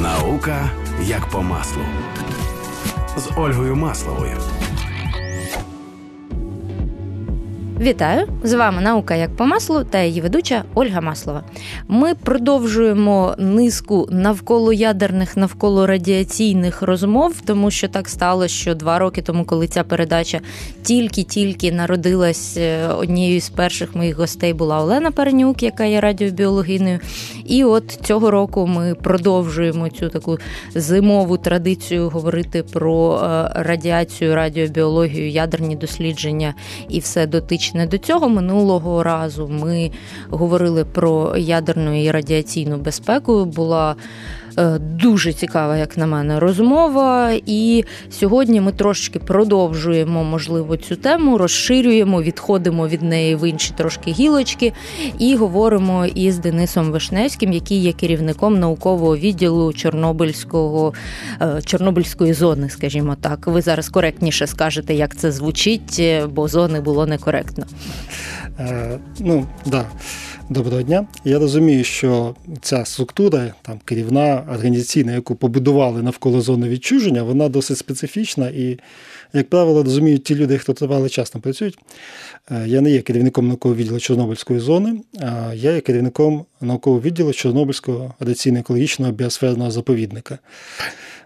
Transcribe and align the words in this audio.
Наука 0.00 0.70
як 1.02 1.26
по 1.26 1.42
маслу 1.42 1.82
з 3.16 3.30
Ольгою 3.36 3.76
Масловою. 3.76 4.36
Вітаю! 7.80 8.28
З 8.42 8.52
вами 8.54 8.82
наука 8.82 9.14
як 9.14 9.36
по 9.36 9.46
маслу 9.46 9.84
та 9.84 10.02
її 10.02 10.20
ведуча 10.20 10.64
Ольга 10.74 11.00
Маслова. 11.00 11.44
Ми 11.88 12.14
продовжуємо 12.14 13.34
низку 13.38 14.08
навколо 14.10 14.72
ядерних, 14.72 15.36
навколо 15.36 15.86
радіаційних 15.86 16.82
розмов, 16.82 17.40
тому 17.46 17.70
що 17.70 17.88
так 17.88 18.08
сталося, 18.08 18.54
що 18.54 18.74
два 18.74 18.98
роки 18.98 19.22
тому, 19.22 19.44
коли 19.44 19.66
ця 19.66 19.84
передача 19.84 20.40
тільки-тільки 20.82 21.72
народилась, 21.72 22.56
е, 22.56 22.88
однією 22.88 23.40
з 23.40 23.48
перших 23.48 23.94
моїх 23.94 24.16
гостей 24.16 24.52
була 24.52 24.80
Олена 24.80 25.10
Паренюк, 25.10 25.62
яка 25.62 25.84
є 25.84 26.00
радіобіологиною. 26.00 27.00
І 27.46 27.64
от 27.64 27.90
цього 27.90 28.30
року 28.30 28.66
ми 28.66 28.94
продовжуємо 28.94 29.88
цю 29.88 30.08
таку 30.08 30.38
зимову 30.74 31.36
традицію 31.36 32.08
говорити 32.08 32.62
про 32.62 33.20
е, 33.24 33.52
радіацію, 33.54 34.34
радіобіологію, 34.34 35.30
ядерні 35.30 35.76
дослідження 35.76 36.54
і 36.88 36.98
все 36.98 37.26
дотичне 37.26 37.69
дотичне 37.70 37.86
до 37.86 37.98
цього. 37.98 38.28
Минулого 38.28 39.02
разу 39.02 39.48
ми 39.48 39.90
говорили 40.30 40.84
про 40.84 41.36
ядерну 41.36 42.02
і 42.04 42.10
радіаційну 42.10 42.76
безпеку. 42.76 43.44
Була 43.44 43.96
дуже 44.80 45.32
цікава, 45.32 45.76
як 45.76 45.96
на 45.96 46.06
мене, 46.06 46.40
розмова. 46.40 47.32
І 47.46 47.84
сьогодні 48.10 48.60
ми 48.60 48.72
трошки 48.72 49.18
продовжуємо, 49.18 50.24
можливо, 50.24 50.76
цю 50.76 50.96
тему, 50.96 51.38
розширюємо, 51.38 52.22
відходимо 52.22 52.88
від 52.88 53.02
неї 53.02 53.36
в 53.36 53.48
інші 53.48 53.72
трошки 53.76 54.10
гілочки 54.10 54.72
і 55.18 55.36
говоримо 55.36 56.06
із 56.06 56.38
Денисом 56.38 56.90
Вишневським, 56.90 57.52
який 57.52 57.78
є 57.78 57.92
керівником 57.92 58.58
наукового 58.60 59.16
відділу 59.16 59.72
Чорнобильського 59.72 60.92
е, 61.42 61.62
Чорнобильської 61.64 62.32
зони, 62.32 62.68
скажімо 62.68 63.16
так. 63.20 63.46
Ви 63.46 63.62
зараз 63.62 63.88
коректніше 63.88 64.46
скажете, 64.46 64.94
як 64.94 65.16
це 65.16 65.32
звучить, 65.32 66.02
бо 66.28 66.48
зони 66.48 66.80
було 66.80 67.06
некоректно. 67.06 67.66
Е, 68.58 68.98
ну, 69.18 69.46
да. 69.66 69.84
Доброго 70.50 70.82
дня. 70.82 71.06
Я 71.24 71.38
розумію, 71.38 71.84
що 71.84 72.34
ця 72.60 72.84
структура, 72.84 73.54
там 73.62 73.80
керівна 73.84 74.46
організаційна, 74.52 75.12
яку 75.12 75.34
побудували 75.34 76.02
навколо 76.02 76.40
зони 76.40 76.68
відчуження, 76.68 77.22
вона 77.22 77.48
досить 77.48 77.78
специфічна 77.78 78.48
і, 78.48 78.78
як 79.32 79.48
правило, 79.48 79.82
розуміють 79.82 80.24
ті 80.24 80.34
люди, 80.34 80.58
хто 80.58 80.72
тривалий 80.72 81.10
час 81.10 81.30
там 81.30 81.42
працюють. 81.42 81.78
Е, 82.50 82.64
я 82.66 82.80
не 82.80 82.90
є 82.90 83.02
керівником 83.02 83.48
наукового 83.48 83.80
відділу 83.80 84.00
Чорнобильської 84.00 84.60
зони, 84.60 85.00
а 85.20 85.54
я 85.54 85.72
є 85.72 85.80
керівником 85.80 86.44
наукового 86.60 87.02
відділу 87.02 87.32
Чорнобильського 87.32 88.14
радіаційно-екологічного 88.20 89.12
біосферного 89.12 89.70
заповідника. 89.70 90.38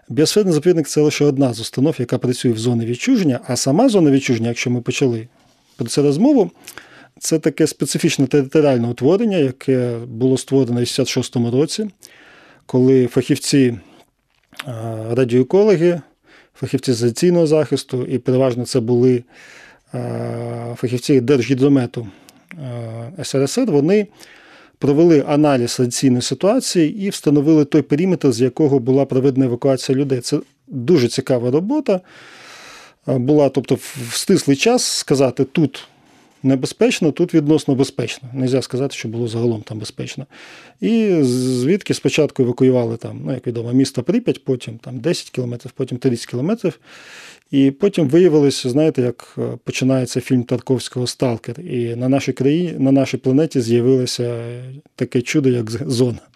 Біосферний 0.09 0.53
заповідник 0.53 0.87
це 0.87 1.01
лише 1.01 1.25
одна 1.25 1.53
з 1.53 1.59
установ, 1.59 1.95
яка 1.99 2.17
працює 2.17 2.51
в 2.51 2.57
зоні 2.57 2.85
відчуження, 2.85 3.39
а 3.47 3.55
сама 3.55 3.89
зона 3.89 4.11
відчуження, 4.11 4.47
якщо 4.47 4.69
ми 4.69 4.81
почали 4.81 5.27
про 5.77 5.87
це 5.87 6.01
розмову. 6.01 6.51
Це 7.19 7.39
таке 7.39 7.67
специфічне 7.67 8.27
територіальне 8.27 8.87
утворення, 8.87 9.37
яке 9.37 9.97
було 9.97 10.37
створено 10.37 10.79
в 10.79 10.83
66-му 10.83 11.51
році, 11.51 11.87
коли 12.65 13.07
фахівці 13.07 13.77
радіоекологи, 15.11 16.01
фахівці 16.59 16.93
з 16.93 17.47
захисту, 17.47 18.05
і 18.05 18.17
переважно 18.17 18.65
це 18.65 18.79
були 18.79 19.23
фахівці 20.75 21.21
Держгідромету 21.21 22.07
СРСР, 23.23 23.65
вони 23.71 24.07
провели 24.77 25.23
аналіз 25.27 25.79
радіаційної 25.79 26.21
ситуації 26.21 27.05
і 27.05 27.09
встановили 27.09 27.65
той 27.65 27.81
периметр, 27.81 28.31
з 28.31 28.41
якого 28.41 28.79
була 28.79 29.05
проведена 29.05 29.45
евакуація 29.45 29.97
людей. 29.97 30.19
Це 30.19 30.39
дуже 30.67 31.07
цікава 31.07 31.51
робота. 31.51 32.01
Була, 33.07 33.49
тобто, 33.49 33.75
в 33.75 34.09
стислий 34.13 34.57
час 34.57 34.83
сказати, 34.83 35.43
тут 35.43 35.87
небезпечно, 36.45 37.11
тут 37.11 37.33
відносно 37.33 37.75
безпечно. 37.75 38.29
Нельзя 38.33 38.61
сказати, 38.61 38.95
що 38.95 39.07
було 39.07 39.27
загалом 39.27 39.61
там 39.61 39.79
безпечно. 39.79 40.25
І 40.81 41.17
звідки 41.21 41.93
спочатку 41.93 42.43
евакуювали 42.43 42.97
там, 42.97 43.21
ну, 43.25 43.33
як 43.33 43.47
відомо, 43.47 43.73
місто 43.73 44.03
Прип'ять, 44.03 44.43
потім 44.43 44.77
там 44.77 44.99
10 44.99 45.29
кілометрів, 45.29 45.71
потім 45.71 45.97
30 45.97 46.25
кілометрів. 46.25 46.79
І 47.51 47.71
потім 47.71 48.07
виявилося, 48.07 48.69
знаєте, 48.69 49.01
як 49.01 49.35
е, 49.37 49.41
починається 49.63 50.21
фільм 50.21 50.43
Тарковського 50.43 51.07
Сталкер. 51.07 51.59
І 51.59 51.95
на 51.95 52.09
нашій 52.09 52.33
країні, 52.33 52.73
на 52.77 52.91
нашій 52.91 53.17
планеті 53.17 53.61
з'явилося 53.61 54.43
таке 54.95 55.21
чудо, 55.21 55.49
як 55.49 55.71
зона. 55.71 56.19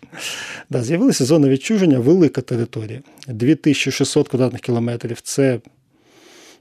Да, 0.69 0.83
З'явилася 0.83 1.25
зона 1.25 1.49
відчуження, 1.49 1.99
велика 1.99 2.41
територія. 2.41 3.01
2600 3.27 4.27
квадратних 4.27 4.61
кілометрів. 4.61 5.21
Це 5.21 5.59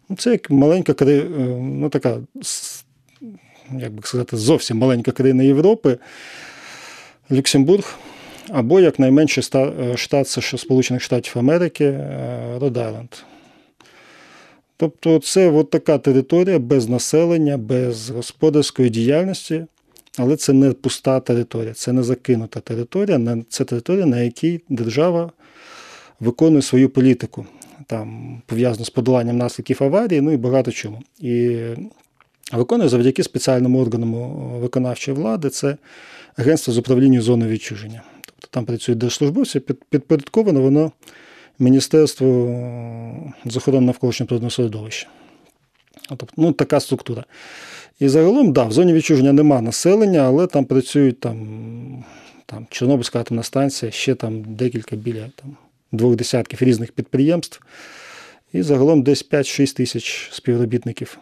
ну, 0.08 0.16
це 0.16 0.31
як 0.31 0.50
маленька 0.50 0.94
е, 1.00 1.25
ну, 1.60 1.88
така 1.88 2.19
як 3.73 3.93
би 3.93 4.03
сказати, 4.03 4.37
зовсім 4.37 4.79
маленька 4.79 5.12
країна 5.12 5.43
Європи, 5.43 5.99
Люксембург, 7.33 7.99
або 8.49 8.81
як 8.81 8.99
найменший 8.99 9.45
е, 9.55 9.97
штат 9.97 10.29
Сполучених 10.29 11.03
Штатів 11.03 11.33
Америки 11.39 12.01
Род-Айленд. 12.61 13.25
Тобто 14.77 15.19
це 15.19 15.51
от 15.51 15.71
така 15.71 15.99
територія 15.99 16.59
без 16.59 16.89
населення, 16.89 17.56
без 17.56 18.11
господарської 18.11 18.91
діяльності, 18.91 19.67
але 20.19 20.37
це 20.37 20.53
не 20.53 20.73
пуста 20.73 21.21
територія, 21.21 21.75
це 21.75 21.93
не 21.93 22.03
закинута 22.03 22.61
територія, 22.61 23.39
це 23.49 23.65
територія, 23.65 24.06
на 24.06 24.21
якій 24.21 24.61
держава 24.69 25.31
виконує 26.21 26.62
свою 26.62 26.89
політику. 26.89 27.47
Там 27.87 28.39
пов'язано 28.47 28.85
з 28.85 28.91
подоланням 28.91 29.39
наслідків 29.39 29.77
аварії, 29.81 30.21
ну 30.21 30.33
і 30.33 30.37
багато 30.37 30.73
чому. 30.73 31.03
І 31.19 31.59
виконує 32.53 32.88
завдяки 32.88 33.22
спеціальному 33.22 33.81
органу 33.81 34.28
виконавчої 34.60 35.16
влади 35.16 35.50
це 35.50 35.76
агентство 36.36 36.72
з 36.72 36.78
управління 36.78 37.20
зоною 37.20 37.50
відчуження. 37.50 38.03
Тобто 38.25 38.48
там 38.50 38.64
працюють 38.64 38.98
держслужбовці, 38.98 39.60
підпорядковано 39.60 40.60
воно 40.60 40.92
Міністерству 41.58 42.28
з 43.44 43.56
охорони 43.56 43.87
навколишнього 43.87 44.28
природного 44.28 44.50
середовища. 44.50 45.08
Тобто, 46.08 46.26
ну, 46.37 46.53
така 46.53 46.81
структура. 46.81 47.25
І 48.00 48.08
загалом, 48.08 48.53
да, 48.53 48.64
в 48.64 48.72
зоні 48.72 48.92
відчуження 48.92 49.32
нема 49.32 49.60
населення, 49.60 50.20
але 50.20 50.47
там 50.47 50.64
працюють 50.64 51.20
там, 51.20 52.04
там 52.47 52.66
Чорнобильська 52.70 53.20
атомна 53.20 53.42
станція, 53.42 53.91
ще 53.92 54.14
там 54.14 54.44
декілька 54.54 54.97
біля 54.97 55.31
там, 55.37 55.56
двох 55.92 56.16
десятків 56.16 56.62
різних 56.62 56.92
підприємств. 56.92 57.60
І 58.53 58.62
загалом 58.62 59.03
десь 59.03 59.28
5-6 59.31 59.76
тисяч 59.76 60.28
співробітників. 60.32 61.19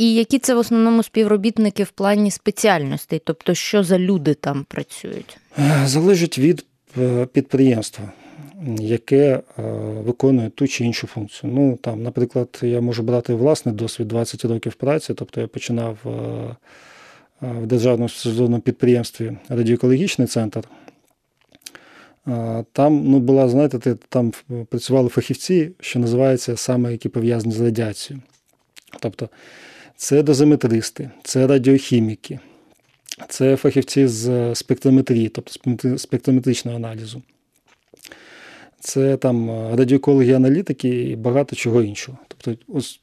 І 0.00 0.14
які 0.14 0.38
це 0.38 0.54
в 0.54 0.58
основному 0.58 1.02
співробітники 1.02 1.84
в 1.84 1.90
плані 1.90 2.30
спеціальностей, 2.30 3.22
тобто 3.24 3.54
що 3.54 3.84
за 3.84 3.98
люди 3.98 4.34
там 4.34 4.66
працюють? 4.68 5.38
Е, 5.58 5.82
залежить 5.86 6.38
від 6.38 6.64
е, 6.98 7.26
підприємства, 7.26 8.12
яке 8.78 9.16
е, 9.18 9.42
виконує 10.04 10.50
ту 10.50 10.68
чи 10.68 10.84
іншу 10.84 11.06
функцію. 11.06 11.52
Ну 11.54 11.78
там, 11.82 12.02
наприклад, 12.02 12.58
я 12.62 12.80
можу 12.80 13.02
брати 13.02 13.34
власний 13.34 13.74
досвід 13.74 14.08
20 14.08 14.44
років 14.44 14.74
праці, 14.74 15.14
тобто 15.14 15.40
я 15.40 15.46
починав 15.46 15.98
в 17.40 17.66
державному 17.66 18.08
сезонному 18.08 18.62
підприємстві 18.62 19.32
радіоекологічний 19.48 20.28
центр. 20.28 20.60
Там 22.72 23.02
ну, 23.04 23.18
була, 23.18 23.48
знаєте, 23.48 23.96
там 24.08 24.32
працювали 24.68 25.08
фахівці, 25.08 25.70
що 25.80 25.98
називається 25.98 26.56
саме 26.56 26.92
які 26.92 27.08
пов'язані 27.08 27.54
з 27.54 27.60
радіацією. 27.60 28.22
Тобто 29.00 29.28
це 30.00 30.22
дозиметристи, 30.22 31.10
це 31.22 31.46
радіохіміки, 31.46 32.38
це 33.28 33.56
фахівці 33.56 34.06
з 34.06 34.54
спектрометрії, 34.54 35.28
тобто 35.28 35.98
спектрометричного 35.98 36.76
аналізу. 36.76 37.22
Це 38.80 39.16
там 39.16 39.50
радіокологи, 39.74 40.32
аналітики 40.32 40.88
і 40.88 41.16
багато 41.16 41.56
чого 41.56 41.82
іншого. 41.82 42.18
Тобто, 42.28 42.62
ось 42.68 43.00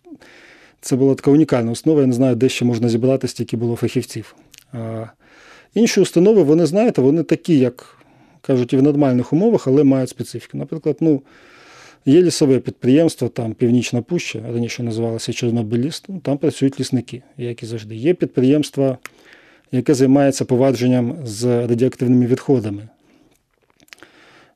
це 0.81 0.95
була 0.95 1.15
така 1.15 1.31
унікальна 1.31 1.71
основа. 1.71 2.01
Я 2.01 2.07
не 2.07 2.13
знаю, 2.13 2.35
де 2.35 2.49
ще 2.49 2.65
можна 2.65 2.89
зібрати, 2.89 3.27
стільки 3.27 3.57
було 3.57 3.75
фахівців. 3.75 4.35
А 4.73 5.05
Інші 5.73 6.01
установи, 6.01 6.43
вони 6.43 6.65
знаєте, 6.65 7.01
вони 7.01 7.23
такі, 7.23 7.59
як 7.59 7.97
кажуть, 8.41 8.73
і 8.73 8.77
в 8.77 8.83
нормальних 8.83 9.33
умовах, 9.33 9.67
але 9.67 9.83
мають 9.83 10.09
специфіку. 10.09 10.57
Наприклад, 10.57 10.97
ну, 10.99 11.21
Є 12.07 12.21
лісове 12.21 12.59
підприємство, 12.59 13.29
там 13.29 13.53
Північна 13.53 14.01
Пуща, 14.01 14.39
раніше 14.53 14.83
називалося 14.83 15.33
Чорнобиліст, 15.33 16.05
ну, 16.07 16.19
там 16.19 16.37
працюють 16.37 16.79
лісники, 16.79 17.21
як 17.37 17.63
і 17.63 17.65
завжди. 17.65 17.95
Є 17.95 18.13
підприємство, 18.13 18.97
яке 19.71 19.93
займається 19.93 20.45
повадженням 20.45 21.15
з 21.25 21.45
радіоактивними 21.67 22.25
відходами. 22.25 22.87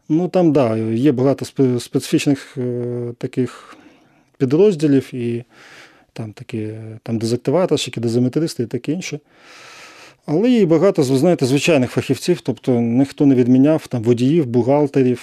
Ну 0.09 0.27
Там, 0.27 0.51
да, 0.51 0.77
є 0.77 1.11
багато 1.11 1.45
специфічних 1.79 2.57
е, 2.57 3.13
таких 3.17 3.77
підрозділів, 4.37 5.13
і 5.13 5.43
там 6.13 6.33
такі 6.33 6.69
там 7.03 7.17
дезактиваторщики, 7.17 8.01
дезиметристи 8.01 8.63
і 8.63 8.65
таке 8.65 8.91
інше. 8.91 9.19
Але 10.25 10.49
є 10.49 10.65
багато, 10.65 11.01
ви 11.01 11.17
знаєте, 11.17 11.45
звичайних 11.45 11.91
фахівців, 11.91 12.41
тобто 12.41 12.81
ніхто 12.81 13.25
не 13.25 13.35
відміняв 13.35 13.87
там 13.87 14.03
водіїв, 14.03 14.45
бухгалтерів. 14.45 15.21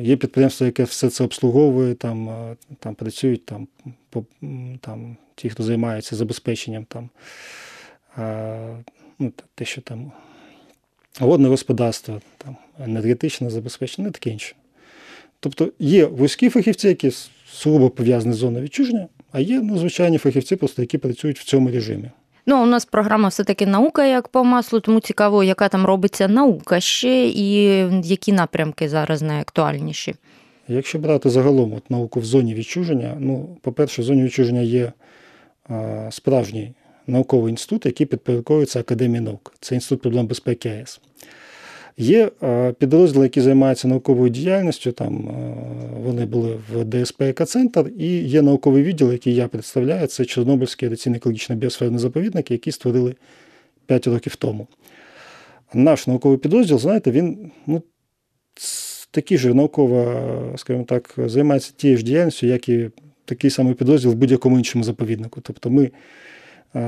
Є 0.00 0.16
підприємство, 0.16 0.66
яке 0.66 0.84
все 0.84 1.10
це 1.10 1.24
обслуговує, 1.24 1.94
там 1.94 2.28
е, 2.28 2.56
там 2.78 2.94
працюють 2.94 3.46
там, 3.46 3.68
по, 4.10 4.24
там, 4.80 5.16
ті, 5.34 5.50
хто 5.50 5.62
займається 5.62 6.16
забезпеченням, 6.16 6.84
там, 6.84 7.10
а, 8.16 8.76
ну, 9.18 9.32
те, 9.54 9.64
що 9.64 9.80
там 9.80 10.12
водне 11.20 11.48
господарство, 11.48 12.20
там, 12.38 12.56
енергетичне 12.84 13.50
забезпечення, 13.50 14.06
не 14.06 14.12
таке 14.12 14.30
інше. 14.30 14.54
Тобто 15.40 15.72
є 15.78 16.06
вузькі 16.06 16.50
фахівці, 16.50 16.88
які 16.88 17.12
сугубо 17.52 17.90
пов'язані 17.90 18.34
з 18.34 18.36
зоною 18.36 18.64
відчуження, 18.64 19.08
а 19.32 19.40
є 19.40 19.60
ну, 19.60 19.78
звичайні 19.78 20.18
фахівці, 20.18 20.56
просто 20.56 20.82
які 20.82 20.98
працюють 20.98 21.38
в 21.38 21.44
цьому 21.44 21.70
режимі. 21.70 22.10
Ну, 22.46 22.62
у 22.62 22.66
нас 22.66 22.84
програма 22.84 23.28
все-таки 23.28 23.66
наука 23.66 24.06
як 24.06 24.28
по 24.28 24.44
маслу, 24.44 24.80
тому 24.80 25.00
цікаво, 25.00 25.44
яка 25.44 25.68
там 25.68 25.86
робиться 25.86 26.28
наука 26.28 26.80
ще 26.80 27.26
і 27.26 27.64
які 28.02 28.32
напрямки 28.32 28.88
зараз 28.88 29.22
найактуальніші. 29.22 30.14
Якщо 30.68 30.98
брати 30.98 31.30
загалом 31.30 31.72
от, 31.72 31.90
науку 31.90 32.20
в 32.20 32.24
зоні 32.24 32.54
відчуження, 32.54 33.16
ну, 33.18 33.56
по-перше, 33.62 34.02
в 34.02 34.04
зоні 34.04 34.22
відчуження 34.22 34.60
є 34.60 34.92
а, 35.68 36.08
справжній 36.10 36.72
науковий 37.06 37.50
інститут, 37.50 37.86
який 37.86 38.06
підпорядковується 38.06 38.80
Академії 38.80 39.20
наук. 39.20 39.54
Це 39.60 39.74
інститут 39.74 40.02
проблем 40.02 40.26
безпеки 40.26 40.68
АЕС. 40.68 41.00
Є 41.96 42.30
підрозділи, 42.78 43.24
які 43.24 43.40
займаються 43.40 43.88
науковою 43.88 44.30
діяльністю. 44.30 44.92
Там 44.92 45.30
вони 46.04 46.26
були 46.26 46.56
в 46.72 46.84
ДСП 46.84 47.22
«Екоцентр», 47.22 47.92
і 47.98 48.06
є 48.18 48.42
науковий 48.42 48.82
відділ, 48.82 49.12
який 49.12 49.34
я 49.34 49.48
представляю. 49.48 50.06
Це 50.06 50.24
Чорнобильський 50.24 50.88
радіаційний 50.88 51.16
екологічний 51.16 51.58
біосферний 51.58 51.98
заповідник, 51.98 52.50
який 52.50 52.72
створили 52.72 53.14
5 53.86 54.06
років 54.06 54.36
тому. 54.36 54.66
Наш 55.74 56.06
науковий 56.06 56.38
підрозділ, 56.38 56.78
знаєте, 56.78 57.10
він 57.10 57.50
ну, 57.66 57.82
такий 59.10 59.38
же 59.38 59.54
науково, 59.54 60.22
скажімо 60.56 60.84
так, 60.84 61.14
займається 61.16 61.72
тією 61.76 61.98
ж 61.98 62.04
діяльністю, 62.04 62.46
як 62.46 62.68
і 62.68 62.90
такий 63.24 63.50
самий 63.50 63.74
підрозділ 63.74 64.10
в 64.10 64.14
будь-якому 64.14 64.58
іншому 64.58 64.84
заповіднику. 64.84 65.40
Тобто 65.40 65.70
ми 65.70 65.90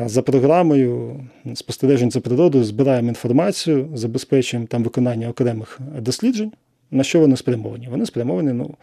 за 0.07 0.23
програмою 0.23 1.21
спостережень 1.55 2.11
за 2.11 2.21
природою 2.21 2.65
збираємо 2.65 3.09
інформацію, 3.09 3.89
забезпечуємо 3.95 4.67
там 4.67 4.83
виконання 4.83 5.29
окремих 5.29 5.81
досліджень. 5.99 6.53
На 6.91 7.05
що 7.05 7.21
вони 7.21 7.37
спрямовані? 7.37 7.89
Вони 7.91 8.07
спрямовані 8.07 8.53
ну, 8.53 8.75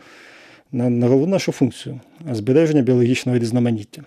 на, 0.71 0.89
на 0.89 1.07
головну 1.07 1.31
нашу 1.31 1.51
функцію 1.51 1.99
збереження 2.31 2.81
біологічного 2.81 3.37
різноманіття. 3.37 4.03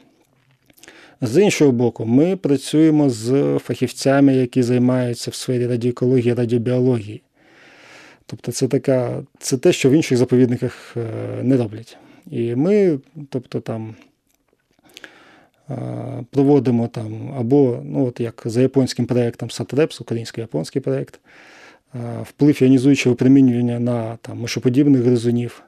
З 1.21 1.43
іншого 1.43 1.73
боку, 1.73 2.05
ми 2.05 2.37
працюємо 2.37 3.11
з 3.11 3.59
фахівцями, 3.59 4.35
які 4.35 4.63
займаються 4.63 5.31
в 5.31 5.35
сфері 5.35 5.67
радіоекології, 5.67 6.35
радіобіології. 6.35 7.23
Тобто, 8.27 8.53
це 8.53 8.69
така, 8.69 9.23
це 9.39 9.57
те, 9.59 9.73
що 9.73 9.91
в 9.91 9.93
інших 9.93 10.19
заповідниках 10.19 10.97
е, 10.97 11.43
не 11.43 11.57
роблять. 11.57 11.97
І 12.31 12.55
ми, 12.55 12.99
тобто 13.31 13.61
там 13.61 13.95
проводимо 16.31 16.89
там 16.89 17.35
або 17.39 17.83
ну, 17.85 18.07
от 18.07 18.21
як 18.21 18.43
за 18.45 18.63
японським 18.63 19.07
проєктом 19.07 19.49
SATREPS, 19.49 20.03
українсько-японський 20.03 20.83
проєкт, 20.83 21.21
вплив 22.23 22.63
іонізуючого 22.63 23.17
примінювання 23.17 23.81
на 23.81 24.17
там, 24.17 24.41
мишоподібних 24.41 25.03
гризунів, 25.03 25.63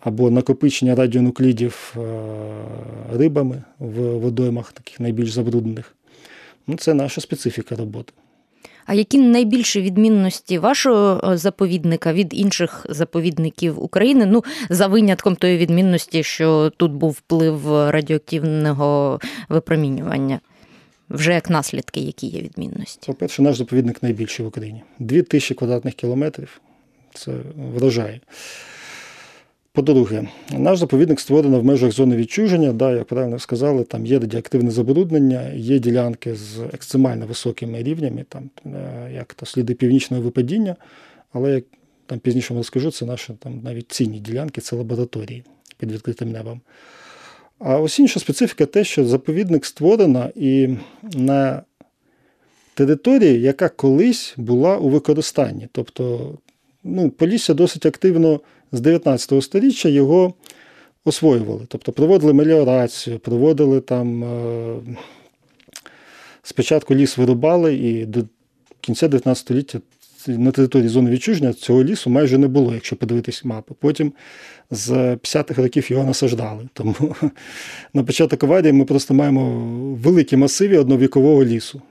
або 0.00 0.30
накопичення 0.30 0.94
радіонуклідів 0.94 1.96
рибами 3.12 3.62
в 3.78 4.18
водоймах, 4.18 4.72
таких 4.72 5.00
найбільш 5.00 5.30
забруднених. 5.30 5.94
Ну, 6.66 6.76
Це 6.76 6.94
наша 6.94 7.20
специфіка 7.20 7.76
роботи. 7.76 8.12
А 8.86 8.94
які 8.94 9.18
найбільші 9.18 9.82
відмінності 9.82 10.58
вашого 10.58 11.32
е, 11.32 11.36
заповідника 11.36 12.12
від 12.12 12.28
інших 12.32 12.86
заповідників 12.88 13.82
України? 13.82 14.26
Ну, 14.26 14.44
за 14.68 14.86
винятком 14.86 15.36
тої 15.36 15.58
відмінності, 15.58 16.22
що 16.22 16.72
тут 16.76 16.92
був 16.92 17.10
вплив 17.10 17.90
радіоактивного 17.90 19.20
випромінювання? 19.48 20.40
Вже 21.10 21.32
як 21.32 21.50
наслідки, 21.50 22.00
які 22.00 22.26
є 22.26 22.40
відмінності? 22.40 23.06
По-перше, 23.06 23.42
наш 23.42 23.56
заповідник 23.56 24.02
найбільший 24.02 24.44
в 24.44 24.48
Україні. 24.48 24.82
Дві 24.98 25.22
тисячі 25.22 25.54
квадратних 25.54 25.94
кілометрів. 25.94 26.60
Це 27.14 27.32
вражає. 27.56 28.20
По-друге, 29.74 30.28
наш 30.52 30.78
заповідник 30.78 31.20
створено 31.20 31.60
в 31.60 31.64
межах 31.64 31.92
зони 31.92 32.16
відчуження. 32.16 32.72
Да, 32.72 32.92
Як 32.92 33.04
правильно 33.04 33.38
сказали, 33.38 33.84
там 33.84 34.06
є 34.06 34.18
радіоактивне 34.18 34.70
забруднення, 34.70 35.48
є 35.54 35.78
ділянки 35.78 36.34
з 36.34 36.58
екстремально 36.72 37.26
високими 37.26 37.82
рівнями, 37.82 38.24
там, 38.28 38.50
е, 38.66 39.10
як 39.14 39.34
то 39.34 39.46
сліди 39.46 39.74
північного 39.74 40.22
випадіння, 40.22 40.76
але 41.32 41.54
як 41.54 41.64
там 42.06 42.18
пізніше 42.18 42.54
розкажу, 42.54 42.90
це 42.90 43.04
наші 43.04 43.32
там 43.38 43.60
навіть 43.64 43.92
цінні 43.92 44.18
ділянки, 44.18 44.60
це 44.60 44.76
лабораторії 44.76 45.44
під 45.78 45.92
відкритим 45.92 46.32
небом. 46.32 46.60
А 47.58 47.78
ось 47.78 47.98
інша 47.98 48.20
специфіка 48.20 48.66
те, 48.66 48.84
що 48.84 49.04
заповідник 49.04 49.66
створено 49.66 50.30
і 50.34 50.76
на 51.14 51.62
території, 52.74 53.40
яка 53.40 53.68
колись 53.68 54.34
була 54.36 54.76
у 54.76 54.88
використанні. 54.88 55.68
Тобто 55.72 56.34
ну, 56.84 57.10
Полісся 57.10 57.54
досить 57.54 57.86
активно 57.86 58.40
з 58.76 58.80
19 58.80 59.44
століття 59.44 59.88
його 59.88 60.34
освоювали. 61.04 61.62
Тобто 61.68 61.92
проводили 61.92 62.32
меліорацію, 62.32 63.18
проводили 63.18 63.80
там. 63.80 64.24
Е, 64.24 64.96
спочатку 66.44 66.94
ліс 66.94 67.18
вирубали, 67.18 67.74
і 67.74 68.06
до 68.06 68.20
кінця 68.80 69.08
19 69.08 69.40
століття 69.40 69.80
на 70.26 70.50
території 70.50 70.88
зони 70.88 71.10
відчуження 71.10 71.52
цього 71.52 71.84
лісу 71.84 72.10
майже 72.10 72.38
не 72.38 72.48
було, 72.48 72.74
якщо 72.74 72.96
подивитись 72.96 73.44
мапи. 73.44 73.74
Потім 73.80 74.12
з 74.70 74.90
50-х 74.90 75.62
років 75.62 75.92
його 75.92 76.04
насаждали. 76.04 76.68
Тому 76.72 76.94
на 77.94 78.04
початок 78.04 78.44
аварії 78.44 78.72
ми 78.72 78.84
просто 78.84 79.14
маємо 79.14 79.50
великі 80.02 80.36
масиві 80.36 80.78
одновікового 80.78 81.44
лісу, 81.44 81.82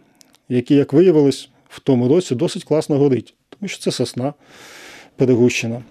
який, 0.50 0.78
як 0.78 0.94
виявилось, 0.94 1.50
в 1.70 1.80
тому 1.80 2.08
році 2.08 2.36
досить 2.36 2.64
класно 2.64 2.98
горить, 2.98 3.34
тому 3.50 3.68
що 3.70 3.80
це 3.80 3.92
сосна 3.92 4.34
перегущена. 5.16 5.82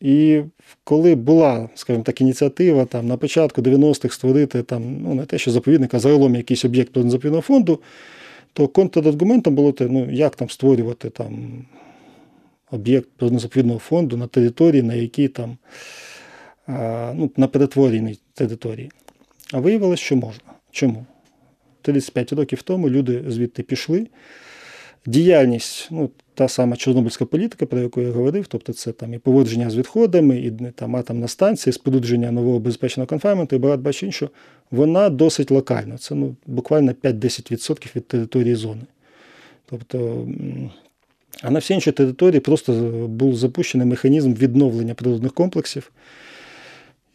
І 0.00 0.42
коли 0.84 1.14
була, 1.14 1.68
скажімо 1.74 2.04
так, 2.04 2.20
ініціатива 2.20 2.84
там, 2.84 3.06
на 3.06 3.16
початку 3.16 3.62
90-х 3.62 4.14
створити 4.14 4.62
там, 4.62 5.00
ну, 5.02 5.14
не 5.14 5.24
те, 5.24 5.38
що 5.38 5.50
заповідник, 5.50 5.94
а 5.94 5.98
загалом 5.98 6.34
якийсь 6.34 6.64
об'єкт 6.64 6.92
заповідного 6.94 7.42
фонду, 7.42 7.80
то 8.52 8.68
контраргументом 8.68 9.54
було 9.54 9.72
те, 9.72 9.86
ну, 9.86 10.10
як 10.10 10.36
там 10.36 10.50
створювати 10.50 11.10
там, 11.10 11.64
об'єкт 12.70 13.08
заповідного 13.20 13.78
фонду 13.78 14.16
на 14.16 14.26
території, 14.26 14.82
на 14.82 14.94
якій 14.94 15.28
там, 15.28 15.58
ну, 17.14 17.30
на 17.36 17.46
перетвореній 17.46 18.18
території. 18.34 18.90
А 19.52 19.58
виявилось, 19.58 20.00
що 20.00 20.16
можна. 20.16 20.52
Чому? 20.70 21.06
35 21.82 22.32
років 22.32 22.62
тому 22.62 22.90
люди 22.90 23.24
звідти 23.28 23.62
пішли. 23.62 24.06
Діяльність, 25.06 25.88
ну, 25.90 26.10
та 26.40 26.48
сама 26.48 26.76
Чорнобильська 26.76 27.24
політика, 27.24 27.66
про 27.66 27.80
яку 27.80 28.00
я 28.00 28.10
говорив, 28.10 28.46
тобто 28.46 28.72
це 28.72 28.92
там 28.92 29.14
і 29.14 29.18
поводження 29.18 29.70
з 29.70 29.76
відходами, 29.76 30.38
і 30.38 30.52
там 30.74 30.96
атомна 30.96 31.28
станція, 31.28 31.72
спорудження 31.72 32.30
нового 32.30 32.58
безпечного 32.58 33.06
конфайменту 33.06 33.56
і 33.56 33.58
багато 33.58 33.82
бачу 33.82 34.06
іншого, 34.06 34.30
вона 34.70 35.08
досить 35.10 35.50
локальна. 35.50 35.98
Це 35.98 36.14
ну, 36.14 36.36
буквально 36.46 36.92
5-10% 36.92 37.96
від 37.96 38.08
території 38.08 38.54
зони. 38.54 38.82
Тобто, 39.70 40.28
а 41.42 41.50
на 41.50 41.58
всі 41.58 41.74
інші 41.74 41.92
території 41.92 42.40
просто 42.40 42.72
був 43.08 43.36
запущений 43.36 43.86
механізм 43.86 44.34
відновлення 44.34 44.94
природних 44.94 45.32
комплексів. 45.32 45.92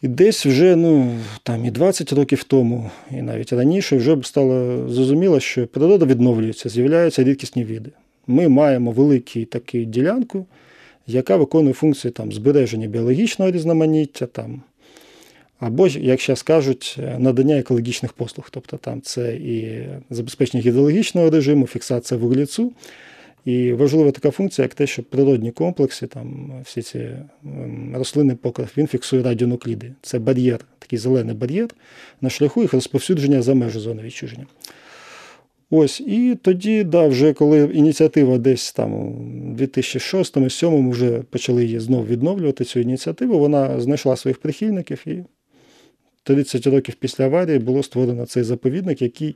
І 0.01 0.07
десь 0.07 0.45
вже 0.45 0.75
ну, 0.75 1.17
там 1.43 1.65
і 1.65 1.71
20 1.71 2.13
років 2.13 2.43
тому, 2.43 2.91
і 3.11 3.21
навіть 3.21 3.53
раніше 3.53 3.97
вже 3.97 4.17
стало 4.23 4.89
зрозуміло, 4.89 5.39
що 5.39 5.67
природа 5.67 6.05
відновлюється, 6.05 6.69
з'являються 6.69 7.23
рідкісні 7.23 7.63
види. 7.63 7.91
Ми 8.27 8.47
маємо 8.47 8.91
велику 8.91 9.45
таку 9.45 9.77
ділянку, 9.77 10.45
яка 11.07 11.35
виконує 11.37 11.73
функції 11.73 12.11
там, 12.11 12.31
збереження 12.31 12.87
біологічного 12.87 13.51
різноманіття, 13.51 14.25
там, 14.25 14.61
або, 15.59 15.87
як 15.87 16.21
зараз 16.21 16.41
кажуть, 16.41 16.99
надання 17.17 17.57
екологічних 17.57 18.13
послуг. 18.13 18.49
Тобто 18.51 18.77
там 18.77 19.01
це 19.01 19.35
і 19.35 19.87
забезпечення 20.09 20.63
гідрологічного 20.63 21.29
режиму, 21.29 21.67
фіксація 21.67 22.19
вуглецю. 22.19 22.73
І 23.45 23.73
важлива 23.73 24.11
така 24.11 24.31
функція, 24.31 24.63
як 24.63 24.73
те, 24.73 24.87
що 24.87 25.03
природні 25.03 25.51
комплекси, 25.51 26.07
там 26.07 26.53
всі 26.63 26.81
ці 26.81 26.99
ем, 26.99 27.93
рослини 27.95 28.35
покрив, 28.35 28.73
він 28.77 28.87
фіксує 28.87 29.23
радіонукліди. 29.23 29.91
Це 30.01 30.19
бар'єр, 30.19 30.59
такий 30.79 30.99
зелений 30.99 31.35
бар'єр 31.35 31.67
на 32.21 32.29
шляху 32.29 32.61
їх 32.61 32.73
розповсюдження 32.73 33.41
за 33.41 33.53
межі 33.53 33.79
зони 33.79 34.03
відчуження. 34.03 34.45
Ось, 35.69 35.99
І 35.99 36.37
тоді, 36.41 36.83
да, 36.83 37.07
вже 37.07 37.33
коли 37.33 37.63
ініціатива 37.73 38.37
десь 38.37 38.73
там 38.73 38.93
у 38.93 39.55
2006-2007 39.57 40.89
вже 40.89 41.21
почали 41.29 41.63
її 41.65 41.79
знову 41.79 42.05
відновлювати, 42.05 42.63
цю 42.63 42.79
ініціативу, 42.79 43.39
вона 43.39 43.81
знайшла 43.81 44.15
своїх 44.15 44.37
прихильників 44.37 45.03
і 45.05 45.23
30 46.23 46.67
років 46.67 46.95
після 46.95 47.25
аварії 47.25 47.59
було 47.59 47.83
створено 47.83 48.25
цей 48.25 48.43
заповідник, 48.43 49.01
який 49.01 49.35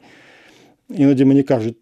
іноді 0.90 1.26
мені 1.26 1.44
кажуть, 1.44 1.76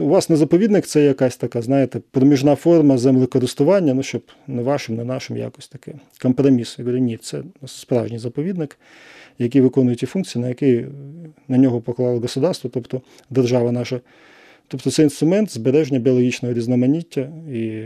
у 0.00 0.08
вас 0.08 0.30
не 0.30 0.36
заповідник, 0.36 0.86
це 0.86 1.04
якась 1.04 1.36
така, 1.36 1.62
знаєте, 1.62 2.00
проміжна 2.10 2.54
форма 2.54 2.98
землекористування, 2.98 3.94
ну, 3.94 4.02
щоб 4.02 4.22
не 4.46 4.62
вашим, 4.62 4.96
не 4.96 5.04
нашим 5.04 5.36
якось 5.36 5.68
таке. 5.68 5.92
Компроміс. 6.22 6.76
Я 6.78 6.84
говорю, 6.84 6.98
ні, 6.98 7.16
це 7.16 7.42
справжній 7.66 8.18
заповідник, 8.18 8.78
який 9.44 9.60
виконує 9.60 9.96
ті 9.96 10.06
функції, 10.06 10.42
на 10.42 10.48
які 10.48 10.86
на 11.48 11.58
нього 11.58 11.80
поклало 11.80 12.20
государство, 12.20 12.70
тобто 12.74 13.00
держава 13.30 13.72
наша. 13.72 14.00
Тобто 14.68 14.90
це 14.90 15.02
інструмент 15.02 15.52
збереження 15.52 16.00
біологічного 16.00 16.54
різноманіття 16.54 17.20
і 17.52 17.84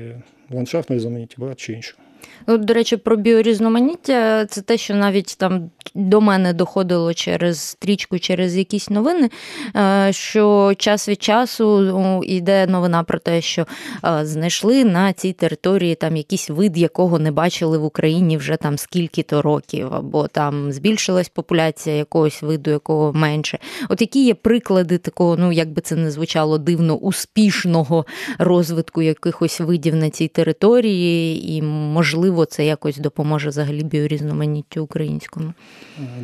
ландшафтного 0.50 0.98
різноманіття, 0.98 1.34
багато 1.38 1.56
чи 1.56 1.72
іншого. 1.72 2.03
Ну, 2.46 2.58
До 2.58 2.74
речі, 2.74 2.96
про 2.96 3.16
біорізноманіття 3.16 4.46
це 4.46 4.60
те, 4.60 4.76
що 4.76 4.94
навіть 4.94 5.36
там 5.38 5.70
до 5.94 6.20
мене 6.20 6.52
доходило 6.52 7.14
через 7.14 7.60
стрічку, 7.60 8.18
через 8.18 8.56
якісь 8.56 8.90
новини, 8.90 9.30
е, 9.76 10.08
що 10.12 10.74
час 10.78 11.08
від 11.08 11.22
часу 11.22 12.22
йде 12.24 12.66
новина 12.66 13.02
про 13.02 13.18
те, 13.18 13.40
що 13.40 13.66
е, 14.04 14.26
знайшли 14.26 14.84
на 14.84 15.12
цій 15.12 15.32
території 15.32 15.94
там 15.94 16.16
якийсь 16.16 16.50
вид, 16.50 16.78
якого 16.78 17.18
не 17.18 17.32
бачили 17.32 17.78
в 17.78 17.84
Україні 17.84 18.36
вже 18.36 18.56
там 18.56 18.78
скільки-то 18.78 19.42
років, 19.42 19.94
або 19.94 20.28
там 20.28 20.72
збільшилась 20.72 21.28
популяція 21.28 21.96
якогось 21.96 22.42
виду, 22.42 22.70
якого 22.70 23.12
менше. 23.12 23.58
От 23.88 24.00
які 24.00 24.24
є 24.24 24.34
приклади 24.34 24.98
такого, 24.98 25.36
ну 25.36 25.52
як 25.52 25.68
би 25.68 25.82
це 25.82 25.96
не 25.96 26.10
звучало 26.10 26.58
дивно, 26.58 26.94
успішного 26.94 28.06
розвитку 28.38 29.02
якихось 29.02 29.60
видів 29.60 29.94
на 29.94 30.10
цій 30.10 30.28
території, 30.28 31.52
і 31.56 31.62
можливо 31.62 32.13
це 32.44 32.66
якось 32.66 32.96
допоможе 32.96 33.48
взагалі 33.48 33.84
біорізноманіттю 33.84 34.84
українському. 34.84 35.52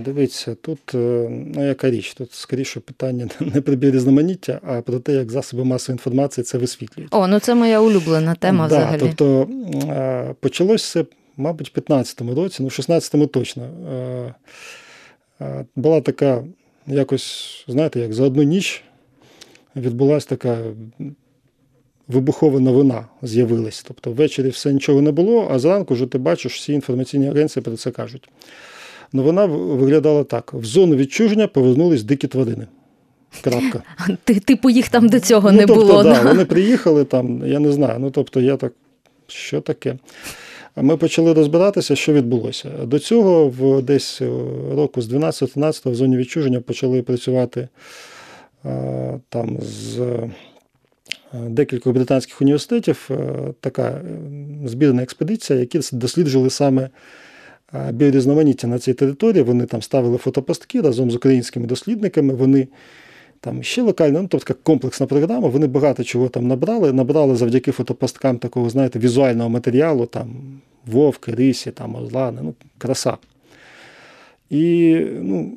Дивіться, 0.04 0.54
тут 0.54 0.94
е, 0.94 1.28
ну 1.30 1.66
яка 1.66 1.90
річ, 1.90 2.14
тут 2.14 2.32
скоріше 2.32 2.80
питання 2.80 3.28
не 3.40 3.60
про 3.60 3.76
біорізноманіття, 3.76 4.60
а 4.66 4.80
про 4.80 4.98
те, 4.98 5.12
як 5.12 5.30
засоби 5.30 5.64
масової 5.64 5.94
інформації 5.94 6.44
це 6.44 6.58
висвітлюють. 6.58 7.14
О, 7.14 7.26
ну 7.26 7.38
це 7.38 7.54
моя 7.54 7.80
улюблена 7.80 8.34
тема 8.34 8.68
да, 8.68 8.76
взагалі. 8.76 9.00
Тобто 9.00 9.48
почалось 10.40 10.90
це, 10.90 11.04
мабуть, 11.36 11.76
в 11.76 11.80
15-му 11.80 12.34
році, 12.34 12.56
ну 12.60 12.68
в 12.68 12.70
16-му 12.70 13.26
точно. 13.26 13.68
Була 15.76 16.00
така, 16.00 16.44
якось, 16.86 17.64
знаєте, 17.68 18.00
як 18.00 18.14
за 18.14 18.24
одну 18.24 18.42
ніч 18.42 18.82
відбулася 19.76 20.28
така. 20.28 20.58
Вибухова 22.12 22.60
новина 22.60 23.06
з'явилась. 23.22 23.84
Тобто 23.88 24.12
ввечері 24.12 24.48
все 24.48 24.72
нічого 24.72 25.02
не 25.02 25.12
було, 25.12 25.48
а 25.50 25.58
зранку 25.58 25.94
вже 25.94 26.06
ти 26.06 26.18
бачиш, 26.18 26.54
всі 26.54 26.72
інформаційні 26.72 27.28
агенції 27.28 27.62
про 27.62 27.76
це 27.76 27.90
кажуть. 27.90 28.28
Новина 29.12 29.46
виглядала 29.46 30.24
так: 30.24 30.54
в 30.54 30.64
зону 30.64 30.96
відчуження 30.96 31.46
повернулись 31.46 32.02
дикі 32.02 32.26
тварини. 32.26 32.66
Крапка. 33.42 33.82
Типу 34.44 34.70
їх 34.70 34.88
там 34.88 35.08
до 35.08 35.20
цього 35.20 35.52
ну, 35.52 35.58
не 35.58 35.66
тобто, 35.66 35.84
було. 35.84 36.02
Да, 36.02 36.22
Вони 36.22 36.44
приїхали 36.44 37.04
там, 37.04 37.46
я 37.46 37.58
не 37.58 37.72
знаю. 37.72 37.98
Ну 37.98 38.10
тобто, 38.10 38.40
я 38.40 38.56
так, 38.56 38.72
що 39.26 39.60
таке? 39.60 39.96
Ми 40.76 40.96
почали 40.96 41.32
розбиратися, 41.32 41.96
що 41.96 42.12
відбулося. 42.12 42.70
До 42.84 42.98
цього, 42.98 43.48
в 43.48 43.82
десь 43.82 44.22
року 44.74 45.02
з 45.02 45.12
12-13 45.12 45.90
в 45.90 45.94
зоні 45.94 46.16
відчуження 46.16 46.60
почали 46.60 47.02
працювати 47.02 47.68
там 49.28 49.58
з 49.60 49.98
декількох 51.32 51.94
британських 51.94 52.40
університетів 52.40 53.10
така 53.60 54.00
збірна 54.64 55.02
експедиція, 55.02 55.58
які 55.58 55.80
досліджували 55.92 56.50
саме 56.50 56.88
біорізноманіття 57.90 58.66
на 58.66 58.78
цій 58.78 58.94
території. 58.94 59.42
Вони 59.42 59.66
там 59.66 59.82
ставили 59.82 60.18
фотопостки 60.18 60.80
разом 60.80 61.10
з 61.10 61.14
українськими 61.14 61.66
дослідниками. 61.66 62.34
Вони 62.34 62.68
там 63.40 63.62
ще 63.62 63.82
локально, 63.82 64.22
ну 64.22 64.28
тобто 64.28 64.54
комплексна 64.62 65.06
програма, 65.06 65.48
вони 65.48 65.66
багато 65.66 66.04
чого 66.04 66.28
там 66.28 66.48
набрали. 66.48 66.92
Набрали 66.92 67.36
завдяки 67.36 67.72
фотопосткам 67.72 68.38
такого, 68.38 68.70
знаєте, 68.70 68.98
візуального 68.98 69.48
матеріалу, 69.48 70.06
там 70.06 70.60
вовки, 70.86 71.32
рисі, 71.32 71.70
там 71.70 71.94
орлани, 71.94 72.40
ну, 72.42 72.54
краса. 72.78 73.16
І 74.50 74.96
ну, 75.20 75.52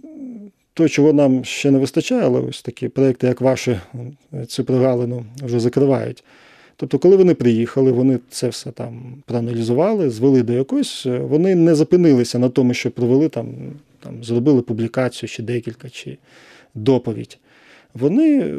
то, 0.73 0.89
чого 0.89 1.13
нам 1.13 1.45
ще 1.45 1.71
не 1.71 1.79
вистачає, 1.79 2.21
але 2.21 2.39
ось 2.39 2.61
такі 2.61 2.87
проекти, 2.87 3.27
як 3.27 3.41
ваші, 3.41 3.79
цю 4.47 4.63
прогалину 4.63 5.25
вже 5.43 5.59
закривають. 5.59 6.23
Тобто, 6.75 6.99
коли 6.99 7.15
вони 7.15 7.33
приїхали, 7.33 7.91
вони 7.91 8.19
це 8.29 8.49
все 8.49 8.71
там 8.71 9.23
проаналізували, 9.25 10.09
звели 10.09 10.43
до 10.43 10.53
якогось, 10.53 11.05
вони 11.05 11.55
не 11.55 11.75
зупинилися 11.75 12.39
на 12.39 12.49
тому, 12.49 12.73
що 12.73 12.91
провели 12.91 13.29
там, 13.29 13.47
там 13.99 14.23
зробили 14.23 14.61
публікацію 14.61 15.29
чи 15.29 15.43
декілька, 15.43 15.89
чи 15.89 16.17
доповідь. 16.75 17.37
Вони 17.93 18.39
е, 18.39 18.55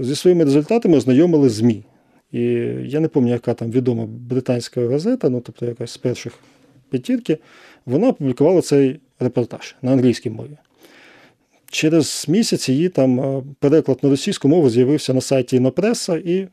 зі 0.00 0.16
своїми 0.16 0.44
результатами 0.44 0.96
ознайомили 0.96 1.48
ЗМІ. 1.48 1.84
І 2.32 2.40
я 2.84 3.00
не 3.00 3.08
пам'ятаю, 3.08 3.34
яка 3.34 3.54
там 3.54 3.70
відома 3.70 4.06
британська 4.06 4.88
газета, 4.88 5.28
ну 5.28 5.40
тобто 5.40 5.66
якась 5.66 5.90
з 5.90 5.96
перших 5.96 6.32
п'ятірки, 6.90 7.38
вона 7.86 8.08
опублікувала 8.08 8.62
цей 8.62 9.00
репортаж 9.20 9.76
на 9.82 9.92
англійській 9.92 10.30
мові. 10.30 10.56
Через 11.70 12.24
місяць 12.28 12.68
її 12.68 12.88
там 12.88 13.20
е, 13.20 13.42
переклад 13.60 13.98
на 14.02 14.10
російську 14.10 14.48
мову 14.48 14.70
з'явився 14.70 15.14
на 15.14 15.20
сайті 15.20 15.56
Інопреса, 15.56 16.16
і 16.16 16.48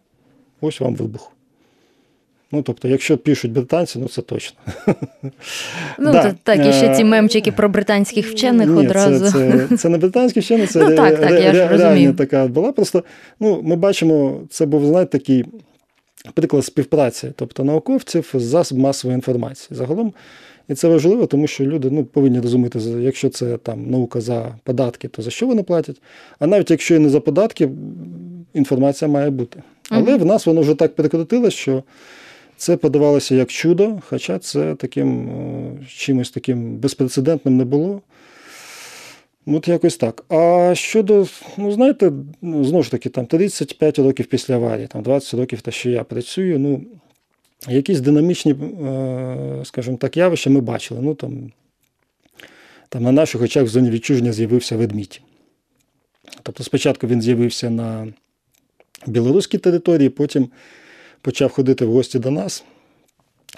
ось 0.61 0.79
вам 0.79 0.95
вибух. 0.95 1.31
Ну, 2.51 2.61
тобто, 2.61 2.87
якщо 2.87 3.17
пишуть 3.17 3.51
британці, 3.51 3.99
ну 3.99 4.07
це 4.07 4.21
точно. 4.21 4.57
Ну, 5.99 6.11
да. 6.11 6.23
то, 6.23 6.37
так, 6.43 6.59
і 6.67 6.73
ще 6.73 6.95
ці 6.95 7.01
е, 7.01 7.05
мемчики 7.05 7.51
про 7.51 7.69
британських 7.69 8.31
вчених 8.31 8.69
Ні, 8.69 8.77
одразу. 8.87 9.31
Це 9.31 9.67
це, 9.69 9.77
це 9.77 9.89
не 9.89 9.97
британські 9.97 10.39
вчені, 10.39 10.67
це 10.67 10.79
ну, 10.79 10.95
так, 10.95 11.19
так, 11.19 11.29
ре, 11.29 11.41
я 11.41 11.51
ре, 11.51 11.67
реальна 11.67 12.13
така 12.13 12.47
була. 12.47 12.71
Просто 12.71 13.03
ну, 13.39 13.61
ми 13.63 13.75
бачимо, 13.75 14.41
це 14.49 14.65
був, 14.65 14.85
знаєте, 14.85 15.17
такий 15.17 15.45
приклад 16.33 16.65
співпраці, 16.65 17.31
тобто 17.35 17.63
науковців 17.63 18.31
з 18.33 18.41
засоб 18.41 18.77
масової 18.77 19.15
інформації. 19.15 19.77
Загалом, 19.77 20.13
і 20.69 20.73
це 20.73 20.87
важливо, 20.87 21.25
тому 21.25 21.47
що 21.47 21.65
люди 21.65 21.89
ну, 21.91 22.05
повинні 22.05 22.39
розуміти, 22.39 22.79
якщо 22.79 23.29
це 23.29 23.57
там 23.57 23.89
наука 23.89 24.21
за 24.21 24.55
податки, 24.63 25.07
то 25.07 25.21
за 25.21 25.29
що 25.29 25.47
вони 25.47 25.63
платять. 25.63 26.01
А 26.39 26.47
навіть 26.47 26.71
якщо 26.71 26.95
і 26.95 26.99
не 26.99 27.09
за 27.09 27.19
податки, 27.19 27.69
інформація 28.53 29.11
має 29.11 29.29
бути. 29.29 29.63
Але 29.89 30.17
в 30.17 30.25
нас 30.25 30.45
воно 30.45 30.61
вже 30.61 30.75
так 30.75 30.95
перекрутилось, 30.95 31.53
що 31.53 31.83
це 32.57 32.77
подавалося 32.77 33.35
як 33.35 33.51
чудо, 33.51 34.01
хоча 34.07 34.39
це 34.39 34.75
таким 34.75 35.29
чимось 35.87 36.31
таким 36.31 36.75
безпрецедентним 36.77 37.57
не 37.57 37.65
було. 37.65 38.01
От 39.45 39.67
якось 39.67 39.97
так. 39.97 40.25
А 40.29 40.71
щодо, 40.75 41.25
ну 41.57 41.71
знаєте, 41.71 42.11
ну, 42.41 42.63
знову 42.65 42.83
ж 42.83 42.91
таки, 42.91 43.09
там 43.09 43.25
35 43.25 43.99
років 43.99 44.25
після 44.25 44.55
аварії, 44.55 44.87
там 44.87 45.01
20 45.01 45.33
років, 45.33 45.61
та 45.61 45.71
що 45.71 45.89
я 45.89 46.03
працюю, 46.03 46.59
ну, 46.59 46.81
якісь 47.69 47.99
динамічні, 47.99 48.55
скажімо 49.63 49.97
так, 49.97 50.17
явища 50.17 50.49
ми 50.49 50.61
бачили. 50.61 50.99
Ну, 51.03 51.15
там, 51.15 51.51
там 52.89 53.03
На 53.03 53.11
наших 53.11 53.41
очах 53.41 53.63
в 53.63 53.67
зоні 53.67 53.89
відчуження 53.89 54.33
з'явився 54.33 54.77
ведмідь. 54.77 55.21
Тобто 56.43 56.63
спочатку 56.63 57.07
він 57.07 57.21
з'явився 57.21 57.69
на 57.69 58.13
білоруській 59.07 59.57
території, 59.57 60.09
потім 60.09 60.49
почав 61.21 61.51
ходити 61.51 61.85
в 61.85 61.91
гості 61.91 62.19
до 62.19 62.31
нас. 62.31 62.63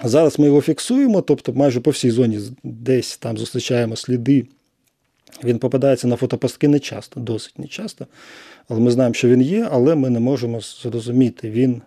Зараз 0.03 0.39
ми 0.39 0.45
його 0.45 0.61
фіксуємо, 0.61 1.21
тобто 1.21 1.53
майже 1.53 1.79
по 1.79 1.91
всій 1.91 2.11
зоні 2.11 2.39
десь 2.63 3.17
там 3.17 3.37
зустрічаємо 3.37 3.95
сліди. 3.95 4.45
Він 5.43 5.59
попадається 5.59 6.07
на 6.07 6.15
фотопостки 6.15 6.67
не 6.67 6.79
часто, 6.79 7.19
досить 7.19 7.59
не 7.59 7.67
часто. 7.67 8.07
Але 8.67 8.79
ми 8.79 8.91
знаємо, 8.91 9.13
що 9.13 9.27
він 9.27 9.41
є, 9.41 9.67
але 9.71 9.95
ми 9.95 10.09
не 10.09 10.19
можемо 10.19 10.59
зрозуміти, 10.61 11.49
він 11.49 11.71
е, 11.71 11.81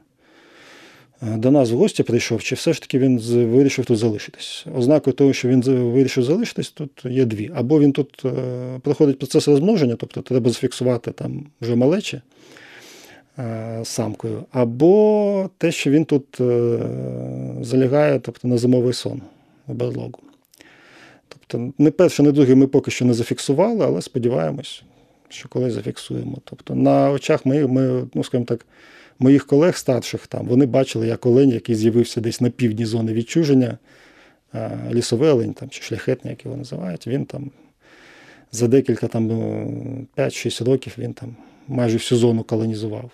до 1.23 1.51
нас 1.51 1.71
в 1.71 1.77
гості 1.77 2.03
прийшов, 2.03 2.43
чи 2.43 2.55
все 2.55 2.73
ж 2.73 2.81
таки 2.81 2.99
він 2.99 3.19
вирішив 3.47 3.85
тут 3.85 3.99
залишитись. 3.99 4.67
Ознакою 4.77 5.15
того, 5.15 5.33
що 5.33 5.49
він 5.49 5.63
вирішив 5.63 6.25
залишитись, 6.25 6.71
тут 6.71 7.05
є 7.05 7.25
дві. 7.25 7.51
Або 7.55 7.81
він 7.81 7.93
тут 7.93 8.23
е, 8.25 8.31
проходить 8.83 9.19
процес 9.19 9.49
розмноження, 9.49 9.97
тобто 9.97 10.23
треба 10.23 10.51
зафіксувати 10.51 11.13
там 11.13 11.47
вже 11.61 11.77
малечі. 11.77 12.21
Е, 13.39 13.81
самкою, 13.85 14.45
або 14.53 15.51
те, 15.59 15.73
що 15.73 15.91
він 15.91 16.05
тут 16.05 16.41
е, 16.41 16.79
залягає 17.63 18.19
тобто, 18.19 18.49
на 18.49 18.59
зимовий 18.59 18.93
сон 18.93 19.23
у 19.67 19.73
берлогу. 19.73 20.19
Тобто, 21.29 21.73
не 21.79 21.91
перше, 21.91 22.23
не 22.23 22.33
друге 22.33 22.55
ми 22.55 22.67
поки 22.67 22.91
що 22.91 23.05
не 23.05 23.15
зафіксували, 23.15 23.85
але 23.85 24.03
сподіваємось, 24.03 24.83
що 25.29 25.49
колись 25.49 25.75
зафіксуємо. 25.75 26.39
Тобто, 26.45 26.75
на 26.75 27.11
очах 27.11 27.47
ми, 27.47 27.67
ми 27.67 28.09
ну, 28.15 28.25
скажімо 28.25 28.45
так, 28.45 28.67
моїх 29.19 29.47
колег 29.47 29.77
старших 29.77 30.27
там, 30.27 30.47
вони 30.47 30.67
бачили, 30.67 31.07
як 31.07 31.27
олень, 31.27 31.51
який 31.51 31.75
з'явився 31.75 32.21
десь 32.21 32.41
на 32.41 32.51
півдні 32.51 32.87
зони 32.87 33.13
відчуження, 33.13 33.79
е, 34.55 34.79
лісовий 34.93 35.31
олень 35.31 35.53
там, 35.53 35.69
чи 35.69 35.83
шляхетний, 35.83 36.31
як 36.31 36.45
його 36.45 36.57
називають, 36.57 37.07
він 37.07 37.25
там 37.25 37.51
за 38.53 38.69
декілька 38.69 39.07
там 39.09 39.29
5-6 40.17 40.65
років 40.65 40.95
він 40.99 41.13
там 41.13 41.37
майже 41.69 41.97
всю 41.97 42.19
зону 42.19 42.43
колонізував. 42.43 43.11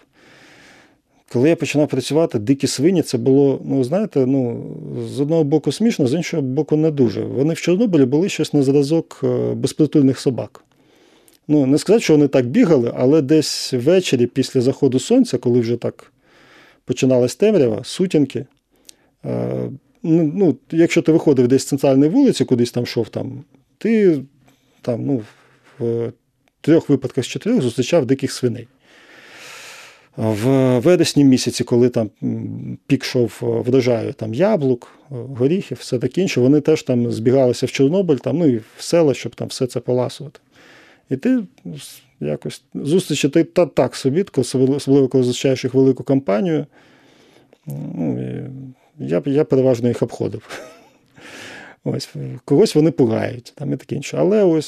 Коли 1.33 1.49
я 1.49 1.57
починав 1.57 1.89
працювати, 1.89 2.39
дикі 2.39 2.67
свині, 2.67 3.03
це 3.03 3.19
було, 3.19 3.61
ну 3.65 3.85
знаєте, 3.85 4.27
ну, 4.27 4.65
з 5.09 5.21
одного 5.21 5.45
боку 5.45 5.73
смішно, 5.73 6.07
з 6.07 6.15
іншого 6.15 6.43
боку, 6.43 6.77
не 6.77 6.91
дуже. 6.91 7.25
Вони 7.25 7.55
в 7.55 7.61
Чорнобилі 7.61 8.05
були 8.05 8.29
щось 8.29 8.53
на 8.53 8.63
зразок 8.63 9.21
е, 9.25 9.55
безпритульних 9.55 10.21
собак. 10.21 10.65
Ну, 11.49 11.67
не 11.67 11.79
сказати, 11.79 12.05
що 12.05 12.13
вони 12.13 12.29
так 12.29 12.47
бігали, 12.47 12.93
але 12.97 13.23
десь 13.23 13.73
ввечері 13.73 14.27
після 14.27 14.61
заходу 14.61 14.99
сонця, 14.99 15.39
коли 15.39 15.61
вже 15.61 15.77
так 15.77 16.13
починалась 16.85 17.37
темрява, 17.37 17.85
сутінки. 17.85 18.47
Е, 19.25 19.71
ну, 20.03 20.33
ну, 20.35 20.57
Якщо 20.71 21.03
ти 21.03 21.13
виходив 21.13 21.49
десь 21.49 21.63
з 21.63 21.67
центральної 21.67 22.11
вулиці, 22.11 22.45
кудись 22.45 22.71
там 22.71 22.83
йшов, 22.83 23.09
там, 23.09 23.45
ти 23.79 24.21
там, 24.83 25.07
ну, 25.07 25.23
в 25.79 26.13
трьох 26.61 26.89
випадках 26.89 27.25
з 27.25 27.29
чотирьох 27.29 27.63
зустрічав 27.63 28.07
диких 28.07 28.33
свиней. 28.33 28.69
В 30.17 30.79
вересні 30.79 31.25
місяці, 31.25 31.65
коли 31.65 31.89
там 31.89 32.11
пік 32.87 33.05
шов 33.05 33.39
врожаю 33.41 34.13
там 34.13 34.35
яблук, 34.35 34.99
горіхів, 35.11 35.79
все 35.81 35.99
таке 35.99 36.21
інше, 36.21 36.41
вони 36.41 36.61
теж 36.61 36.83
там 36.83 37.13
збігалися 37.13 37.67
в 37.67 37.71
Чорнобиль, 37.71 38.17
там, 38.17 38.39
ну 38.39 38.47
і 38.47 38.57
в 38.57 38.83
села, 38.83 39.15
щоб 39.15 39.35
там 39.35 39.49
все 39.49 39.67
це 39.67 39.81
поласувати. 39.81 40.41
І 41.11 41.17
ти 41.17 41.45
якось 42.21 42.63
зустрічі 42.75 43.29
ти 43.29 43.45
та 43.45 43.67
так 43.67 43.97
собі, 43.97 44.25
особливо 44.37 45.09
коли 45.09 45.25
зустрічаєш 45.25 45.65
їх 45.65 45.75
велику 45.75 46.05
компанію. 46.05 46.67
Ну, 47.67 48.19
я 48.99 49.23
я 49.27 49.45
переважно 49.45 49.89
їх 49.89 50.03
обходив. 50.03 50.61
Ось, 51.85 52.15
Когось 52.45 52.75
вони 52.75 52.91
пугають, 52.91 53.53
там 53.57 53.73
і 53.73 53.77
таке 53.77 53.95
інше. 53.95 54.17
Але 54.21 54.45
ось 54.45 54.67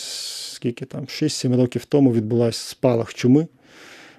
скільки 0.52 0.85
там, 0.85 1.05
6-7 1.05 1.57
років 1.57 1.85
тому 1.85 2.12
відбулася 2.12 2.69
спалах 2.69 3.14
чуми 3.14 3.47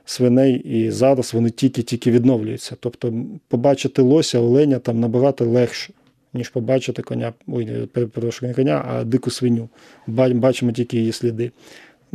свиней, 0.05 0.55
і 0.55 0.91
зараз 0.91 1.33
вони 1.33 1.50
тільки-тільки 1.50 2.12
відновлюються. 2.12 2.75
Тобто 2.79 3.13
побачити 3.47 4.01
лося, 4.01 4.39
оленя 4.39 4.79
там 4.79 5.00
набагато 5.00 5.45
легше, 5.45 5.93
ніж 6.33 6.50
побачити 6.50 7.01
коня, 7.01 7.33
ой, 7.47 7.65
перепрошую, 7.91 8.50
не 8.50 8.55
коня, 8.55 8.86
а 8.88 9.03
дику 9.03 9.31
свиню. 9.31 9.69
Бачимо 10.07 10.71
тільки 10.71 10.97
її 10.97 11.12
сліди. 11.12 11.51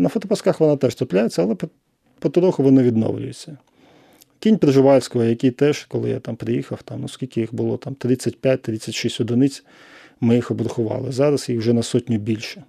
На 0.02 0.08
фотопасках 0.08 0.60
вона 0.60 0.76
теж 0.76 0.94
трапляється, 0.94 1.42
але 1.42 1.56
потроху 2.18 2.62
вони 2.62 2.82
відновлюються. 2.82 3.58
Кінь 4.38 4.58
Приживальського, 4.58 5.24
який 5.24 5.50
теж, 5.50 5.84
коли 5.84 6.10
я 6.10 6.20
там 6.20 6.36
приїхав, 6.36 6.82
там, 6.82 7.00
ну 7.00 7.08
скільки 7.08 7.40
їх 7.40 7.54
було, 7.54 7.76
там 7.76 7.94
35-36 7.94 9.22
одиниць, 9.22 9.64
ми 10.20 10.34
їх 10.34 10.50
обрахували. 10.50 11.12
Зараз 11.12 11.48
їх 11.48 11.58
вже 11.58 11.72
на 11.72 11.82
сотню 11.82 12.18
більше. 12.18 12.64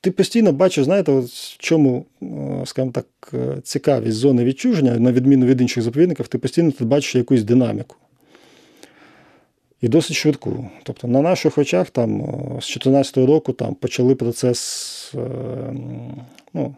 Ти 0.00 0.10
постійно 0.10 0.52
бачиш, 0.52 0.84
знаєте, 0.84 1.12
в 1.12 1.28
чому, 1.58 2.06
скажімо 2.64 2.92
так, 2.92 3.34
цікавість 3.62 4.16
зони 4.16 4.44
відчуження, 4.44 4.98
на 4.98 5.12
відміну 5.12 5.46
від 5.46 5.60
інших 5.60 5.82
заповідників, 5.82 6.28
ти 6.28 6.38
постійно 6.38 6.72
тут 6.72 6.88
бачиш 6.88 7.14
якусь 7.14 7.42
динаміку. 7.42 7.96
І 9.82 9.88
досить 9.88 10.16
швидку. 10.16 10.70
Тобто 10.82 11.08
на 11.08 11.22
наших 11.22 11.58
очах 11.58 11.90
там 11.90 12.20
з 12.60 12.66
2014 12.66 13.16
року 13.16 13.52
там 13.52 13.74
почали 13.74 14.14
процес 14.14 15.12
е, 15.14 15.18
ну, 16.54 16.74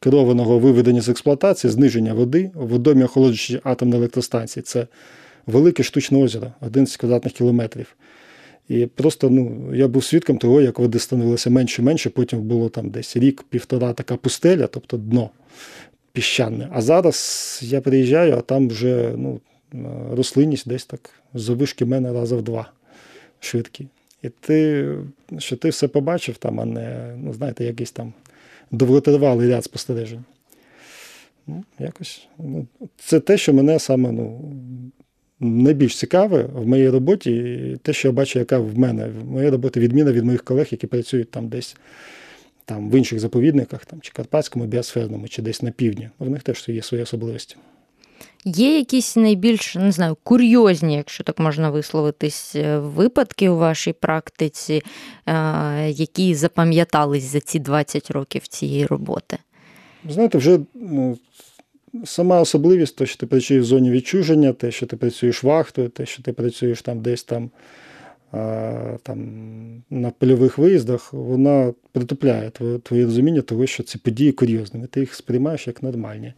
керованого 0.00 0.58
виведення 0.58 1.00
з 1.00 1.08
експлуатації, 1.08 1.70
зниження 1.70 2.14
води 2.14 2.50
в 2.54 2.68
водомі 2.68 3.04
охолоджуючій 3.04 3.60
атомної 3.64 3.98
електростанції. 3.98 4.62
Це 4.62 4.86
велике 5.46 5.82
штучне 5.82 6.18
озеро, 6.18 6.52
11 6.60 6.96
квадратних 6.96 7.32
кілометрів. 7.32 7.96
І 8.68 8.86
просто 8.86 9.30
ну, 9.30 9.74
я 9.74 9.88
був 9.88 10.04
свідком 10.04 10.38
того, 10.38 10.60
як 10.60 10.78
води 10.78 10.98
становилося 10.98 11.50
менше 11.50 11.82
і 11.82 11.84
менше, 11.84 12.10
потім 12.10 12.42
було 12.42 12.68
там 12.68 12.90
десь 12.90 13.16
рік-півтора 13.16 13.92
така 13.92 14.16
пустеля, 14.16 14.66
тобто 14.66 14.96
дно 14.96 15.30
піщане. 16.12 16.68
А 16.72 16.82
зараз 16.82 17.60
я 17.62 17.80
приїжджаю, 17.80 18.34
а 18.38 18.40
там 18.40 18.68
вже 18.68 19.12
ну, 19.16 19.40
рослинність 20.10 20.68
десь 20.68 20.84
так 20.84 21.10
завишки 21.34 21.84
мене 21.84 22.12
раза 22.12 22.36
в 22.36 22.42
два 22.42 22.70
швидкі. 23.40 23.86
І 24.22 24.28
ти, 24.28 24.88
що 25.38 25.56
ти 25.56 25.68
все 25.68 25.88
побачив, 25.88 26.36
там, 26.36 26.60
а 26.60 26.64
не, 26.64 27.14
ну, 27.22 27.32
знаєте, 27.32 27.64
якийсь 27.64 27.90
там 27.90 28.12
довготривалий 28.70 29.48
ряд 29.48 29.64
спостережень. 29.64 30.24
Ну, 31.46 31.64
якось, 31.78 32.28
ну, 32.38 32.66
Це 32.98 33.20
те, 33.20 33.38
що 33.38 33.54
мене 33.54 33.78
саме 33.78 34.12
ну, 34.12 34.52
найбільш 35.40 35.96
цікаве 35.96 36.42
в 36.42 36.66
моїй 36.66 36.88
роботі, 36.88 37.30
і 37.32 37.76
те, 37.76 37.92
що 37.92 38.08
я 38.08 38.12
бачу, 38.12 38.38
яка 38.38 38.58
в 38.58 38.78
мене 38.78 39.08
в 39.08 39.24
моїй 39.24 39.50
роботі 39.50 39.80
відміна 39.80 40.12
від 40.12 40.24
моїх 40.24 40.44
колег, 40.44 40.66
які 40.70 40.86
працюють 40.86 41.30
там 41.30 41.48
десь 41.48 41.76
там, 42.64 42.90
в 42.90 42.94
інших 42.94 43.20
заповідниках, 43.20 43.84
там, 43.84 44.00
чи 44.00 44.12
Карпатському, 44.12 44.66
біосферному, 44.66 45.28
чи 45.28 45.42
десь 45.42 45.62
на 45.62 45.70
півдні. 45.70 46.10
В 46.18 46.30
них 46.30 46.42
теж 46.42 46.68
є 46.68 46.82
свої 46.82 47.02
особливості. 47.02 47.56
Є 48.44 48.78
якісь 48.78 49.16
найбільш 49.16 49.74
не 49.74 49.92
знаю, 49.92 50.16
курйозні, 50.22 50.96
якщо 50.96 51.24
так 51.24 51.38
можна 51.38 51.70
висловитись, 51.70 52.56
е, 52.56 52.78
випадки 52.78 53.48
у 53.48 53.56
вашій 53.56 53.92
практиці, 53.92 54.82
е, 55.26 55.90
які 55.90 56.34
запам'ятались 56.34 57.24
за 57.24 57.40
ці 57.40 57.58
20 57.58 58.10
років 58.10 58.48
цієї 58.48 58.86
роботи? 58.86 59.38
Знаєте, 60.08 60.38
вже 60.38 60.58
ну, 60.74 61.18
сама 62.04 62.40
особливість, 62.40 62.96
те, 62.96 63.06
що 63.06 63.16
ти 63.16 63.26
працюєш 63.26 63.62
в 63.62 63.66
зоні 63.66 63.90
відчуження, 63.90 64.52
те, 64.52 64.70
що 64.70 64.86
ти 64.86 64.96
працюєш 64.96 65.44
вахтою, 65.44 65.88
те, 65.88 66.06
що 66.06 66.22
ти 66.22 66.32
працюєш 66.32 66.82
там 66.82 67.00
десь 67.00 67.24
там 67.24 67.50
там 69.02 69.18
на 69.90 70.10
польових 70.10 70.58
виїздах, 70.58 71.12
вона 71.12 71.74
притупляє 71.92 72.50
твоє, 72.82 73.04
розуміння 73.04 73.40
того, 73.40 73.66
що 73.66 73.82
ці 73.82 73.98
події 73.98 74.32
курйозними. 74.32 74.86
Ти 74.86 75.00
їх 75.00 75.14
сприймаєш 75.14 75.66
як 75.66 75.82
нормальні. 75.82 76.34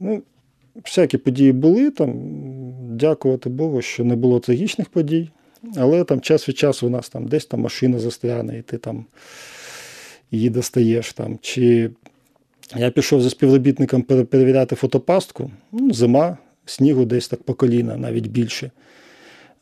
Ну, 0.00 0.22
Всякі 0.74 1.18
події 1.18 1.52
були, 1.52 1.90
там, 1.90 2.14
дякувати 2.90 3.50
Богу, 3.50 3.82
що 3.82 4.04
не 4.04 4.16
було 4.16 4.40
трагічних 4.40 4.88
подій, 4.88 5.30
але 5.76 6.04
там 6.04 6.20
час 6.20 6.48
від 6.48 6.58
часу 6.58 6.86
у 6.86 6.90
нас 6.90 7.08
там 7.08 7.26
десь 7.26 7.46
там 7.46 7.60
машина 7.60 7.98
застряне, 7.98 8.58
і 8.58 8.62
ти 8.62 8.78
там 8.78 9.04
її 10.30 10.50
достаєш. 10.50 11.12
Там, 11.12 11.38
чи 11.40 11.90
я 12.76 12.90
пішов 12.90 13.22
за 13.22 13.30
співробітником 13.30 14.02
перевіряти 14.02 14.76
фотопастку, 14.76 15.50
ну, 15.72 15.92
зима, 15.92 16.38
снігу 16.66 17.04
десь 17.04 17.28
так 17.28 17.42
по 17.42 17.54
коліна, 17.54 17.96
навіть 17.96 18.26
більше. 18.26 18.70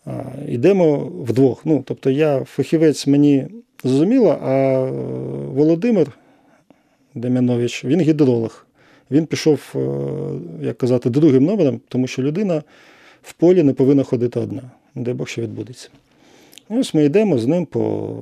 А, 0.05 0.23
Йдемо 0.49 0.99
вдвох. 0.99 1.67
Ну, 1.67 1.83
Тобто 1.87 2.11
я 2.11 2.45
фахівець 2.45 3.07
мені 3.07 3.49
зрозуміло, 3.85 4.39
а 4.43 4.81
Володимир 5.55 6.19
Дем'янович, 7.15 7.85
він 7.85 8.01
гідролог. 8.01 8.67
Він 9.11 9.27
пішов, 9.27 9.73
е, 9.75 9.79
як 10.65 10.79
казати, 10.79 11.11
другим 11.11 11.45
номером, 11.45 11.81
тому 11.89 12.07
що 12.07 12.23
людина 12.23 12.63
в 13.23 13.33
полі 13.33 13.63
не 13.63 13.73
повинна 13.73 14.03
ходити 14.03 14.41
одна. 14.41 14.63
Де 14.95 15.15
Бог 15.15 15.29
що 15.29 15.43
відбудеться. 15.43 15.89
І 16.71 16.75
ось 16.75 16.95
ми 16.95 17.05
йдемо 17.05 17.39
з 17.39 17.47
ним 17.47 17.67
по 17.67 18.17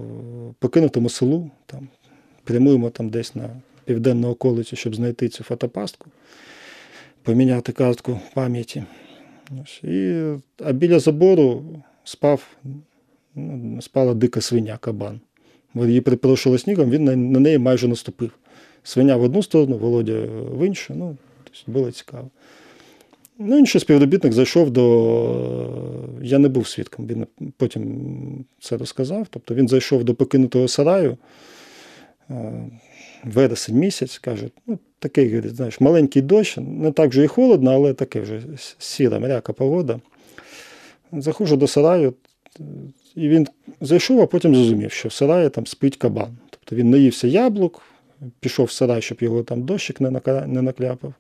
покинутому 0.59 1.09
селу, 1.09 1.51
там, 1.67 1.89
прямуємо 2.45 2.91
там 2.91 3.09
десь 3.09 3.35
на 3.35 3.51
південну 3.85 4.29
околицю, 4.29 4.77
щоб 4.77 4.95
знайти 4.95 5.29
цю 5.29 5.45
фотопастку, 5.45 6.07
поміняти 7.23 7.73
картку 7.73 8.21
пам'яті. 8.35 8.85
І, 9.83 10.23
А 10.65 10.73
біля 10.73 10.99
забору 10.99 11.65
спав, 12.05 12.57
ну, 13.35 13.83
спала 13.83 14.15
дика 14.15 14.41
свиня 14.41 14.77
кабан. 14.81 15.21
Її 15.75 16.01
припорошило 16.01 16.59
снігом, 16.59 16.91
він 16.91 17.05
на, 17.05 17.17
на 17.17 17.41
неї 17.41 17.59
майже 17.59 17.89
наступив. 17.89 18.31
Свиня 18.89 19.17
в 19.17 19.23
одну 19.23 19.43
сторону, 19.43 19.77
Володя 19.77 20.27
в 20.51 20.67
іншу. 20.67 20.95
Ну, 20.97 21.17
тобто 21.45 21.73
було 21.73 21.91
цікаво. 21.91 22.31
Ну, 23.39 23.59
інший 23.59 23.81
співробітник 23.81 24.33
зайшов 24.33 24.71
до. 24.71 26.15
Я 26.23 26.39
не 26.39 26.49
був 26.49 26.69
свідком, 26.69 27.07
він 27.07 27.27
потім 27.57 28.45
це 28.61 28.77
розказав. 28.77 29.27
Тобто 29.31 29.55
він 29.55 29.69
зайшов 29.69 30.05
до 30.05 30.15
покинутого 30.15 30.69
сараю 30.69 31.17
вересень 33.25 33.77
місяць, 33.77 34.19
каже, 34.19 34.49
ну, 34.67 34.79
такий, 34.99 35.49
знаєш, 35.49 35.81
маленький 35.81 36.23
дощ, 36.23 36.57
не 36.57 36.93
так 36.93 37.11
вже 37.11 37.25
і 37.25 37.27
холодно, 37.27 37.71
але 37.71 37.95
таке 37.95 38.21
вже 38.21 38.41
сіра, 38.79 39.19
мряка 39.19 39.53
погода. 39.53 40.01
Заходжу 41.13 41.57
до 41.57 41.67
сараю, 41.67 42.15
і 43.15 43.29
він 43.29 43.47
зайшов, 43.81 44.21
а 44.21 44.27
потім 44.27 44.55
зрозумів, 44.55 44.93
що 44.93 45.09
в 45.09 45.13
сараї 45.13 45.49
там 45.49 45.67
спить 45.67 45.97
кабан. 45.97 46.37
Тобто 46.51 46.77
він 46.77 46.91
наївся 46.91 47.29
яблук, 47.29 47.83
пішов 48.41 48.67
в 48.67 48.71
сарай, 48.71 49.03
щоб 49.03 49.19
його 49.21 49.43
там 49.43 49.63
дощик 49.63 50.01
не 50.01 50.63
накляпав. 50.63 51.15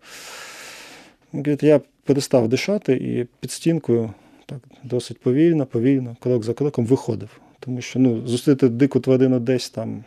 Говорить, 1.32 1.62
я 1.62 1.80
перестав 2.04 2.48
дишати 2.48 2.92
і 2.92 3.26
під 3.40 3.50
стінкою 3.50 4.10
так 4.46 4.58
досить 4.82 5.18
повільно, 5.20 5.66
повільно, 5.66 6.16
крок 6.20 6.44
за 6.44 6.54
кроком 6.54 6.86
виходив. 6.86 7.40
Тому 7.60 7.80
що 7.80 7.98
ну, 7.98 8.26
зустріти 8.26 8.68
дику 8.68 9.00
тварину 9.00 9.40
десь 9.40 9.70
там 9.70 10.04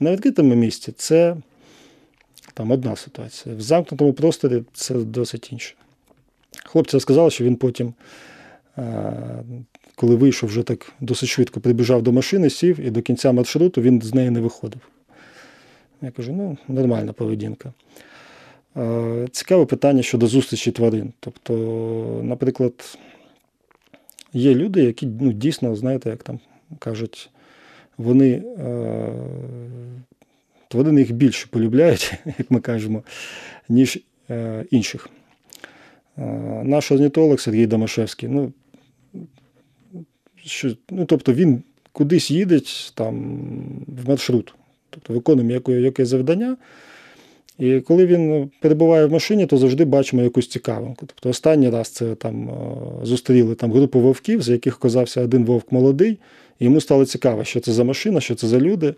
на 0.00 0.12
відкритому 0.12 0.54
місці 0.54 0.92
це 0.96 1.36
там 2.54 2.70
одна 2.70 2.96
ситуація. 2.96 3.54
В 3.54 3.60
замкнутому 3.60 4.12
просторі 4.12 4.62
це 4.72 4.94
досить 4.94 5.52
інше. 5.52 5.74
Хлопці 6.64 6.96
розказали, 6.96 7.30
що 7.30 7.44
він 7.44 7.56
потім, 7.56 7.94
коли 9.94 10.16
вийшов 10.16 10.48
вже 10.48 10.62
так 10.62 10.92
досить 11.00 11.28
швидко, 11.28 11.60
прибіжав 11.60 12.02
до 12.02 12.12
машини, 12.12 12.50
сів 12.50 12.80
і 12.80 12.90
до 12.90 13.02
кінця 13.02 13.32
маршруту 13.32 13.80
він 13.80 14.02
з 14.02 14.14
неї 14.14 14.30
не 14.30 14.40
виходив. 14.40 14.80
Я 16.02 16.10
кажу, 16.10 16.32
ну, 16.32 16.56
нормальна 16.68 17.12
поведінка. 17.12 17.72
Цікаве 19.30 19.66
питання 19.66 20.02
щодо 20.02 20.26
зустрічі 20.26 20.72
тварин. 20.72 21.12
Тобто, 21.20 21.54
наприклад, 22.24 22.98
є 24.32 24.54
люди, 24.54 24.82
які 24.82 25.06
ну, 25.06 25.32
дійсно, 25.32 25.76
знаєте, 25.76 26.10
як 26.10 26.22
там 26.22 26.40
кажуть, 26.78 27.30
вони 27.98 28.30
е, 28.58 29.12
тварини 30.68 31.00
їх 31.00 31.12
більше 31.12 31.46
полюбляють, 31.50 32.14
як 32.38 32.50
ми 32.50 32.60
кажемо, 32.60 33.02
ніж 33.68 33.98
е, 34.30 34.64
інших. 34.70 35.08
Е, 36.18 36.22
наш 36.64 36.92
орнітолог 36.92 37.40
Сергій 37.40 37.66
Домашевський, 37.66 38.28
ну, 38.28 38.52
що, 40.44 40.74
ну, 40.90 41.04
тобто 41.04 41.32
він 41.32 41.62
кудись 41.92 42.30
їде 42.30 42.60
там, 42.94 43.40
в 43.86 44.08
маршрут, 44.08 44.54
тобто 45.02 45.14
виконує 45.14 45.52
яке, 45.52 45.72
яке 45.72 46.04
завдання. 46.06 46.56
І 47.58 47.80
коли 47.80 48.06
він 48.06 48.50
перебуває 48.60 49.06
в 49.06 49.12
машині, 49.12 49.46
то 49.46 49.56
завжди 49.56 49.84
бачимо 49.84 50.22
якусь 50.22 50.48
цікавинку. 50.48 51.06
Тобто 51.06 51.28
останній 51.28 51.70
раз 51.70 51.88
це 51.88 52.14
там 52.14 52.50
зустріли 53.02 53.54
там 53.54 53.72
групу 53.72 54.00
вовків, 54.00 54.42
з 54.42 54.48
яких 54.48 54.76
оказався 54.76 55.20
один 55.20 55.44
вовк 55.44 55.72
молодий, 55.72 56.18
і 56.58 56.64
йому 56.64 56.80
стало 56.80 57.04
цікаво, 57.04 57.44
що 57.44 57.60
це 57.60 57.72
за 57.72 57.84
машина, 57.84 58.20
що 58.20 58.34
це 58.34 58.46
за 58.46 58.60
люди. 58.60 58.94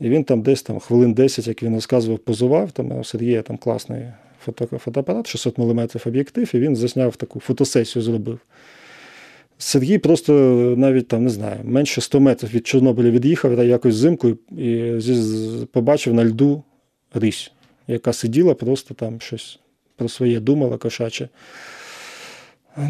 І 0.00 0.08
він 0.08 0.24
там 0.24 0.42
десь 0.42 0.62
там 0.62 0.78
хвилин 0.78 1.14
10, 1.14 1.48
як 1.48 1.62
він 1.62 1.74
розказував, 1.74 2.18
позував. 2.18 2.70
Там 2.70 2.98
у 2.98 3.04
Сергія 3.04 3.42
там 3.42 3.56
класний 3.56 4.02
фото, 4.44 4.66
фотоапарат, 4.78 5.26
600 5.26 5.58
мм 5.58 5.88
об'єктив, 6.06 6.50
і 6.54 6.58
він 6.58 6.76
засняв 6.76 7.16
таку 7.16 7.40
фотосесію, 7.40 8.02
зробив. 8.02 8.38
Сергій 9.64 9.98
просто 9.98 10.32
навіть 10.76 11.08
там, 11.08 11.24
не 11.24 11.30
знаю, 11.30 11.60
менше 11.64 12.00
100 12.00 12.20
метрів 12.20 12.54
від 12.54 12.66
Чорнобиля 12.66 13.10
від'їхав 13.10 13.56
та 13.56 13.64
якось 13.64 13.94
взимку 13.94 14.28
і 14.58 14.92
побачив 15.72 16.14
на 16.14 16.24
льду 16.24 16.62
рісь, 17.14 17.52
яка 17.88 18.12
сиділа, 18.12 18.54
просто 18.54 18.94
там 18.94 19.20
щось 19.20 19.58
про 19.96 20.08
своє 20.08 20.40
думала 20.40 20.76
кошаче. 20.78 21.28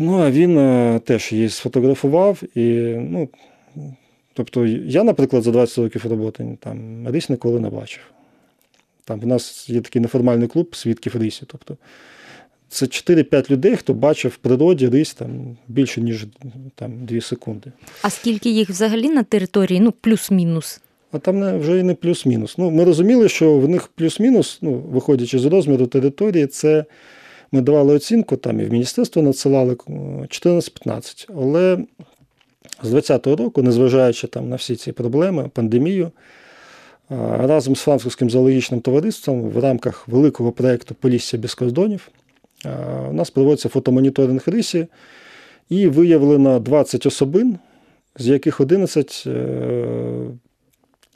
Ну, 0.00 0.18
а 0.18 0.30
він 0.30 0.58
а, 0.58 0.98
теж 0.98 1.32
її 1.32 1.48
сфотографував. 1.48 2.42
і, 2.54 2.94
ну, 2.98 3.28
Тобто, 4.34 4.66
я, 4.66 5.04
наприклад, 5.04 5.42
за 5.42 5.50
20 5.50 5.78
років 5.78 6.06
роботи 6.06 6.58
там 6.60 7.06
рісь 7.10 7.28
ніколи 7.28 7.60
не 7.60 7.70
бачив. 7.70 8.02
Там 9.04 9.20
в 9.20 9.26
нас 9.26 9.70
є 9.70 9.80
такий 9.80 10.02
неформальний 10.02 10.48
клуб 10.48 10.76
свідків 10.76 11.16
рисі. 11.16 11.42
Тобто, 11.46 11.76
це 12.72 12.86
4-5 12.86 13.50
людей, 13.50 13.76
хто 13.76 13.94
бачив 13.94 14.30
в 14.30 14.36
природі 14.36 14.88
рись 14.88 15.14
там 15.14 15.56
більше, 15.68 16.00
ніж 16.00 16.26
там, 16.74 16.92
2 17.04 17.20
секунди. 17.20 17.72
А 18.02 18.10
скільки 18.10 18.50
їх 18.50 18.70
взагалі 18.70 19.08
на 19.08 19.22
території? 19.22 19.80
Ну, 19.80 19.92
плюс-мінус? 19.92 20.80
А 21.12 21.18
там 21.18 21.58
вже 21.58 21.78
і 21.78 21.82
не 21.82 21.94
плюс-мінус. 21.94 22.58
Ну, 22.58 22.70
Ми 22.70 22.84
розуміли, 22.84 23.28
що 23.28 23.58
в 23.58 23.68
них 23.68 23.88
плюс-мінус, 23.88 24.58
ну, 24.62 24.72
виходячи 24.72 25.38
з 25.38 25.44
розміру 25.44 25.86
території, 25.86 26.46
це 26.46 26.84
ми 27.52 27.60
давали 27.60 27.94
оцінку, 27.94 28.36
там 28.36 28.60
і 28.60 28.64
в 28.64 28.72
міністерство 28.72 29.22
надсилали 29.22 29.74
14-15. 29.74 31.28
Але 31.36 31.78
з 32.82 32.94
20-го 32.94 33.36
року, 33.36 33.62
незважаючи 33.62 34.26
там 34.26 34.48
на 34.48 34.56
всі 34.56 34.76
ці 34.76 34.92
проблеми, 34.92 35.50
пандемію, 35.54 36.10
разом 37.38 37.76
з 37.76 37.80
французьким 37.80 38.30
зоологічним 38.30 38.80
товариством 38.80 39.42
в 39.42 39.58
рамках 39.58 40.08
великого 40.08 40.52
проєкту 40.52 40.94
Полісся 40.94 41.38
без 41.38 41.54
кордонів 41.54 42.08
у 43.10 43.12
нас 43.12 43.30
проводиться 43.30 43.68
фотомоніторинг 43.68 44.42
рисі, 44.46 44.86
і 45.68 45.86
виявлено 45.86 46.60
20 46.60 47.06
особин, 47.06 47.58
з 48.16 48.26
яких 48.26 48.60
11 48.60 49.24
е, 49.26 49.84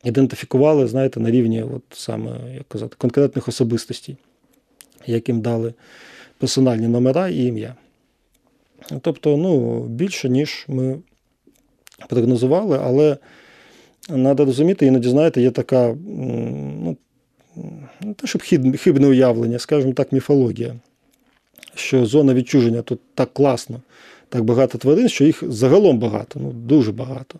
ідентифікували, 0.04 0.86
знаєте, 0.86 1.20
на 1.20 1.30
рівні 1.30 1.62
от 1.62 1.82
саме, 1.90 2.30
як 2.54 2.68
казати, 2.68 2.94
конкретних 2.98 3.48
особистостей, 3.48 4.16
яким 5.06 5.40
дали 5.40 5.74
персональні 6.38 6.88
номера 6.88 7.28
і 7.28 7.44
ім'я. 7.44 7.74
Тобто, 9.00 9.36
ну, 9.36 9.80
більше, 9.82 10.28
ніж 10.28 10.64
ми 10.68 10.98
прогнозували, 12.08 12.80
але 12.82 13.16
треба 14.08 14.44
розуміти, 14.44 14.86
іноді, 14.86 15.08
знаєте, 15.08 15.42
є 15.42 15.50
така, 15.50 15.96
ну, 16.06 16.96
не 18.00 18.14
те, 18.14 18.26
щоб 18.26 18.42
хибне 18.78 19.06
уявлення, 19.06 19.58
скажімо 19.58 19.92
так, 19.92 20.12
міфологія, 20.12 20.74
що 21.78 22.06
зона 22.06 22.34
відчуження 22.34 22.82
тут 22.82 23.00
так 23.14 23.34
класно, 23.34 23.80
так 24.28 24.44
багато 24.44 24.78
тварин, 24.78 25.08
що 25.08 25.24
їх 25.24 25.42
загалом 25.48 25.98
багато, 25.98 26.40
ну 26.40 26.52
дуже 26.52 26.92
багато. 26.92 27.38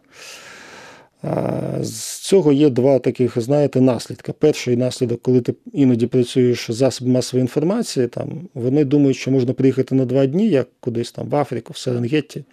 З 1.81 2.19
цього 2.21 2.53
є 2.53 2.71
два 2.71 2.99
таких, 2.99 3.41
знаєте, 3.41 3.81
наслідка. 3.81 4.33
Перший 4.33 4.77
наслідок, 4.77 5.23
коли 5.23 5.41
ти 5.41 5.55
іноді 5.73 6.07
працюєш 6.07 6.67
з 6.71 6.75
засобами 6.75 7.15
масової 7.15 7.43
інформації, 7.43 8.07
там, 8.07 8.49
вони 8.55 8.85
думають, 8.85 9.17
що 9.17 9.31
можна 9.31 9.53
приїхати 9.53 9.95
на 9.95 10.05
два 10.05 10.27
дні, 10.27 10.49
як 10.49 10.69
кудись 10.81 11.13
там 11.13 11.29
в 11.29 11.37
Африку, 11.37 11.73
в 11.73 11.77
Серенгетті, 11.77 12.45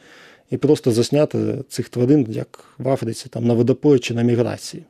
і 0.52 0.58
просто 0.58 0.92
засняти 0.92 1.56
цих 1.70 1.90
тварин, 1.90 2.28
як 2.30 2.66
в 2.78 2.90
Африці, 2.90 3.26
там, 3.30 3.48
на 3.48 3.54
водопої 3.54 4.00
чи 4.00 4.14
на 4.14 4.22
міграції. 4.22 4.84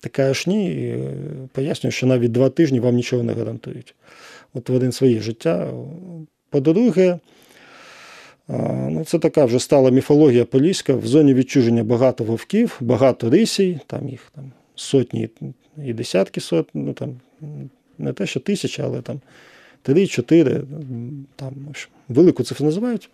Така 0.00 0.34
ж 0.34 0.44
ні, 0.50 0.96
пояснюю, 1.52 1.92
що 1.92 2.06
навіть 2.06 2.32
два 2.32 2.50
тижні 2.50 2.80
вам 2.80 2.94
нічого 2.94 3.22
не 3.22 3.32
гарантують. 3.32 3.94
У 4.54 4.60
тварин 4.60 4.92
своє 4.92 5.20
життя. 5.20 5.72
По-друге, 6.50 7.18
Ну, 8.48 9.04
Це 9.06 9.18
така 9.18 9.44
вже 9.44 9.58
стала 9.58 9.90
міфологія 9.90 10.44
поліська. 10.44 10.94
В 10.94 11.06
зоні 11.06 11.34
відчуження 11.34 11.84
багато 11.84 12.24
вовків, 12.24 12.76
багато 12.80 13.30
рисій, 13.30 13.80
там 13.86 14.08
їх 14.08 14.32
там 14.34 14.52
сотні 14.74 15.28
і 15.84 15.92
десятки 15.92 16.40
сот, 16.40 16.68
ну 16.74 16.92
там 16.92 17.20
не 17.98 18.12
те, 18.12 18.26
що 18.26 18.40
тисячі, 18.40 18.82
але 18.82 19.02
там 19.02 19.20
три-чотири, 19.82 20.62
там 21.36 21.54
велику 22.08 22.42
цифру 22.42 22.66
називають. 22.66 23.10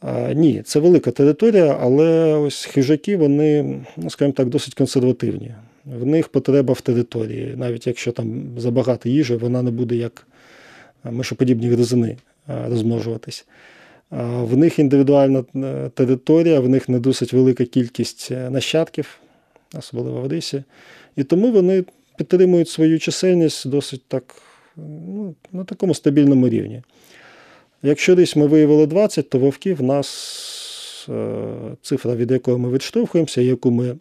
А, 0.00 0.32
Ні, 0.32 0.62
це 0.62 0.80
велика 0.80 1.10
територія, 1.10 1.78
але 1.80 2.34
ось 2.34 2.64
хижаки, 2.64 3.16
вони, 3.16 3.80
ну, 3.96 4.10
скажімо 4.10 4.32
так, 4.32 4.48
досить 4.48 4.74
консервативні. 4.74 5.54
В 5.84 6.06
них 6.06 6.28
потреба 6.28 6.74
в 6.74 6.80
території. 6.80 7.54
Навіть 7.56 7.86
якщо 7.86 8.12
там 8.12 8.42
забагато 8.56 9.08
їжі, 9.08 9.36
вона 9.36 9.62
не 9.62 9.70
буде 9.70 9.96
як 9.96 10.26
мишоподібні 11.04 11.68
гризини 11.68 12.16
розмножуватись. 12.46 13.46
В 14.10 14.56
них 14.56 14.78
індивідуальна 14.78 15.44
е, 15.56 15.90
територія, 15.94 16.60
в 16.60 16.68
них 16.68 16.88
не 16.88 16.98
досить 16.98 17.32
велика 17.32 17.64
кількість 17.64 18.28
е, 18.30 18.50
нащадків, 18.50 19.18
особливо 19.78 20.20
в 20.20 20.24
Одесі. 20.24 20.64
І 21.16 21.24
тому 21.24 21.52
вони 21.52 21.84
підтримують 22.18 22.68
свою 22.68 22.98
чисельність 22.98 23.68
досить 23.68 24.02
так, 24.08 24.42
ну, 24.76 25.34
на 25.52 25.64
такому 25.64 25.94
стабільному 25.94 26.48
рівні. 26.48 26.82
Якщо 27.82 28.14
десь 28.14 28.36
ми 28.36 28.46
виявили 28.46 28.86
20, 28.86 29.30
то 29.30 29.38
вовків 29.38 29.76
в 29.76 29.82
нас 29.82 31.06
е, 31.08 31.46
цифра, 31.82 32.14
від 32.14 32.30
якої 32.30 32.58
ми 32.58 32.70
відштовхуємося, 32.70 33.40
яку 33.40 33.70
ми 33.70 33.96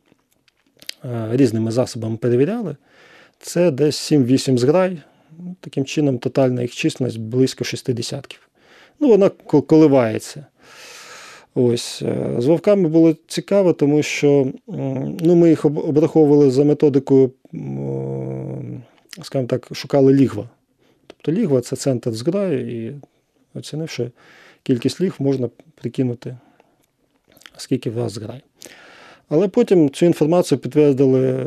різними 1.31 1.71
засобами 1.71 2.17
перевіряли, 2.17 2.75
це 3.39 3.71
десь 3.71 4.11
7-8 4.11 4.57
зграй. 4.57 5.01
Таким 5.59 5.85
чином, 5.85 6.17
тотальна 6.17 6.61
їх 6.61 6.75
численність 6.75 7.19
близько 7.19 7.63
6 7.63 7.93
десятків 7.93 8.49
ну, 9.03 9.09
вона 9.09 9.29
коливається. 9.67 10.45
Ось. 11.55 12.01
Е, 12.01 12.35
з 12.37 12.45
вовками 12.45 12.89
було 12.89 13.15
цікаво, 13.27 13.73
тому 13.73 14.03
що 14.03 14.47
ну, 15.19 15.35
ми 15.35 15.49
їх 15.49 15.65
обраховували 15.65 16.51
за 16.51 16.63
методикою, 16.63 17.31
скажімо 19.21 19.47
так, 19.47 19.69
шукали 19.71 20.13
лігва. 20.13 20.49
Тобто 21.07 21.31
лігва 21.31 21.61
це 21.61 21.75
центр 21.75 22.11
зграю, 22.11 22.85
і 22.85 22.95
оцінивши 23.53 24.11
кількість 24.63 25.01
лігв, 25.01 25.15
можна 25.19 25.49
прикинути, 25.75 26.37
скільки 27.57 27.89
в 27.89 27.93
вас 27.93 28.11
зграй. 28.11 28.41
Але 29.29 29.47
потім 29.47 29.89
цю 29.89 30.05
інформацію 30.05 30.59
підтвердили 30.59 31.29
е, 31.29 31.45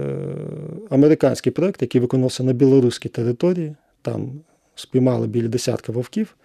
американський 0.91 1.53
проєкт, 1.53 1.83
який 1.83 2.01
виконався 2.01 2.43
на 2.43 2.53
білоруській 2.53 3.09
території. 3.09 3.75
Там 4.03 4.41
спіймали 4.75 5.27
біля 5.27 5.49
десятка 5.49 5.93
вовків. 5.93 6.37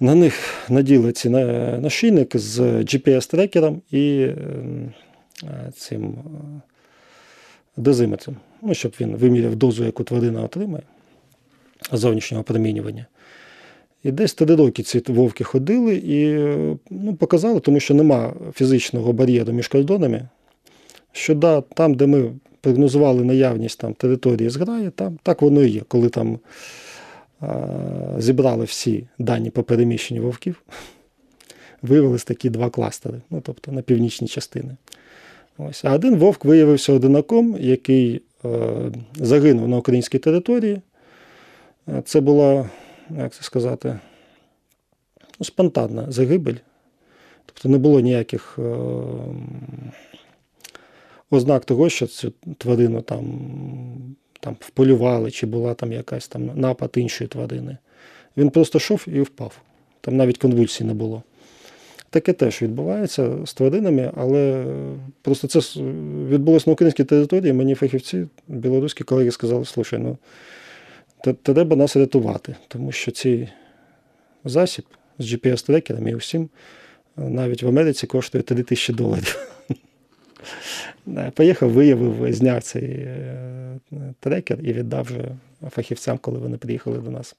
На 0.00 0.14
них 0.14 0.34
наділи 0.68 1.12
ці 1.12 1.28
нашийник 1.28 2.36
з 2.36 2.60
GPS-трекером 2.60 3.80
і 3.90 4.22
ем, 4.22 4.92
е, 5.44 5.72
цим 5.76 6.04
е, 6.04 6.60
дозиметром, 7.76 8.36
ну, 8.62 8.74
щоб 8.74 8.92
він 9.00 9.16
виміряв 9.16 9.56
дозу, 9.56 9.84
яку 9.84 10.04
тварина 10.04 10.42
отримає 10.42 10.82
зовнішнього 11.92 12.44
промінювання. 12.44 13.06
І 14.04 14.12
десь 14.12 14.34
три 14.34 14.54
роки 14.54 14.82
ці 14.82 15.02
вовки 15.08 15.44
ходили 15.44 15.94
і 15.94 16.34
ну, 16.90 17.14
показали, 17.18 17.60
тому 17.60 17.80
що 17.80 17.94
нема 17.94 18.32
фізичного 18.54 19.12
бар'єру 19.12 19.52
між 19.52 19.68
кордонами, 19.68 20.28
що 21.12 21.34
да, 21.34 21.60
там, 21.60 21.94
де 21.94 22.06
ми 22.06 22.32
прогнозували 22.60 23.24
наявність 23.24 23.80
там, 23.80 23.94
території 23.94 24.50
зграї, 24.50 24.90
там 24.90 25.18
так 25.22 25.42
воно 25.42 25.62
і 25.62 25.70
є. 25.70 25.80
Коли 25.88 26.08
там 26.08 26.38
зібрали 28.18 28.64
всі 28.64 29.06
дані 29.18 29.50
по 29.50 29.62
переміщенню 29.62 30.22
вовків, 30.22 30.62
виявилися 31.82 32.24
такі 32.24 32.50
два 32.50 32.70
кластери, 32.70 33.20
ну, 33.30 33.40
тобто 33.44 33.72
на 33.72 33.82
північні 33.82 34.28
частини. 34.28 34.76
Ось. 35.58 35.84
А 35.84 35.94
один 35.94 36.16
вовк 36.16 36.44
виявився 36.44 36.92
одинаком, 36.92 37.56
який 37.60 38.22
е, 38.44 38.48
загинув 39.14 39.68
на 39.68 39.76
українській 39.76 40.18
території. 40.18 40.80
Це 42.04 42.20
була, 42.20 42.70
як 43.16 43.34
це 43.34 43.42
сказати, 43.42 43.98
ну, 45.38 45.44
спонтанна 45.44 46.04
загибель. 46.08 46.56
Тобто 47.46 47.68
не 47.68 47.78
було 47.78 48.00
ніяких 48.00 48.58
е, 48.58 48.76
ознак 51.30 51.64
того, 51.64 51.88
що 51.88 52.06
цю 52.06 52.32
тварину 52.58 53.02
там 53.02 53.24
там 54.40 54.56
вполювали, 54.60 55.30
чи 55.30 55.46
була 55.46 55.74
там 55.74 55.92
якась 55.92 56.28
там 56.28 56.50
напад 56.54 56.90
іншої 56.94 57.28
тварини. 57.28 57.76
Він 58.36 58.50
просто 58.50 58.78
йшов 58.78 59.04
і 59.06 59.20
впав. 59.20 59.60
Там 60.00 60.16
навіть 60.16 60.38
конвульсій 60.38 60.84
не 60.84 60.94
було. 60.94 61.22
Таке 62.10 62.32
теж 62.32 62.62
відбувається 62.62 63.46
з 63.46 63.54
тваринами, 63.54 64.12
але 64.16 64.64
просто 65.22 65.48
це 65.48 65.80
відбулося 66.28 66.70
на 66.70 66.72
українській 66.72 67.04
території. 67.04 67.52
Мені 67.52 67.74
фахівці, 67.74 68.26
білоруські 68.48 69.04
колеги 69.04 69.30
сказали, 69.30 69.64
слушай, 69.64 69.98
ну 69.98 70.16
треба 71.42 71.76
нас 71.76 71.96
рятувати, 71.96 72.56
тому 72.68 72.92
що 72.92 73.10
цей 73.10 73.48
засіб 74.44 74.84
з 75.18 75.32
GPS-трекерами 75.32 76.10
і 76.10 76.14
усім 76.14 76.48
навіть 77.16 77.62
в 77.62 77.68
Америці 77.68 78.06
коштує 78.06 78.42
3 78.42 78.62
тисячі 78.62 78.92
доларів. 78.92 79.54
Поїхав, 81.34 81.70
виявив, 81.70 82.32
зняв 82.32 82.62
цей 82.62 82.84
е, 82.84 83.78
трекер 84.20 84.58
і 84.62 84.72
віддав 84.72 85.04
вже 85.04 85.24
фахівцям, 85.70 86.18
коли 86.18 86.38
вони 86.38 86.56
приїхали 86.56 86.98
до 86.98 87.10
нас. 87.10 87.36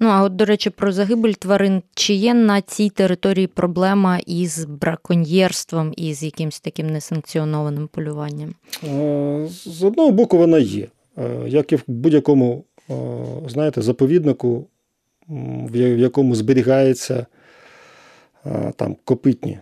Ну, 0.00 0.08
а 0.08 0.22
от, 0.22 0.36
до 0.36 0.44
речі, 0.44 0.70
про 0.70 0.92
загибель 0.92 1.32
тварин. 1.32 1.82
Чи 1.94 2.14
є 2.14 2.34
на 2.34 2.60
цій 2.60 2.90
території 2.90 3.46
проблема 3.46 4.18
із 4.26 4.64
браконьєрством 4.64 5.92
і 5.96 6.14
з 6.14 6.22
якимось 6.22 6.60
таким 6.60 6.86
несанкціонованим 6.86 7.88
полюванням? 7.88 8.54
Е, 8.84 9.48
з 9.48 9.82
одного 9.82 10.10
боку, 10.10 10.38
вона 10.38 10.58
є. 10.58 10.86
Е, 11.18 11.42
як 11.46 11.72
і 11.72 11.76
в 11.76 11.82
будь-якому, 11.86 12.64
знаєте, 13.46 13.82
заповіднику, 13.82 14.66
в 15.70 15.76
якому 15.76 16.34
зберігається 16.34 17.26
там 18.76 18.96
копитні 19.04 19.58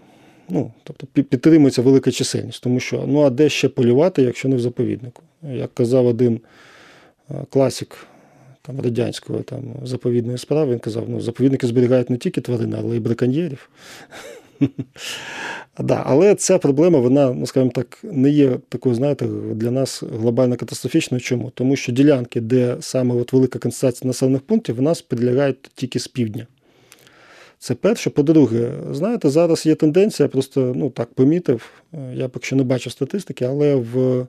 Ну, 0.49 0.73
Тобто 0.83 1.07
підтримується 1.07 1.83
велика 1.83 2.11
чисельність, 2.11 2.63
тому 2.63 2.81
що 2.81 3.05
ну 3.07 3.23
а 3.23 3.31
де 3.31 3.49
ще 3.49 3.69
полювати, 3.69 4.23
якщо 4.23 4.49
не 4.49 4.57
в 4.57 4.61
заповіднику? 4.61 5.23
Як 5.43 5.75
казав 5.75 6.07
один 6.07 6.41
класик 7.51 8.07
там, 8.63 8.81
радянської 8.81 9.43
там, 9.43 9.63
заповідної 9.83 10.39
справи, 10.39 10.73
він 10.73 10.79
казав, 10.79 11.05
ну, 11.09 11.21
заповідники 11.21 11.67
зберігають 11.67 12.11
не 12.11 12.17
тільки 12.17 12.41
тварини, 12.41 12.77
але 12.81 12.97
й 12.97 13.01
браконьєрів. 13.01 13.71
Да, 15.79 16.03
Але 16.07 16.35
ця 16.35 16.59
проблема, 16.59 16.99
вона, 16.99 17.33
ну 17.33 17.47
скажімо 17.47 17.71
так, 17.75 17.99
не 18.03 18.31
є 18.31 18.59
такою, 18.69 18.95
знаєте, 18.95 19.27
для 19.55 19.71
нас 19.71 20.03
глобально 20.03 20.57
катастрофічною. 20.57 21.21
Чому? 21.21 21.51
Тому 21.51 21.77
що 21.77 21.93
ділянки, 21.93 22.41
де 22.41 22.77
саме 22.81 23.15
от 23.15 23.33
велика 23.33 23.59
концентрація 23.59 24.09
населених 24.09 24.43
пунктів, 24.43 24.77
в 24.77 24.83
нас 24.83 25.03
прилягають 25.03 25.71
тільки 25.75 25.99
з 25.99 26.09
півдня. 26.09 26.47
Це 27.59 27.75
перше. 27.75 28.11
По-друге, 28.11 28.71
знаєте, 28.91 29.31
зараз 29.31 29.67
є 29.67 29.75
тенденція, 29.75 30.29
просто 30.29 30.73
ну 30.77 30.91
так 30.91 31.15
помітив, 31.15 31.71
я 32.15 32.29
поки 32.29 32.47
що 32.47 32.57
не 32.57 32.63
бачив 32.63 32.93
статистики, 32.93 33.45
але 33.45 33.75
в, 33.75 34.27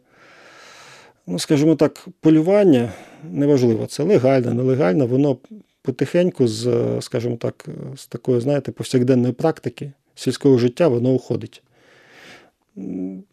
ну, 1.28 1.40
скажімо 1.40 1.76
так, 1.76 2.08
полювання 2.20 2.94
неважливо, 3.32 3.86
це 3.86 4.04
легально, 4.04 4.54
нелегально, 4.54 5.08
воно 5.08 5.38
потихеньку, 5.82 6.48
з, 6.48 6.88
скажімо 7.02 7.36
так, 7.36 7.66
з 7.96 8.08
такої, 8.08 8.42
знаєте, 8.42 8.72
повсякденної 8.72 9.34
практики 9.34 9.92
сільського 10.16 10.58
життя 10.58 10.88
воно 10.88 11.14
уходить. 11.14 11.62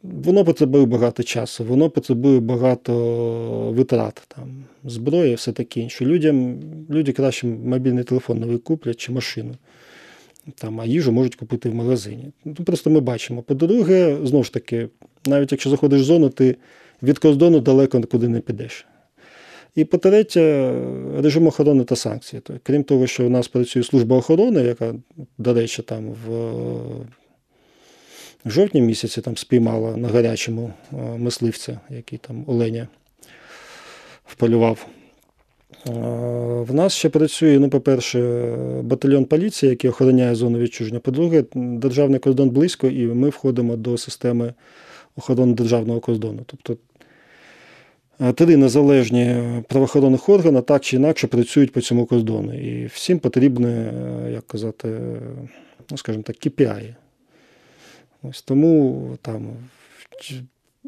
Воно 0.02 0.44
потребує 0.44 0.86
багато 0.86 1.22
часу, 1.22 1.64
воно 1.64 1.90
потребує 1.90 2.40
багато 2.40 3.72
витрат, 3.76 4.22
там, 4.28 4.64
зброї, 4.84 5.34
все 5.34 5.52
таке 5.52 5.80
інше. 5.80 6.04
Людям, 6.04 6.60
Люди 6.90 7.12
краще 7.12 7.46
мобільний 7.46 8.04
телефон 8.04 8.38
новий 8.38 8.58
куплять 8.58 8.96
чи 8.96 9.12
машину 9.12 9.54
там, 10.54 10.80
а 10.80 10.84
їжу 10.84 11.12
можуть 11.12 11.34
купити 11.34 11.68
в 11.68 11.74
магазині. 11.74 12.30
Ну, 12.44 12.54
Просто 12.54 12.90
ми 12.90 13.00
бачимо. 13.00 13.42
По-друге, 13.42 14.16
знову 14.24 14.44
ж 14.44 14.52
таки, 14.52 14.88
навіть 15.26 15.52
якщо 15.52 15.70
заходиш 15.70 16.00
в 16.00 16.04
зону, 16.04 16.28
ти 16.28 16.56
від 17.02 17.18
кордону 17.18 17.60
далеко 17.60 17.98
нікуди 17.98 18.28
не 18.28 18.40
підеш. 18.40 18.86
І 19.74 19.84
по-третє, 19.84 20.72
режим 21.18 21.46
охорони 21.46 21.84
та 21.84 21.96
санкції. 21.96 22.42
Крім 22.62 22.84
того, 22.84 23.06
що 23.06 23.26
у 23.26 23.28
нас 23.28 23.48
працює 23.48 23.82
служба 23.82 24.16
охорони, 24.16 24.60
яка, 24.60 24.94
до 25.38 25.54
речі, 25.54 25.82
там 25.82 26.14
в 26.26 26.36
жовтні 28.46 28.80
місяці 28.80 29.20
там 29.20 29.36
спіймала 29.36 29.96
на 29.96 30.08
гарячому 30.08 30.72
мисливця, 31.18 31.80
який 31.90 32.18
там 32.18 32.44
оленя 32.46 32.88
вполював. 34.26 34.86
В 35.84 36.74
нас 36.74 36.92
ще 36.92 37.08
працює, 37.08 37.58
ну, 37.58 37.68
по-перше, 37.68 38.20
батальйон 38.82 39.24
поліції, 39.24 39.70
який 39.70 39.90
охороняє 39.90 40.34
зону 40.34 40.58
відчуження. 40.58 41.00
По-друге, 41.00 41.44
державний 41.54 42.20
кордон 42.20 42.50
близько, 42.50 42.86
і 42.86 43.06
ми 43.06 43.28
входимо 43.28 43.76
до 43.76 43.98
системи 43.98 44.54
охорони 45.16 45.54
державного 45.54 46.00
кордону. 46.00 46.42
Тобто 46.46 46.76
три 48.34 48.56
незалежні 48.56 49.36
правоохоронних 49.68 50.28
органи 50.28 50.62
так 50.62 50.82
чи 50.82 50.96
інакше 50.96 51.26
працюють 51.26 51.72
по 51.72 51.80
цьому 51.80 52.06
кордону. 52.06 52.54
І 52.54 52.86
всім 52.86 53.18
потрібне, 53.18 53.92
як 54.32 54.46
казати, 54.46 54.88
ну, 55.90 55.96
скажімо 55.96 56.22
так, 56.22 56.36
KPI. 56.36 56.94
Ось 58.22 58.42
Тому 58.42 59.02
там 59.22 59.48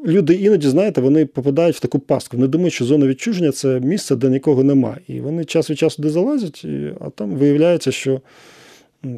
люди 0.07 0.35
іноді, 0.35 0.69
знаєте, 0.69 1.01
вони 1.01 1.27
попадають 1.27 1.77
в 1.77 1.81
таку 1.81 1.99
пастку. 1.99 2.37
Вони 2.37 2.49
думають, 2.49 2.73
що 2.75 2.85
зона 2.85 3.07
відчуження 3.07 3.53
це 3.53 3.81
місце, 3.81 4.17
де 4.17 4.29
нікого 4.29 4.65
немає. 4.65 5.01
І 5.09 5.21
вони 5.21 5.45
час 5.45 5.71
від 5.71 5.79
часу 5.79 6.03
де 6.03 6.09
залазять, 6.09 6.67
а 7.01 7.11
там 7.11 7.31
виявляється, 7.31 7.93
що 7.93 8.21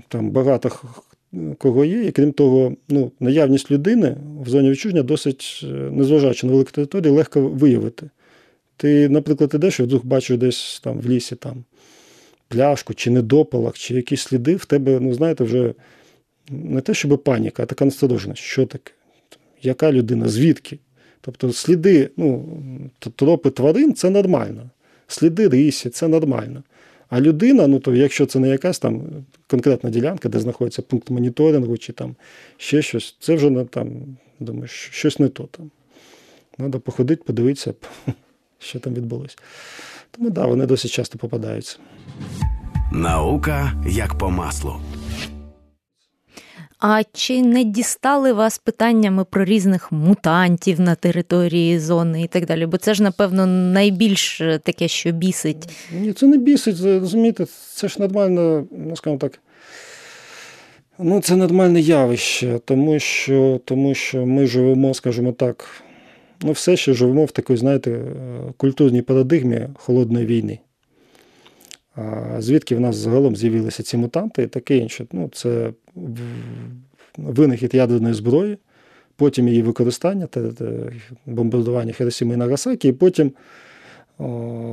там 0.09 0.31
багато 0.31 0.71
кого 1.59 1.85
є. 1.85 2.05
І 2.05 2.13
крім 2.13 2.33
того, 2.33 2.77
ну, 2.89 3.11
наявність 3.21 3.71
людини 3.71 4.17
в 4.45 4.49
зоні 4.49 4.71
відчуження 4.71 5.03
досить, 5.03 5.61
е, 5.65 5.67
незважаючи 5.67 6.47
на 6.47 6.53
велику 6.53 6.71
територію, 6.71 7.15
легко 7.15 7.41
виявити. 7.41 8.11
Ти, 8.77 9.09
наприклад, 9.09 9.55
ідеш 9.55 9.81
і 9.81 9.83
вдруг 9.83 10.05
бачиш 10.05 10.39
десь 10.39 10.81
там 10.85 11.01
в 11.01 11.09
лісі 11.09 11.37
там 11.37 11.65
пляшку, 12.49 12.95
чи 12.95 13.11
недопалах, 13.11 13.79
чи 13.79 13.95
якісь 13.95 14.21
сліди, 14.21 14.57
в 14.57 14.65
тебе, 14.65 15.01
ну, 15.01 15.15
знаєте, 15.15 15.45
вже 15.45 15.75
не 16.51 16.81
те, 16.81 16.95
щоб 16.95 17.23
паніка, 17.23 17.63
а 17.63 17.67
така 17.67 17.85
настороженість. 17.85 18.43
Що 18.43 18.67
таке? 18.67 18.93
яка 19.63 19.93
людина, 19.93 20.29
звідки. 20.29 20.79
Тобто 21.21 21.53
сліди, 21.53 22.11
ну, 22.17 22.45
тропи 23.17 23.51
тварин 23.51 23.95
це 23.95 24.11
нормально. 24.11 24.71
Сліди 25.09 25.49
рисі 25.49 25.91
це 25.91 26.09
нормально. 26.09 26.63
А 27.09 27.21
людина, 27.21 27.67
ну 27.67 27.81
то 27.81 27.95
якщо 27.95 28.27
це 28.27 28.39
не 28.39 28.49
якась 28.49 28.79
там 28.79 29.03
конкретна 29.47 29.91
ділянка, 29.91 30.29
де 30.29 30.39
знаходиться 30.41 30.83
пункт 30.83 31.11
моніторингу 31.11 31.79
чи 31.79 31.93
там 31.93 32.17
ще 32.57 32.83
щось, 32.83 33.17
це 33.21 33.35
вже 33.35 33.65
там, 33.65 33.89
думаю, 34.41 34.67
щось 34.69 35.19
не 35.19 35.29
то 35.29 35.45
там. 35.45 35.71
Треба 36.57 36.79
походити, 36.79 37.23
подивитися, 37.27 37.75
що 38.59 38.79
там 38.81 38.95
відбулося. 38.95 39.37
Тому 40.11 40.29
так, 40.29 40.35
да, 40.35 40.47
вони 40.47 40.67
досить 40.67 40.91
часто 40.91 41.19
попадаються. 41.19 41.79
Наука 42.93 43.85
як 43.89 44.19
по 44.19 44.31
маслу. 44.31 44.77
А 46.79 47.03
чи 47.13 47.43
не 47.43 47.65
дістали 47.65 48.33
вас 48.33 48.59
питаннями 48.59 49.25
про 49.25 49.45
різних 49.45 49.93
мутантів 49.93 50.81
на 50.81 50.95
території 50.95 51.79
зони 51.79 52.23
і 52.23 52.27
так 52.27 52.47
далі? 52.47 52.67
Бо 52.67 52.77
це 52.77 52.95
ж, 52.95 53.03
напевно, 53.03 53.47
найбільш 53.47 54.41
е, 54.41 54.59
таке, 54.59 54.89
що 54.89 55.13
бісить. 55.13 55.69
Ні, 56.01 56.13
це 56.13 56.27
не 56.27 56.37
бісить, 56.37 56.81
розумієте, 56.81 57.47
це 57.75 57.89
ж 57.89 57.97
нормально, 58.01 58.67
ну 58.71 58.97
скажімо 58.97 59.19
так. 59.19 59.39
Ну, 60.99 61.21
це 61.21 61.37
нормальне 61.37 61.81
явище, 61.81 62.61
тому 62.65 62.99
що 62.99 63.61
тому 63.65 63.95
що 63.95 64.27
ми 64.27 64.47
живемо, 64.47 64.95
скажімо 64.95 65.33
так, 65.33 65.69
ну, 66.43 66.53
все 66.53 66.77
ще 66.77 66.93
живемо 66.93 67.25
в 67.25 67.31
такій, 67.31 67.57
знаєте, 67.57 67.91
е, 67.91 68.05
культурній 68.57 69.03
парадигмі 69.03 69.69
холодної 69.75 70.27
війни. 70.27 70.59
Звідки 72.39 72.77
в 72.77 72.81
нас 72.81 72.97
загалом 72.97 73.37
з'явилися 73.37 73.83
ці 73.83 73.97
мутанти 73.97 74.43
і 74.43 74.47
таке 74.47 74.77
інше. 74.77 75.07
Ну, 75.13 75.31
Це 75.33 75.73
винахід 77.17 77.75
ядерної 77.75 78.15
зброї, 78.15 78.59
потім 79.17 79.49
її 79.49 79.63
використання, 79.63 80.29
бомбардування 81.27 81.93
Хіросіми 81.93 82.35
і 82.35 82.37
Нагасакі, 82.37 82.89
і 82.89 82.93
потім 82.93 83.33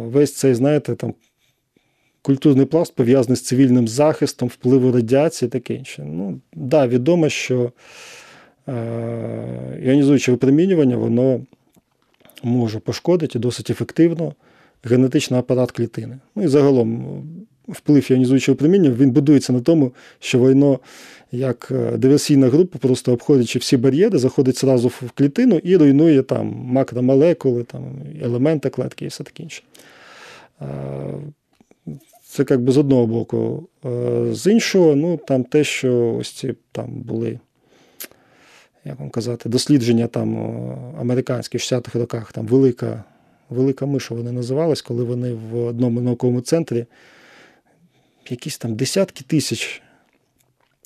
весь 0.05 0.33
цей, 0.33 0.53
знаєте, 0.53 0.95
там. 0.95 1.13
Культурний 2.25 2.65
пласт 2.65 2.95
пов'язаний 2.95 3.37
з 3.37 3.41
цивільним 3.41 3.87
захистом, 3.87 4.47
впливу 4.47 4.91
радіації 4.91 5.49
таке 5.49 5.73
інше. 5.73 6.03
Ну, 6.05 6.39
да, 6.53 6.87
відомо, 6.87 7.29
що 7.29 7.71
е, 8.67 9.81
іонізуюче 9.83 10.31
випромінювання 10.31 10.97
воно 10.97 11.41
може 12.43 12.79
пошкодити 12.79 13.39
досить 13.39 13.69
ефективно 13.69 14.33
генетичний 14.83 15.39
апарат 15.39 15.71
клітини. 15.71 16.17
Ну 16.35 16.43
і 16.43 16.47
загалом 16.47 17.23
вплив 17.67 18.11
іонізуючого 18.11 18.55
проміння 18.55 18.89
він 18.89 19.11
будується 19.11 19.53
на 19.53 19.61
тому, 19.61 19.91
що 20.19 20.39
воно, 20.39 20.79
як 21.31 21.67
е, 21.71 21.97
диверсійна 21.97 22.47
група, 22.47 22.79
просто 22.79 23.13
обходячи 23.13 23.59
всі 23.59 23.77
бар'єри, 23.77 24.17
заходить 24.17 24.59
зразу 24.59 24.87
в 24.87 25.11
клітину 25.15 25.55
і 25.55 25.77
руйнує 25.77 26.23
там 26.23 26.47
макромолекули, 26.47 27.63
там, 27.63 27.83
елементи 28.21 28.69
клетки 28.69 29.05
і 29.05 29.07
все 29.07 29.23
таке 29.23 29.43
інше. 29.43 29.63
Це 32.25 32.45
як 32.49 32.61
би 32.61 32.71
з 32.71 32.77
одного 32.77 33.07
боку. 33.07 33.67
З 34.31 34.51
іншого, 34.51 34.95
ну 34.95 35.17
там 35.27 35.43
те, 35.43 35.63
що 35.63 36.15
ось 36.19 36.31
ці 36.31 36.53
там 36.71 36.87
були 36.91 37.39
як 38.85 38.99
вам 38.99 39.09
казати, 39.09 39.49
дослідження 39.49 40.07
там 40.07 40.37
американські 40.99 41.57
в 41.57 41.61
60-х 41.61 41.99
роках, 41.99 42.31
там 42.31 42.45
велика 42.45 43.03
велика 43.49 43.85
миша 43.85 44.15
вони 44.15 44.31
називались, 44.31 44.81
коли 44.81 45.03
вони 45.03 45.33
в 45.33 45.65
одному 45.65 46.01
науковому 46.01 46.41
центрі 46.41 46.85
якісь 48.29 48.57
там 48.57 48.75
десятки 48.75 49.23
тисяч 49.27 49.81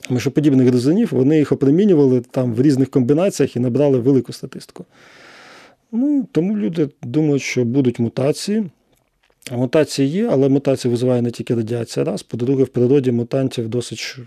мишоподібних 0.09 0.67
гризунів, 0.67 1.09
вони 1.11 1.37
їх 1.37 1.51
опромінювали 1.51 2.21
там 2.21 2.53
в 2.53 2.61
різних 2.61 2.89
комбінаціях 2.89 3.55
і 3.55 3.59
набрали 3.59 3.99
велику 3.99 4.33
статистику. 4.33 4.85
Ну, 5.91 6.27
Тому 6.31 6.57
люди 6.57 6.89
думають, 7.01 7.41
що 7.41 7.65
будуть 7.65 7.99
мутації. 7.99 8.69
Мутації 9.51 10.09
є, 10.09 10.29
але 10.31 10.49
мутації 10.49 10.91
визиває 10.91 11.21
не 11.21 11.31
тільки 11.31 11.55
радіація 11.55 12.05
раз. 12.05 12.23
По-друге, 12.23 12.63
в 12.63 12.67
природі 12.67 13.11
мутантів 13.11 13.69
досить 13.69 14.17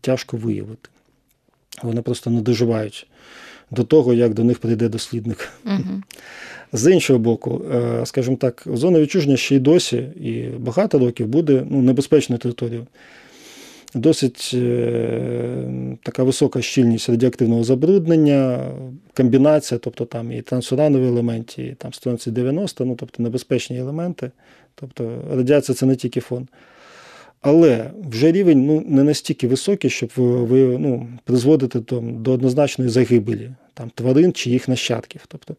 тяжко 0.00 0.36
виявити. 0.36 0.88
Вони 1.82 2.02
просто 2.02 2.30
не 2.30 2.40
доживають 2.40 3.06
до 3.70 3.84
того, 3.84 4.14
як 4.14 4.34
до 4.34 4.44
них 4.44 4.58
прийде 4.58 4.88
дослідник. 4.88 5.48
Угу. 5.64 6.02
З 6.72 6.92
іншого 6.92 7.18
боку, 7.18 7.62
е, 7.74 8.06
скажімо 8.06 8.36
так, 8.36 8.62
зона 8.66 9.00
відчуження 9.00 9.36
ще 9.36 9.56
й 9.56 9.58
досі, 9.58 9.96
і 9.96 10.42
багато 10.58 10.98
років 10.98 11.26
буде 11.26 11.66
ну, 11.70 11.82
небезпечною 11.82 12.38
територією. 12.38 12.86
Досить 13.94 14.50
е, 14.54 15.68
така 16.02 16.22
висока 16.22 16.62
щільність 16.62 17.08
радіоактивного 17.08 17.64
забруднення, 17.64 18.64
комбінація, 19.16 19.78
тобто 19.78 20.04
там 20.04 20.32
і 20.32 20.42
трансуранові 20.42 21.06
елементи, 21.06 21.66
і 21.66 21.74
там 21.74 21.92
190, 21.92 22.84
ну 22.84 22.94
тобто 22.98 23.22
небезпечні 23.22 23.78
елементи. 23.78 24.30
Тобто 24.74 25.24
радіація 25.30 25.76
це 25.76 25.86
не 25.86 25.96
тільки 25.96 26.20
фон. 26.20 26.48
Але 27.40 27.90
вже 28.10 28.32
рівень 28.32 28.66
ну, 28.66 28.84
не 28.86 29.04
настільки 29.04 29.48
високий, 29.48 29.90
щоб 29.90 30.10
ви 30.16 30.78
ну, 30.78 31.08
призводити 31.24 31.80
там, 31.80 32.22
до 32.22 32.32
однозначної 32.32 32.90
загибелі 32.90 33.50
там, 33.74 33.90
тварин 33.94 34.32
чи 34.32 34.50
їх 34.50 34.68
нащадків. 34.68 35.24
Тобто 35.28 35.56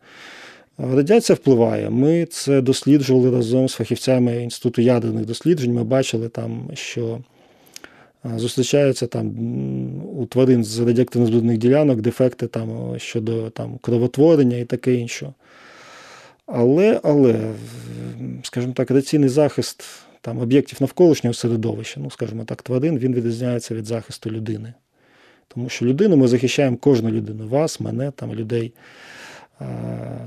Радіація 0.78 1.36
впливає. 1.36 1.90
Ми 1.90 2.26
це 2.26 2.62
досліджували 2.62 3.32
разом 3.32 3.70
з 3.70 3.74
фахівцями 3.74 4.44
Інституту 4.44 4.82
ядерних 4.82 5.26
досліджень. 5.26 5.74
Ми 5.74 5.84
бачили, 5.84 6.30
там, 6.30 6.70
що 6.74 7.20
зустрічаються 8.36 9.08
там 9.08 9.28
у 10.18 10.26
тварин 10.26 10.64
з 10.64 10.80
радіоактивно 10.80 11.28
збудних 11.28 11.58
ділянок 11.58 12.02
дефекти 12.02 12.48
там, 12.48 12.96
щодо 12.98 13.50
там, 13.50 13.78
кровотворення 13.82 14.58
і 14.58 14.66
таке 14.66 14.94
інше. 14.94 15.34
Але, 16.46 17.00
але, 17.04 17.36
скажімо 18.44 18.74
так, 18.74 18.92
радіаційний 18.92 19.30
захист 19.30 19.84
там, 20.28 20.40
об'єктів 20.40 20.78
навколишнього 20.82 21.34
середовища, 21.34 22.00
ну, 22.00 22.12
скажімо 22.12 22.44
так, 22.44 22.62
тварин, 22.62 23.00
він 23.00 23.14
відрізняється 23.14 23.76
від 23.76 23.86
захисту 23.86 24.32
людини. 24.32 24.74
Тому 25.48 25.70
що 25.70 25.86
людину 25.86 26.18
ми 26.18 26.28
захищаємо 26.28 26.78
кожну 26.78 27.10
людину, 27.10 27.48
вас, 27.48 27.80
мене, 27.80 28.12
там, 28.12 28.36
людей 28.36 28.74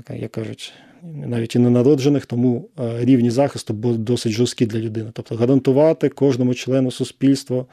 як 0.09 0.31
кажуть, 0.31 0.73
навіть 1.03 1.55
і 1.55 1.59
ненароджених, 1.59 2.25
тому 2.25 2.69
рівні 2.77 3.29
захисту 3.29 3.73
досить 3.73 4.31
жорсткі 4.31 4.65
для 4.65 4.79
людини. 4.79 5.09
Тобто 5.13 5.35
гарантувати 5.35 6.09
кожному 6.09 6.53
члену 6.53 6.91
суспільства 6.91 7.65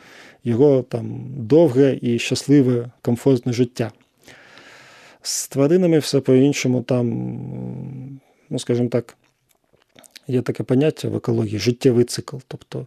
його 0.45 0.83
там 0.83 1.27
довге 1.37 1.99
і 2.03 2.19
щасливе, 2.19 2.91
комфортне 3.03 3.53
життя. 3.53 3.93
З 5.23 5.49
тваринами 5.49 5.99
все 5.99 6.21
по-іншому, 6.21 6.83
там, 6.83 7.09
ну, 8.51 8.59
скажімо 8.59 8.89
так, 8.89 9.17
є 10.29 10.43
таке 10.43 10.63
поняття 10.63 11.09
в 11.09 11.17
екології 11.17 11.59
життєвий 11.59 12.05
цикл. 12.05 12.37
Тобто 12.49 12.87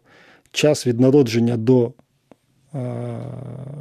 час 0.51 0.87
від 0.87 0.99
народження 0.99 1.57
до 1.57 1.91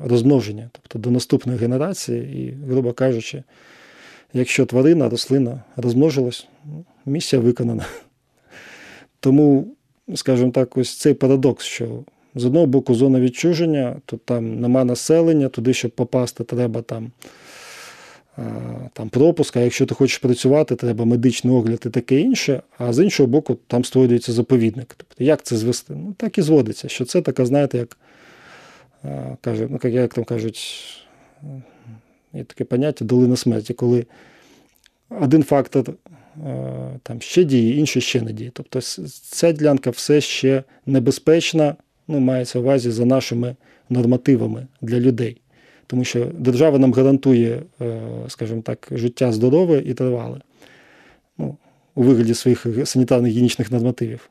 розмноження, 0.05 0.71
тобто 0.73 0.99
до 0.99 1.11
наступної 1.11 1.59
генерації, 1.59 2.43
і, 2.43 2.71
грубо 2.71 2.93
кажучи, 2.93 3.43
якщо 4.33 4.67
тварина, 4.67 5.09
рослина 5.09 5.63
розмножилась, 5.77 6.47
місія 7.07 7.43
виконана. 7.43 7.87
Тому, 9.21 9.75
скажімо 10.15 10.51
так, 10.51 10.77
ось 10.77 10.99
цей 10.99 11.15
парадокс, 11.15 11.65
що 11.65 12.05
з 12.35 12.45
одного 12.45 12.67
боку 12.67 12.95
зона 12.95 13.21
відчуження, 13.21 13.97
тут 14.07 14.25
там 14.25 14.61
нема 14.61 14.85
населення, 14.85 15.49
туди, 15.49 15.75
щоб 15.75 15.91
попасти, 15.91 16.45
треба 16.45 16.83
там 16.83 17.11
там 18.93 19.09
пропуск, 19.09 19.57
а 19.57 19.61
якщо 19.61 19.87
ти 19.87 19.95
хочеш 19.95 20.19
працювати, 20.19 20.77
треба 20.77 21.05
медичний 21.05 21.55
огляд 21.55 21.83
і 21.87 21.89
таке 21.89 22.21
інше, 22.21 22.63
а 22.79 22.93
з 22.93 23.05
іншого 23.05 23.27
боку, 23.27 23.59
там 23.67 23.85
створюється 23.85 24.33
заповідник. 24.33 24.95
Тобто, 24.97 25.25
як 25.25 25.43
це 25.43 25.57
звести? 25.57 25.95
Ну, 25.97 26.15
так 26.17 26.39
і 26.39 26.43
зводиться, 26.43 26.89
що 26.89 27.05
це 27.05 27.23
така, 27.23 27.47
знаєте, 27.47 27.79
як 27.79 27.97
каже, 29.41 29.69
ну, 29.71 29.91
як 29.91 30.15
там 30.15 30.25
кажуть, 30.25 30.85
є 32.33 32.45
таке 32.45 32.65
поняття 32.65 33.05
долина 33.05 33.37
смерті, 33.37 33.75
коли 33.75 34.07
один 35.21 35.43
фактор 35.43 35.85
е, 35.91 35.95
там 37.03 37.21
ще 37.21 37.45
діє, 37.45 37.79
інший 37.79 38.03
ще 38.03 38.21
не 38.21 38.33
діє. 38.33 38.51
Тобто 38.55 38.81
ця 39.23 39.53
ділянка 39.53 39.91
все 39.91 40.21
ще 40.21 40.63
небезпечна, 40.87 41.77
ну, 42.09 42.21
мається 42.21 42.59
в 42.59 42.63
увазі 42.63 42.91
за 42.91 43.05
нашими 43.05 43.57
нормативами 43.91 44.67
для 44.81 45.01
людей. 45.01 45.41
Тому 45.91 46.05
що 46.05 46.27
держава 46.39 46.79
нам 46.79 46.93
гарантує, 46.93 47.63
е, 47.81 48.01
скажімо 48.29 48.63
так, 48.63 48.89
життя 48.91 49.33
здорове 49.33 49.83
і 49.87 49.95
тривале 49.95 50.41
ну, 51.39 51.57
у 51.95 52.03
вигляді 52.03 52.35
своїх 52.35 52.67
санітарних 52.85 53.31
гігієнічних 53.31 53.73
нормативів. 53.73 54.31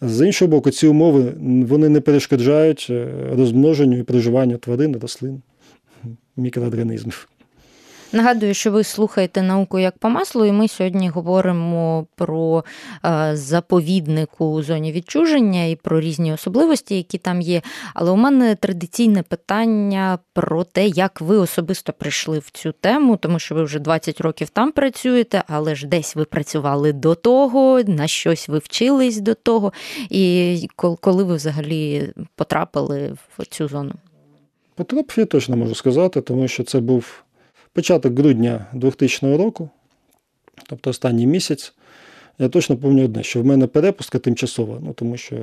З 0.00 0.26
іншого 0.26 0.50
боку, 0.50 0.70
ці 0.70 0.86
умови 0.86 1.32
вони 1.42 1.88
не 1.88 2.00
перешкоджають 2.00 2.86
е, 2.90 3.08
розмноженню 3.36 3.98
і 3.98 4.02
проживанню 4.02 4.56
тварин, 4.56 4.96
рослин, 4.96 5.42
мікроорганізмів. 6.36 7.28
Нагадую, 8.14 8.54
що 8.54 8.70
ви 8.70 8.84
слухаєте 8.84 9.42
науку 9.42 9.78
як 9.78 9.98
по 9.98 10.08
маслу, 10.08 10.44
і 10.44 10.52
ми 10.52 10.68
сьогодні 10.68 11.08
говоримо 11.08 12.06
про 12.14 12.64
е, 13.04 13.30
заповідник 13.36 14.40
у 14.40 14.62
зоні 14.62 14.92
відчуження 14.92 15.64
і 15.64 15.76
про 15.76 16.00
різні 16.00 16.32
особливості, 16.32 16.96
які 16.96 17.18
там 17.18 17.40
є. 17.40 17.62
Але 17.94 18.10
у 18.10 18.16
мене 18.16 18.54
традиційне 18.54 19.22
питання 19.22 20.18
про 20.32 20.64
те, 20.64 20.86
як 20.86 21.20
ви 21.20 21.36
особисто 21.36 21.92
прийшли 21.92 22.38
в 22.38 22.50
цю 22.50 22.72
тему, 22.72 23.16
тому 23.16 23.38
що 23.38 23.54
ви 23.54 23.64
вже 23.64 23.78
20 23.78 24.20
років 24.20 24.48
там 24.48 24.72
працюєте, 24.72 25.44
але 25.48 25.74
ж 25.74 25.86
десь 25.86 26.16
ви 26.16 26.24
працювали 26.24 26.92
до 26.92 27.14
того, 27.14 27.80
на 27.86 28.06
щось 28.06 28.48
ви 28.48 28.58
вчились 28.58 29.20
до 29.20 29.34
того. 29.34 29.72
І 30.10 30.68
коли 31.00 31.24
ви 31.24 31.34
взагалі 31.34 32.12
потрапили 32.36 33.16
в 33.38 33.46
цю 33.46 33.68
зону? 33.68 33.92
Потрапив, 34.74 35.14
я 35.16 35.24
точно 35.24 35.56
можу 35.56 35.74
сказати, 35.74 36.20
тому 36.20 36.48
що 36.48 36.64
це 36.64 36.80
був 36.80 37.24
початок 37.74 38.18
грудня 38.18 38.66
2000 38.72 39.36
року, 39.36 39.70
тобто 40.68 40.90
останній 40.90 41.26
місяць, 41.26 41.74
я 42.38 42.48
точно 42.48 42.76
пам'ятаю 42.76 43.04
одне, 43.04 43.22
що 43.22 43.42
в 43.42 43.46
мене 43.46 43.66
перепустка 43.66 44.18
тимчасова, 44.18 44.78
ну 44.82 44.92
тому 44.92 45.16
що 45.16 45.36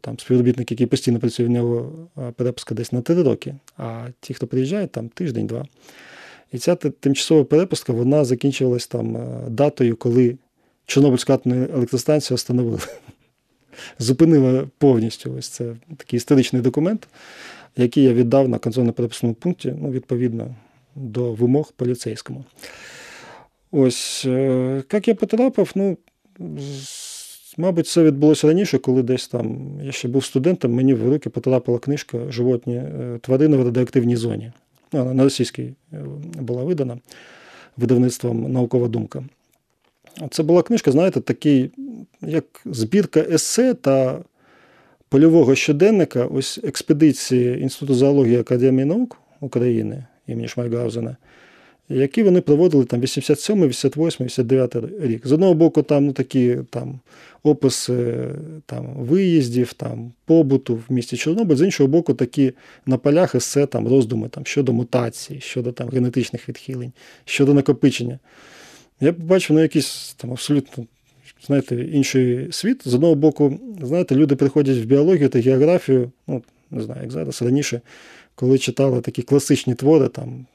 там 0.00 0.18
співробітник, 0.18 0.70
який 0.70 0.86
постійно 0.86 1.18
працює, 1.18 1.46
в 1.46 1.50
нього 1.50 1.92
перепустка 2.36 2.74
десь 2.74 2.92
на 2.92 3.00
три 3.00 3.22
роки, 3.22 3.54
а 3.76 4.06
ті, 4.20 4.34
хто 4.34 4.46
приїжджає, 4.46 4.86
там 4.86 5.08
тиждень-два. 5.08 5.66
І 6.52 6.58
ця 6.58 6.74
тимчасова 6.74 7.44
перепустка 7.44 7.92
вона 7.92 8.24
закінчилась 8.24 8.86
там 8.86 9.18
датою, 9.48 9.96
коли 9.96 10.36
Чорнобильську 10.86 11.32
атомну 11.32 11.68
електростанцію 11.74 12.36
встановили. 12.36 12.78
Зупинила 13.98 14.66
повністю 14.78 15.34
ось 15.38 15.48
це 15.48 15.76
такий 15.96 16.16
історичний 16.16 16.62
документ, 16.62 17.08
який 17.76 18.04
я 18.04 18.12
віддав 18.12 18.48
на 18.48 18.58
контрольно 18.58 18.92
перепускному 18.92 19.34
пункті, 19.34 19.74
ну, 19.80 19.90
відповідно, 19.90 20.54
до 20.98 21.32
вимог 21.32 21.72
поліцейському. 21.72 22.44
Ось, 23.70 24.24
е, 24.26 24.82
як 24.92 25.08
я 25.08 25.14
потрапив, 25.14 25.72
ну, 25.74 25.98
мабуть, 27.56 27.86
це 27.86 28.02
відбулося 28.02 28.46
раніше, 28.46 28.78
коли 28.78 29.02
десь 29.02 29.28
там 29.28 29.70
я 29.82 29.92
ще 29.92 30.08
був 30.08 30.24
студентом, 30.24 30.72
мені 30.72 30.94
в 30.94 31.08
руки 31.10 31.30
потрапила 31.30 31.78
книжка 31.78 32.18
Животні 32.30 32.76
е, 32.76 33.18
тварини 33.22 33.56
в 33.56 33.64
радіоактивній 33.64 34.16
зоні. 34.16 34.52
Вона 34.92 35.14
на 35.14 35.24
російській 35.24 35.74
е, 35.92 36.04
була 36.40 36.64
видана 36.64 36.98
видавництвом 37.76 38.52
Наукова 38.52 38.88
думка. 38.88 39.24
Це 40.30 40.42
була 40.42 40.62
книжка, 40.62 40.92
знаєте, 40.92 41.20
такий, 41.20 41.70
як 42.20 42.44
збірка 42.64 43.20
есе 43.20 43.74
та 43.74 44.18
польового 45.08 45.54
щоденника 45.54 46.24
ось 46.24 46.60
експедиції 46.64 47.62
Інституту 47.62 47.94
зоології 47.94 48.38
Академії 48.38 48.84
наук 48.84 49.16
України 49.40 50.04
імені 50.28 50.48
Шмайгаузена, 50.48 51.16
які 51.88 52.22
вони 52.22 52.40
проводили 52.40 52.84
там 52.84 53.00
87, 53.00 53.68
88, 53.68 54.26
89 54.26 54.76
рік. 55.00 55.26
З 55.26 55.32
одного 55.32 55.54
боку, 55.54 55.82
там 55.82 56.06
ну, 56.06 56.12
такі 56.12 56.58
там 56.70 57.00
описи 57.42 58.28
там, 58.66 58.86
виїздів, 58.86 59.72
там, 59.72 60.12
побуту 60.24 60.74
в 60.74 60.92
місті 60.92 61.16
Чорнобиль, 61.16 61.56
з 61.56 61.62
іншого 61.62 61.88
боку, 61.88 62.14
такі 62.14 62.52
на 62.86 62.96
полях 62.96 63.34
есе 63.34 63.66
там, 63.66 63.88
роздуми 63.88 64.28
там, 64.28 64.46
щодо 64.46 64.72
мутації, 64.72 65.40
щодо 65.40 65.72
там, 65.72 65.88
генетичних 65.88 66.48
відхилень, 66.48 66.92
щодо 67.24 67.54
накопичення. 67.54 68.18
Я 69.00 69.12
побачив 69.12 69.56
ну, 69.56 69.62
якийсь 69.62 70.14
там 70.18 70.32
абсолютно. 70.32 70.86
Знаєте, 71.46 71.76
інший 71.76 72.48
світ. 72.50 72.82
З 72.84 72.94
одного 72.94 73.14
боку, 73.14 73.60
знаєте, 73.82 74.14
люди 74.14 74.36
приходять 74.36 74.76
в 74.76 74.84
біологію 74.84 75.28
та 75.28 75.40
географію, 75.40 76.10
ну, 76.26 76.42
не 76.70 76.82
знаю, 76.82 77.02
як 77.02 77.10
зараз 77.10 77.42
раніше 77.42 77.80
коли 78.38 78.58
читали 78.58 79.00
такі 79.00 79.22
класичні 79.22 79.74
твори, 79.74 80.08
там 80.08 80.46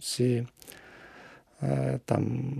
ці 0.00 0.46
е, 1.62 2.00
там 2.04 2.52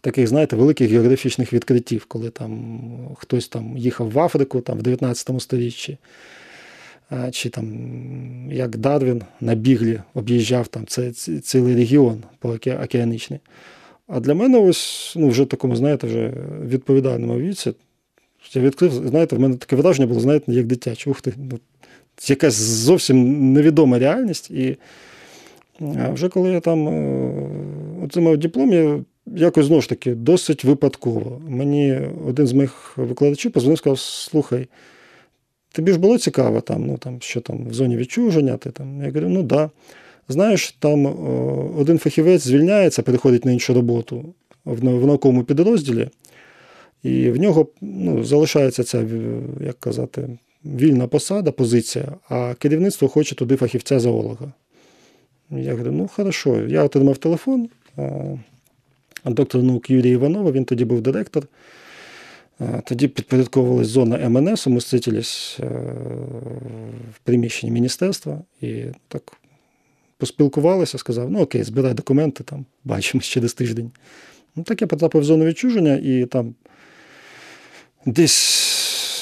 таких, 0.00 0.28
знаєте, 0.28 0.56
великих 0.56 0.90
географічних 0.90 1.52
відкриттів, 1.52 2.04
коли 2.04 2.30
там 2.30 2.80
хтось 3.16 3.48
там 3.48 3.78
їхав 3.78 4.10
в 4.10 4.18
Африку 4.18 4.60
там, 4.60 4.78
в 4.78 4.82
19 4.82 5.42
сторіччі, 5.42 5.98
чи 7.30 7.48
там 7.48 7.66
як 8.52 8.76
Дарвін 8.76 9.22
на 9.40 9.54
біглі 9.54 10.00
об'їжджав 10.14 10.68
там 10.68 10.86
цілий 11.42 11.76
регіон 11.76 12.22
океанічний. 12.82 13.40
А 14.06 14.20
для 14.20 14.34
мене 14.34 14.58
ось 14.58 15.14
ну, 15.16 15.28
вже 15.28 15.44
такому, 15.44 15.76
знаєте, 15.76 16.06
вже 16.06 16.32
відповідальному 16.64 17.38
віці. 17.38 17.72
Я 18.52 18.62
відкрив, 18.62 18.92
знаєте, 18.92 19.36
в 19.36 19.40
мене 19.40 19.56
таке 19.56 19.76
враження 19.76 20.06
було, 20.06 20.20
знаєте, 20.20 20.52
як 20.52 20.66
дитяче. 20.66 21.10
Ух 21.10 21.20
ти, 21.20 21.32
ну, 21.36 21.58
якась 22.26 22.54
зовсім 22.54 23.52
невідома 23.52 23.98
реальність. 23.98 24.50
І 24.50 24.76
вже 26.12 26.28
коли 26.28 26.52
я 26.52 26.60
там 26.60 26.88
е, 26.88 27.32
отримав 28.04 28.38
диплом, 28.38 28.72
я 28.72 29.04
якось 29.26 29.66
знову 29.66 29.82
ж 29.82 29.88
таки 29.88 30.14
досить 30.14 30.64
випадково. 30.64 31.42
Мені 31.48 32.00
один 32.28 32.46
з 32.46 32.52
моїх 32.52 32.92
викладачів 32.96 33.52
позвонив 33.52 33.74
і 33.74 33.78
сказав: 33.78 33.98
слухай, 33.98 34.66
тобі 35.72 35.92
ж 35.92 35.98
було 35.98 36.18
цікаво, 36.18 36.60
там, 36.60 36.86
ну, 36.86 36.98
там, 36.98 37.20
що 37.20 37.40
там 37.40 37.66
в 37.68 37.74
зоні 37.74 37.96
відчуження, 37.96 38.56
ти 38.56 38.70
там. 38.70 39.00
Я 39.00 39.06
говорю, 39.06 39.28
ну 39.28 39.42
да. 39.42 39.70
Знаєш, 40.28 40.76
там 40.78 41.06
один 41.78 41.98
фахівець 41.98 42.42
звільняється, 42.42 43.02
переходить 43.02 43.44
на 43.44 43.52
іншу 43.52 43.74
роботу 43.74 44.34
в 44.64 44.84
науковому 44.84 45.44
підрозділі, 45.44 46.08
і 47.02 47.30
в 47.30 47.36
нього 47.36 47.66
ну, 47.80 48.24
залишається 48.24 48.84
ця, 48.84 49.04
як 49.60 49.80
казати, 49.80 50.38
вільна 50.64 51.06
посада, 51.06 51.52
позиція, 51.52 52.12
а 52.28 52.54
керівництво 52.54 53.08
хоче 53.08 53.34
туди 53.34 53.56
фахівця 53.56 54.00
зоолога. 54.00 54.52
Я 55.50 55.72
говорю, 55.72 55.92
ну 55.92 56.08
хорошо, 56.08 56.60
я 56.68 56.84
отримав 56.84 57.16
телефон. 57.16 57.68
Доктор 59.24 59.62
наук 59.62 59.90
Юрій 59.90 60.10
Іванова, 60.10 60.52
він 60.52 60.64
тоді 60.64 60.84
був 60.84 61.00
директор. 61.00 61.46
Тоді 62.84 63.08
підпорядковувалась 63.08 63.88
зона 63.88 64.28
МНС, 64.28 64.66
ми 64.66 64.78
встретились 64.78 65.56
е, 65.60 65.64
в 67.14 67.18
приміщенні 67.24 67.72
міністерства 67.72 68.42
і 68.60 68.84
так 69.08 69.32
поспілкувалися, 70.18 70.98
сказав, 70.98 71.30
ну 71.30 71.40
окей, 71.40 71.62
збирай 71.62 71.94
документи, 71.94 72.44
там, 72.44 72.64
бачимось 72.84 73.26
через 73.26 73.54
тиждень. 73.54 73.90
Ну, 74.56 74.62
Так 74.62 74.80
я 74.80 74.86
потрапив 74.86 75.22
в 75.22 75.24
зону 75.24 75.44
відчуження 75.44 76.00
і 76.02 76.26
там 76.26 76.54
десь 78.06 78.71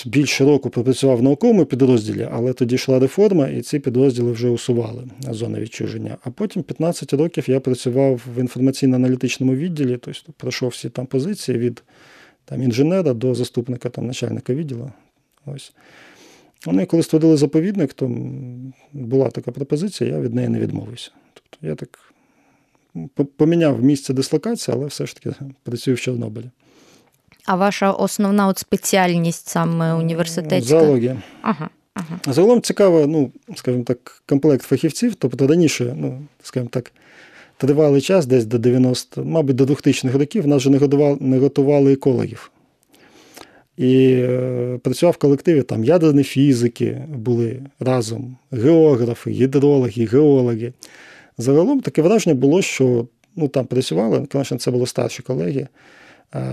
більше 0.06 0.44
року 0.44 0.70
пропрацював 0.70 1.16
в 1.16 1.22
науковому 1.22 1.64
підрозділі, 1.64 2.28
але 2.32 2.52
тоді 2.52 2.74
йшла 2.74 2.98
реформа, 2.98 3.48
і 3.48 3.62
ці 3.62 3.78
підрозділи 3.78 4.32
вже 4.32 4.48
усували 4.48 5.04
зони 5.30 5.60
відчуження. 5.60 6.16
А 6.24 6.30
потім 6.30 6.62
15 6.62 7.12
років 7.12 7.50
я 7.50 7.60
працював 7.60 8.20
в 8.34 8.38
інформаційно-аналітичному 8.38 9.54
відділі, 9.54 9.98
тобто 10.00 10.32
пройшов 10.36 10.70
всі 10.70 10.88
там 10.88 11.06
позиції 11.06 11.58
від 11.58 11.82
там, 12.44 12.62
інженера 12.62 13.14
до 13.14 13.34
заступника 13.34 13.88
там, 13.88 14.06
начальника 14.06 14.54
відділу. 14.54 14.92
Ось. 15.46 15.72
Вони, 16.66 16.86
коли 16.86 17.02
створили 17.02 17.36
заповідник, 17.36 17.92
то 17.92 18.10
була 18.92 19.30
така 19.30 19.50
пропозиція, 19.50 20.10
я 20.10 20.20
від 20.20 20.34
неї 20.34 20.48
не 20.48 20.60
відмовився. 20.60 21.10
Тобто 21.32 21.66
я 21.66 21.74
так 21.74 22.12
поміняв 23.36 23.84
місце 23.84 24.14
дислокації, 24.14 24.76
але 24.76 24.86
все 24.86 25.06
ж 25.06 25.16
таки 25.16 25.36
працюю 25.62 25.94
в 25.96 26.00
Чорнобилі. 26.00 26.50
А 27.46 27.56
ваша 27.56 27.92
основна 27.92 28.46
от 28.46 28.58
спеціальність 28.58 29.48
саме 29.48 29.94
університетська? 29.94 30.80
Зоологія. 30.80 31.16
Ага. 31.42 31.68
Ага. 31.94 32.20
Загалом 32.26 32.62
цікаво, 32.62 33.06
ну, 33.06 33.32
скажімо 33.56 33.84
так, 33.84 34.22
комплект 34.26 34.62
фахівців. 34.62 35.14
Тобто 35.14 35.46
раніше, 35.46 35.94
ну, 35.98 36.22
скажімо 36.42 36.68
так, 36.72 36.92
тривалий 37.56 38.00
час, 38.00 38.26
десь 38.26 38.44
до 38.44 38.58
90, 38.58 39.24
мабуть, 39.24 39.56
до 39.56 39.64
2000-х 39.64 40.18
років, 40.18 40.46
нас 40.46 40.58
вже 40.58 40.70
не 40.70 40.78
готували, 40.78 41.16
не 41.20 41.38
готували 41.38 41.92
екологів. 41.92 42.50
І 43.76 44.12
е, 44.12 44.78
працював 44.82 45.14
в 45.14 45.16
колективі 45.16 45.62
там 45.62 45.84
ядерні 45.84 46.22
фізики 46.22 47.02
були 47.08 47.62
разом, 47.80 48.36
географи, 48.52 49.30
гідрологи, 49.30 50.04
геологи. 50.04 50.72
Загалом 51.38 51.80
таке 51.80 52.02
враження 52.02 52.34
було, 52.34 52.62
що 52.62 53.06
ну, 53.36 53.48
там 53.48 53.66
працювали, 53.66 54.26
звісно, 54.32 54.58
це 54.58 54.70
були 54.70 54.86
старші 54.86 55.22
колеги 55.22 55.68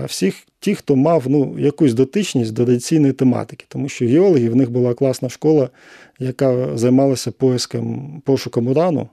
всіх 0.04 0.34
ті, 0.60 0.74
хто 0.74 0.96
мав 0.96 1.24
ну, 1.28 1.58
якусь 1.58 1.94
дотичність 1.94 2.52
до 2.52 2.64
радіаційної 2.64 3.12
тематики, 3.12 3.64
тому 3.68 3.88
що 3.88 4.06
геологи 4.06 4.48
в 4.48 4.56
них 4.56 4.70
була 4.70 4.94
класна 4.94 5.28
школа, 5.28 5.70
яка 6.18 6.76
займалася 6.78 7.30
поиском, 7.30 8.22
пошуком 8.24 8.68
урану. 8.68 9.08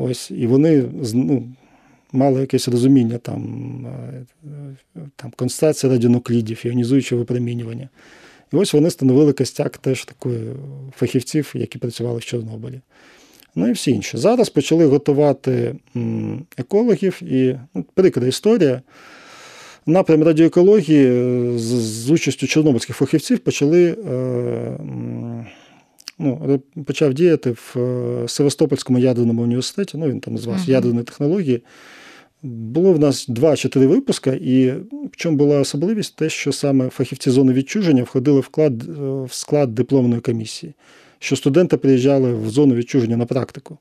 Ось, 0.00 0.30
І 0.30 0.46
вони 0.46 0.84
ну, 1.14 1.48
мали 2.12 2.40
якесь 2.40 2.68
розуміння 2.68 3.18
там, 3.18 3.86
там 5.16 5.32
концентрації 5.36 5.92
радіонуклідів, 5.92 6.66
іонізуючого 6.66 7.18
випромінювання. 7.18 7.88
І 8.52 8.56
ось 8.56 8.72
вони 8.72 8.90
становили 8.90 9.32
костяк 9.32 9.78
теж 9.78 10.04
такої 10.04 10.40
фахівців, 10.96 11.52
які 11.54 11.78
працювали 11.78 12.18
в 12.18 12.24
Чорнобилі 12.24 12.80
ну 13.56 13.68
і 13.68 13.72
всі 13.72 13.90
інші. 13.90 14.16
Зараз 14.16 14.48
почали 14.48 14.86
готувати 14.86 15.74
екологів 16.56 17.22
і 17.22 17.56
ну, 17.74 17.84
прикра 17.94 18.26
історія. 18.26 18.82
Напрям 19.86 20.22
радіоекології 20.22 21.06
е, 21.06 21.58
з, 21.58 21.62
з 21.62 22.10
участю 22.10 22.46
чорнобильських 22.46 22.96
фахівців 22.96 23.38
почали 23.38 23.96
е, 24.10 24.78
ну, 26.18 26.60
почав 26.86 27.14
діяти 27.14 27.50
в 27.50 27.74
е, 27.76 28.28
Севастопольському 28.28 28.98
ядерному 28.98 29.42
університеті. 29.42 29.98
Ну, 29.98 30.08
він 30.08 30.20
там 30.20 30.34
називався 30.34 30.66
uh-huh. 30.66 30.70
ядерні 30.70 31.02
технології. 31.02 31.62
Було 32.42 32.92
в 32.92 32.98
нас 32.98 33.26
два 33.28 33.56
чи 33.56 33.68
три 33.68 33.86
випуска, 33.86 34.32
і 34.32 34.70
в 35.12 35.16
чому 35.16 35.36
була 35.36 35.60
особливість, 35.60 36.16
те, 36.16 36.28
що 36.28 36.52
саме 36.52 36.88
фахівці 36.88 37.30
зони 37.30 37.52
відчуження 37.52 38.02
входили 38.02 38.40
в 38.40 38.44
склад, 38.44 38.82
в 39.24 39.32
склад 39.32 39.74
дипломної 39.74 40.20
комісії 40.20 40.74
що 41.18 41.36
студенти 41.36 41.76
приїжджали 41.76 42.34
в 42.34 42.48
зону 42.50 42.74
відчуження 42.74 43.16
на 43.16 43.26
практику. 43.26 43.78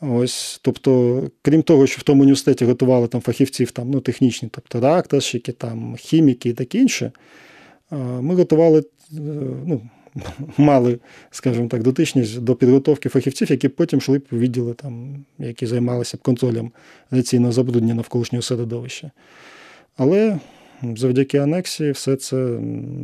Ось, 0.00 0.60
Тобто, 0.62 1.22
крім 1.42 1.62
того, 1.62 1.86
що 1.86 2.00
в 2.00 2.02
тому 2.02 2.22
університеті 2.22 2.64
готували 2.64 3.08
там 3.08 3.20
фахівців 3.20 3.70
там, 3.70 3.90
ну, 3.90 4.00
технічні, 4.00 4.48
тобто 4.52 4.80
реакторщики, 4.80 5.52
там, 5.52 5.96
хіміки 5.96 6.48
і 6.48 6.52
таке 6.52 6.78
інше, 6.78 7.12
ми 8.20 8.34
готували, 8.34 8.78
е, 8.78 8.84
ну, 9.66 9.82
мали, 10.56 10.98
скажімо 11.30 11.68
так, 11.68 11.82
дотичність 11.82 12.40
до 12.40 12.54
підготовки 12.54 13.08
фахівців, 13.08 13.50
які 13.50 13.68
потім 13.68 13.98
йшли 13.98 14.18
б 14.18 14.22
відділи, 14.32 14.74
там, 14.74 15.24
які 15.38 15.66
займалися 15.66 16.16
б 16.16 16.20
контролем 16.20 16.72
радіаційного 17.10 17.52
забруднення 17.52 17.94
навколишнього 17.94 18.42
середовища. 18.42 19.10
Але 19.96 20.38
завдяки 20.96 21.38
анексії 21.38 21.92
все 21.92 22.16
це 22.16 22.36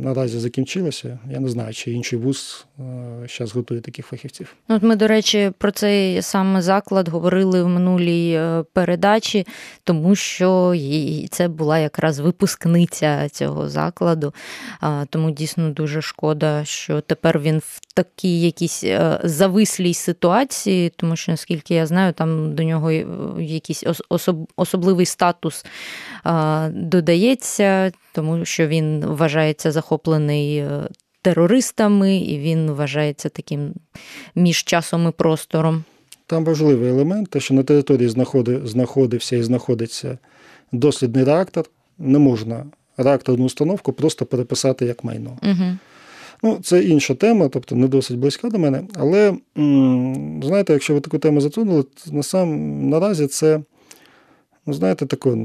наразі 0.03 0.39
закінчилося. 0.39 1.19
Я 1.31 1.39
не 1.39 1.49
знаю, 1.49 1.73
чи 1.73 1.91
інший 1.91 2.19
вуз 2.19 2.66
зараз 2.77 3.51
е, 3.51 3.53
готує 3.53 3.81
таких 3.81 4.05
фахівців. 4.05 4.55
Ну, 4.67 4.75
от 4.75 4.83
Ми, 4.83 4.95
до 4.95 5.07
речі, 5.07 5.51
про 5.57 5.71
цей 5.71 6.21
саме 6.21 6.61
заклад 6.61 7.09
говорили 7.09 7.63
в 7.63 7.67
минулій 7.67 8.31
е, 8.31 8.63
передачі, 8.73 9.47
тому 9.83 10.15
що 10.15 10.75
це 11.29 11.47
була 11.47 11.79
якраз 11.79 12.19
випускниця 12.19 13.29
цього 13.29 13.69
закладу. 13.69 14.33
Тому 15.09 15.31
дійсно 15.31 15.69
дуже 15.69 16.01
шкода, 16.01 16.65
що 16.65 17.01
тепер 17.01 17.39
він 17.39 17.57
в 17.59 17.79
такій 17.93 18.41
якійсь 18.41 18.83
е, 18.83 19.19
завислій 19.23 19.93
ситуації, 19.93 20.89
тому 20.95 21.15
що, 21.15 21.31
наскільки 21.31 21.75
я 21.75 21.85
знаю, 21.85 22.13
там 22.13 22.55
до 22.55 22.63
нього 22.63 22.91
якийсь 23.41 23.83
особливий 24.55 25.05
статус 25.05 25.65
додається, 26.69 27.91
тому 28.13 28.45
що 28.45 28.67
він 28.67 29.05
вважається 29.05 29.71
захоплений 29.71 30.65
терористами, 31.27 32.17
і 32.17 32.39
він 32.39 32.71
вважається 32.71 33.29
таким 33.29 33.73
між 34.35 34.63
часом 34.63 35.07
і 35.07 35.11
простором. 35.11 35.83
Там 36.25 36.45
важливий 36.45 36.89
елемент, 36.89 37.29
те, 37.29 37.39
що 37.39 37.53
на 37.53 37.63
території 37.63 38.09
знаходився 38.63 39.35
і 39.35 39.43
знаходиться 39.43 40.17
дослідний 40.71 41.23
реактор, 41.23 41.65
не 41.97 42.19
можна 42.19 42.65
реакторну 42.97 43.45
установку 43.45 43.93
просто 43.93 44.25
переписати 44.25 44.85
як 44.85 45.03
майно. 45.03 45.37
Угу. 45.43 45.77
Ну, 46.43 46.59
Це 46.63 46.83
інша 46.83 47.15
тема, 47.15 47.49
тобто 47.49 47.75
не 47.75 47.87
досить 47.87 48.17
близька 48.17 48.49
до 48.49 48.59
мене. 48.59 48.83
Але 48.95 49.37
знаєте, 50.43 50.73
якщо 50.73 50.93
ви 50.93 50.99
таку 50.99 51.17
тему 51.17 51.41
затронули, 51.41 51.83
то 51.83 52.11
насам, 52.11 52.89
наразі 52.89 53.27
це, 53.27 53.59
ну, 54.65 54.73
знаєте, 54.73 55.05
таке 55.05 55.35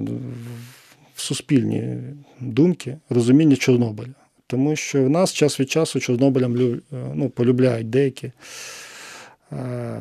суспільні 1.17 1.99
думки, 2.41 2.97
розуміння 3.11 3.57
Чорнобиля. 3.57 4.22
Тому 4.53 4.77
що 4.77 5.05
в 5.05 5.11
нас 5.11 5.33
час 5.33 5.61
від 5.61 5.71
часу 5.71 6.01
Чорнобилям 6.01 6.57
е, 6.57 6.77
ну, 7.15 7.31
полюбляють 7.31 7.91
деякі 7.91 8.33
е, 9.53 10.01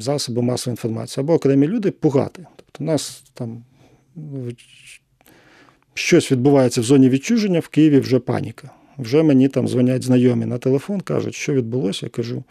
засоби 0.00 0.42
масової 0.42 0.72
інформації 0.72 1.24
або 1.24 1.34
окремі 1.34 1.66
люди 1.66 1.90
пугати. 1.90 2.46
Тобто, 2.56 2.84
у 2.84 2.86
нас 2.86 3.22
там 3.34 3.64
щось 5.94 6.32
відбувається 6.32 6.80
в 6.80 6.84
зоні 6.84 7.08
відчуження, 7.08 7.60
в 7.60 7.68
Києві 7.68 8.00
вже 8.00 8.18
паніка. 8.18 8.70
Вже 8.98 9.22
мені 9.22 9.48
там 9.48 9.68
дзвонять 9.68 10.02
знайомі 10.02 10.46
на 10.46 10.58
телефон, 10.58 11.00
кажуть, 11.00 11.34
що 11.34 11.52
відбулося. 11.52 12.06
Я 12.06 12.10
кажу, 12.10 12.44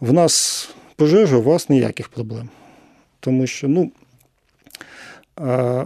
в 0.00 0.12
нас 0.12 0.68
пожежа, 0.96 1.36
у 1.36 1.42
вас 1.42 1.68
ніяких 1.68 2.08
проблем. 2.08 2.48
Тому 3.20 3.46
що, 3.46 3.68
ну, 3.68 3.92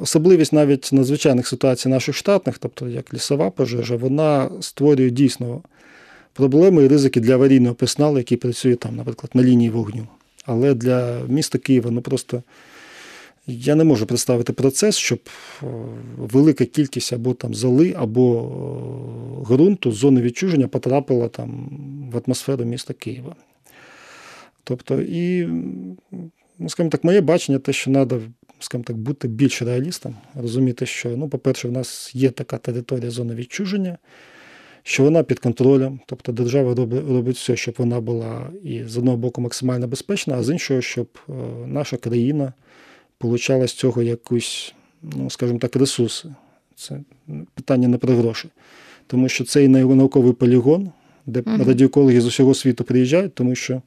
особливість 0.01 0.53
навіть 0.53 0.89
надзвичайних 0.93 1.49
ситуацій 1.49 1.89
наших 1.89 2.15
штатних, 2.15 2.59
тобто 2.59 2.89
як 2.89 3.15
лісова 3.15 3.51
пожежа, 3.51 3.97
вона 3.97 4.51
створює 4.61 5.11
дійсно 5.11 5.63
проблеми 6.33 6.85
і 6.85 6.89
ризики 6.89 7.21
для 7.21 7.35
аварійного 7.35 7.75
персоналу, 7.75 8.19
який 8.19 8.39
працює 8.39 8.77
там, 8.77 8.97
наприклад, 8.97 9.31
на 9.35 9.43
лінії 9.43 9.71
вогню. 9.71 10.07
Але 10.45 10.75
для 10.75 11.21
міста 11.29 11.59
Києва, 11.59 11.91
ну 11.91 12.01
просто. 12.01 12.43
Я 13.51 13.75
не 13.75 13.85
можу 13.85 14.07
представити 14.07 14.53
процес, 14.53 14.97
щоб 14.97 15.19
е, 15.63 15.67
велика 16.17 16.65
кількість 16.65 17.13
або 17.13 17.35
там 17.35 17.55
золи, 17.55 17.95
або 17.99 18.41
е, 18.41 19.53
ґрунту 19.55 19.93
зони 19.93 20.21
відчуження 20.21 20.69
потрапила 20.69 21.29
там 21.29 21.69
в 22.13 22.21
атмосферу 22.25 22.65
міста 22.65 22.95
Києва. 22.95 23.37
Тобто, 24.65 25.01
і, 25.01 25.49
ну, 26.59 26.69
скажімо 26.69 26.91
так, 26.91 27.05
моє 27.05 27.21
бачення, 27.21 27.59
те, 27.59 27.73
що 27.73 27.91
треба 27.91 28.21
скажімо 28.59 28.85
так, 28.87 28.97
бути 28.97 29.29
більш 29.29 29.63
реалістом, 29.63 30.17
розуміти, 30.35 30.87
що, 30.87 31.17
ну, 31.17 31.29
по-перше, 31.29 31.69
в 31.69 31.73
нас 31.73 32.15
є 32.15 32.31
така 32.31 32.59
територія 32.59 33.11
зони 33.11 33.35
відчуження, 33.35 33.99
що 34.83 35.03
вона 35.03 35.23
під 35.23 35.39
контролем, 35.39 36.01
тобто 36.07 36.33
держава 36.33 36.75
робить 37.09 37.37
все, 37.37 37.57
щоб 37.57 37.75
вона 37.79 38.01
була 38.01 38.51
і 38.65 38.85
з 38.85 38.97
одного 38.97 39.17
боку 39.17 39.41
максимально 39.41 39.89
безпечна, 39.89 40.37
а 40.39 40.43
з 40.43 40.51
іншого, 40.51 40.81
щоб 40.81 41.09
е, 41.29 41.33
наша 41.67 41.97
країна 41.97 42.53
получала 43.19 43.67
з 43.67 43.73
цього 43.73 44.03
якусь, 44.03 44.75
ну, 45.03 45.31
скажімо 45.31 45.59
так, 45.59 45.77
ресурси. 45.77 46.29
Це 46.77 47.01
питання 47.55 47.89
не 47.89 47.99
про 47.99 48.15
гроші. 48.15 48.49
Тому 49.07 49.29
що 49.29 49.45
це 49.45 49.65
і 49.65 49.69
науковий 49.69 50.33
полігон, 50.33 50.91
де 51.27 51.41
uh-huh. 51.41 51.65
радіокологи 51.65 52.21
з 52.21 52.27
усього 52.27 52.55
світу 52.55 52.85
приїжджають, 52.85 53.35
тому 53.35 53.55
що 53.55 53.83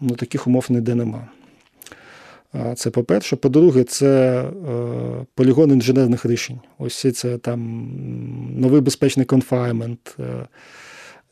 ну, 0.00 0.10
таких 0.10 0.46
умов 0.46 0.66
ніде 0.68 0.94
нема. 0.94 1.28
Це 2.76 2.90
по-перше. 2.90 3.36
По-друге, 3.36 3.84
це 3.84 4.40
е, 4.42 4.50
полігон 5.34 5.70
інженерних 5.70 6.26
рішень. 6.26 6.60
Ось 6.78 7.06
це 7.14 7.38
там 7.38 7.88
новий 8.56 8.80
безпечний 8.80 9.26
конфаймент, 9.26 10.16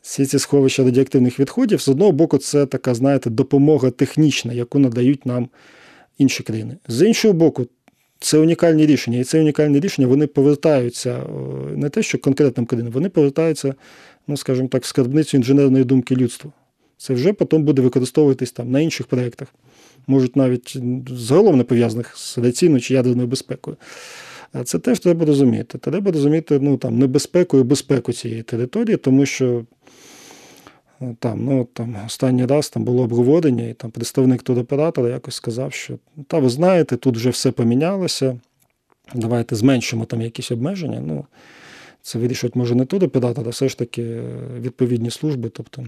всі 0.01 0.25
ці 0.25 0.39
сховища 0.39 0.83
радіоактивних 0.83 1.39
відходів. 1.39 1.81
З 1.81 1.87
одного 1.87 2.11
боку, 2.11 2.37
це 2.37 2.65
така, 2.65 2.93
знаєте, 2.93 3.29
допомога 3.29 3.91
технічна, 3.91 4.53
яку 4.53 4.79
надають 4.79 5.25
нам 5.25 5.49
інші 6.17 6.43
країни. 6.43 6.77
З 6.87 7.07
іншого 7.07 7.33
боку, 7.33 7.67
це 8.19 8.37
унікальні 8.37 8.85
рішення. 8.85 9.19
І 9.19 9.23
це 9.23 9.39
унікальні 9.39 9.79
рішення 9.79 10.07
вони 10.07 10.27
повертаються 10.27 11.11
е, 11.11 11.23
не 11.75 11.89
те, 11.89 12.03
що 12.03 12.17
конкретним 12.17 12.65
країнам, 12.65 12.93
вони 12.93 13.09
повертаються, 13.09 13.75
ну, 14.27 14.37
скажімо 14.37 14.67
так, 14.67 14.83
в 14.83 14.85
скарбницю 14.85 15.37
інженерної 15.37 15.83
думки 15.83 16.15
людства. 16.15 16.51
Це 16.97 17.13
вже 17.13 17.33
потім 17.33 17.63
буде 17.63 17.81
використовуватись 17.81 18.51
там 18.51 18.71
на 18.71 18.79
інших 18.79 19.07
проєктах, 19.07 19.47
можуть 20.07 20.35
навіть 20.35 20.77
загалом 21.09 21.57
не 21.57 21.63
пов'язаних 21.63 22.17
з 22.17 22.37
радіаційною 22.37 22.81
чи 22.81 22.93
ядерною 22.93 23.27
безпекою. 23.27 23.77
Це 24.63 24.79
теж 24.79 24.99
треба 24.99 25.25
розуміти. 25.25 25.77
Треба 25.77 26.11
розуміти 26.11 26.59
ну, 26.61 26.77
там, 26.77 26.99
небезпеку 26.99 27.59
і 27.59 27.63
безпеку 27.63 28.13
цієї 28.13 28.43
території, 28.43 28.97
тому 28.97 29.25
що 29.25 29.65
там, 31.19 31.45
ну, 31.45 31.67
там, 31.73 31.95
Останній 32.05 32.45
раз 32.45 32.69
там 32.69 32.83
було 32.83 33.03
обговорення, 33.03 33.67
і 33.67 33.73
там 33.73 33.91
представник 33.91 34.43
туроператора 34.43 35.09
якось 35.09 35.35
сказав, 35.35 35.73
що 35.73 35.97
та 36.27 36.39
ви 36.39 36.49
знаєте, 36.49 36.97
тут 36.97 37.15
вже 37.15 37.29
все 37.29 37.51
помінялося. 37.51 38.39
Давайте 39.15 39.55
зменшимо 39.55 40.05
там 40.05 40.21
якісь 40.21 40.51
обмеження. 40.51 41.01
Ну, 41.07 41.25
Це 42.01 42.19
вирішують, 42.19 42.55
може, 42.55 42.75
не 42.75 42.85
туроператор, 42.85 43.47
а 43.47 43.49
все 43.49 43.69
ж 43.69 43.77
таки 43.77 44.21
відповідні 44.61 45.11
служби, 45.11 45.49
тобто 45.49 45.85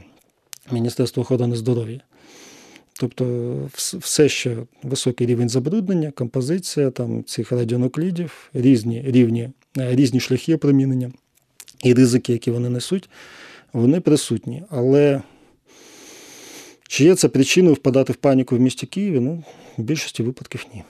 Міністерство 0.71 1.21
охорони 1.21 1.55
здоров'я. 1.55 1.99
Тобто, 2.99 3.55
все 3.75 4.29
ще 4.29 4.57
високий 4.83 5.27
рівень 5.27 5.49
забруднення, 5.49 6.11
композиція 6.11 6.91
там, 6.91 7.23
цих 7.23 7.51
радіонуклідів, 7.51 8.49
різні 8.53 9.03
рівні, 9.07 9.49
е, 9.77 9.95
різні 9.95 10.19
шляхи 10.19 10.55
опромінення 10.55 11.11
і 11.83 11.93
ризики, 11.93 12.33
які 12.33 12.51
вони 12.51 12.69
несуть 12.69 13.09
вони 13.75 13.99
присутні. 13.99 14.63
Але 14.69 15.21
чи 16.87 17.03
є 17.03 17.15
це 17.15 17.29
причиною 17.29 17.75
впадати 17.75 18.13
в 18.13 18.15
паніку 18.15 18.55
в 18.55 18.59
місті 18.59 18.85
Києві? 18.85 19.19
Ну, 19.19 19.43
в 19.77 19.81
більшості 19.83 20.23
випадків 20.23 20.65
ні. 20.73 20.83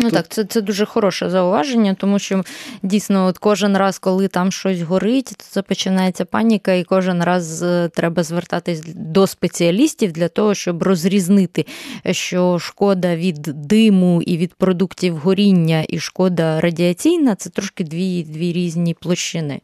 Ну 0.00 0.10
так, 0.10 0.28
це 0.28 0.44
це 0.44 0.60
дуже 0.60 0.84
хороше 0.84 1.30
зауваження, 1.30 1.94
тому 1.94 2.18
що 2.18 2.44
дійсно, 2.82 3.26
от 3.26 3.38
кожен 3.38 3.76
раз, 3.76 3.98
коли 3.98 4.28
там 4.28 4.52
щось 4.52 4.80
горить, 4.80 5.24
то 5.36 5.44
це 5.50 5.62
починається 5.62 6.24
паніка, 6.24 6.72
і 6.72 6.84
кожен 6.84 7.22
раз 7.22 7.62
е, 7.62 7.90
треба 7.94 8.22
звертатись 8.22 8.82
до 8.94 9.26
спеціалістів 9.26 10.12
для 10.12 10.28
того, 10.28 10.54
щоб 10.54 10.82
розрізнити, 10.82 11.66
що 12.10 12.58
шкода 12.58 13.16
від 13.16 13.42
диму 13.42 14.22
і 14.22 14.36
від 14.36 14.54
продуктів 14.54 15.16
горіння, 15.16 15.84
і 15.88 15.98
шкода 15.98 16.60
радіаційна 16.60 17.34
це 17.34 17.50
трошки 17.50 17.84
дві, 17.84 18.22
дві 18.22 18.52
різні 18.52 18.94
площини. 18.94 19.60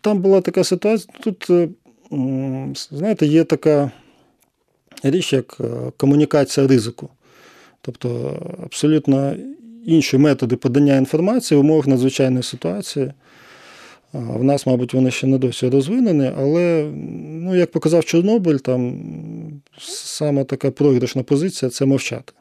Там 0.00 0.18
була 0.18 0.40
така 0.40 0.64
ситуація. 0.64 1.14
Тут, 1.20 1.46
е, 1.50 1.68
знаєте, 2.90 3.26
є 3.26 3.44
така 3.44 3.90
річ, 5.02 5.32
як 5.32 5.56
е, 5.60 5.92
комунікація 5.96 6.66
ризику. 6.66 7.08
Тобто 7.82 8.36
абсолютно 8.64 9.36
інші 9.86 10.18
методи 10.18 10.56
подання 10.56 10.96
інформації 10.96 11.58
в 11.58 11.60
умовах 11.60 11.86
надзвичайної 11.86 12.42
ситуації. 12.42 13.12
В 14.12 14.44
нас, 14.44 14.66
мабуть, 14.66 14.94
вони 14.94 15.10
ще 15.10 15.26
не 15.26 15.38
досі 15.38 15.68
розвинені, 15.68 16.32
але, 16.38 16.90
ну, 17.26 17.54
як 17.54 17.70
показав 17.70 18.04
Чорнобиль, 18.04 18.56
там 18.56 19.02
саме 19.78 20.44
така 20.44 20.70
програшна 20.70 21.22
позиція 21.22 21.70
це 21.70 21.84
мовчати. 21.84 22.32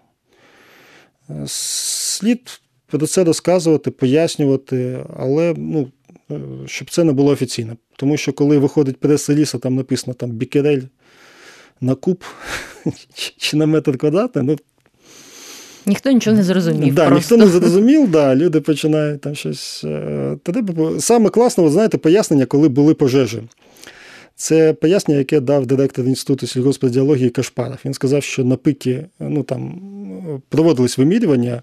Слід 1.45 2.61
про 2.87 3.07
це 3.07 3.23
розказувати, 3.23 3.91
пояснювати, 3.91 5.05
але 5.17 5.53
ну, 5.57 5.91
Е, 6.31 6.39
щоб 6.65 6.89
це 6.89 7.03
не 7.03 7.11
було 7.11 7.31
офіційно. 7.31 7.77
Тому 7.95 8.17
що 8.17 8.33
коли 8.33 8.57
виходить 8.57 8.97
прес-реліз, 8.97 9.55
там 9.61 9.75
написано 9.75 10.13
там 10.13 10.29
бікерель 10.29 10.81
на 11.81 11.95
куб 11.95 12.23
чи 13.37 13.57
на 13.57 13.65
метр 13.65 13.97
квадратний, 13.97 14.45
ну. 14.45 14.57
Ніхто 15.85 16.11
нічого 16.11 16.37
не 16.37 16.43
зрозумів. 16.43 16.93
Да, 16.93 17.07
просто. 17.07 17.35
Ніхто 17.35 17.51
не 17.51 17.59
зрозумів, 17.59 18.11
да, 18.11 18.35
люди 18.35 18.61
починають 18.61 19.21
там 19.21 19.35
щось. 19.35 19.83
Е, 19.83 20.37
саме 20.99 21.29
класно, 21.29 21.63
ви 21.63 21.69
знаєте, 21.69 21.97
пояснення, 21.97 22.45
коли 22.45 22.69
були 22.69 22.93
пожежі. 22.93 23.41
Це 24.35 24.73
пояснення, 24.73 25.19
яке 25.19 25.39
дав 25.39 25.65
директор 25.65 26.05
Інституту 26.05 26.47
сільгоспрадіології 26.47 27.29
Кашпаров. 27.29 27.77
Він 27.85 27.93
сказав, 27.93 28.23
що 28.23 28.43
на 28.43 28.55
пикі 28.55 28.99
ну, 29.19 29.43
там, 29.43 29.81
проводились 30.49 30.97
вимірювання 30.97 31.61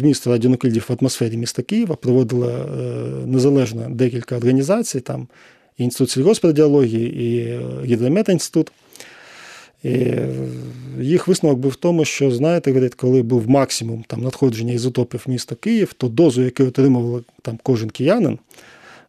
вміст 0.00 0.26
радіонуклідів 0.26 0.86
в 0.88 0.96
атмосфері 1.00 1.36
міста 1.36 1.62
Києва 1.62 1.94
проводила 1.94 2.48
е, 2.48 2.66
незалежно 3.26 3.86
декілька 3.90 4.36
організацій, 4.36 5.00
там 5.00 5.28
і 5.78 5.84
Інститут 5.84 6.10
сільгоспрадіології, 6.10 7.24
і 7.24 7.38
е, 7.38 7.60
Гідрометінститут. 7.84 8.72
І 9.84 9.88
е, 9.88 10.28
Їх 11.00 11.28
висновок 11.28 11.58
був 11.58 11.70
в 11.70 11.76
тому, 11.76 12.04
що, 12.04 12.30
знаєте, 12.30 12.90
коли 12.96 13.22
був 13.22 13.50
максимум 13.50 14.04
там, 14.06 14.20
надходження 14.20 14.72
ізотопів 14.72 15.24
міста 15.26 15.54
Київ, 15.54 15.92
то 15.92 16.08
дозу, 16.08 16.42
яку 16.42 16.64
отримував 16.64 17.22
там 17.42 17.58
кожен 17.62 17.90
киянин, 17.90 18.38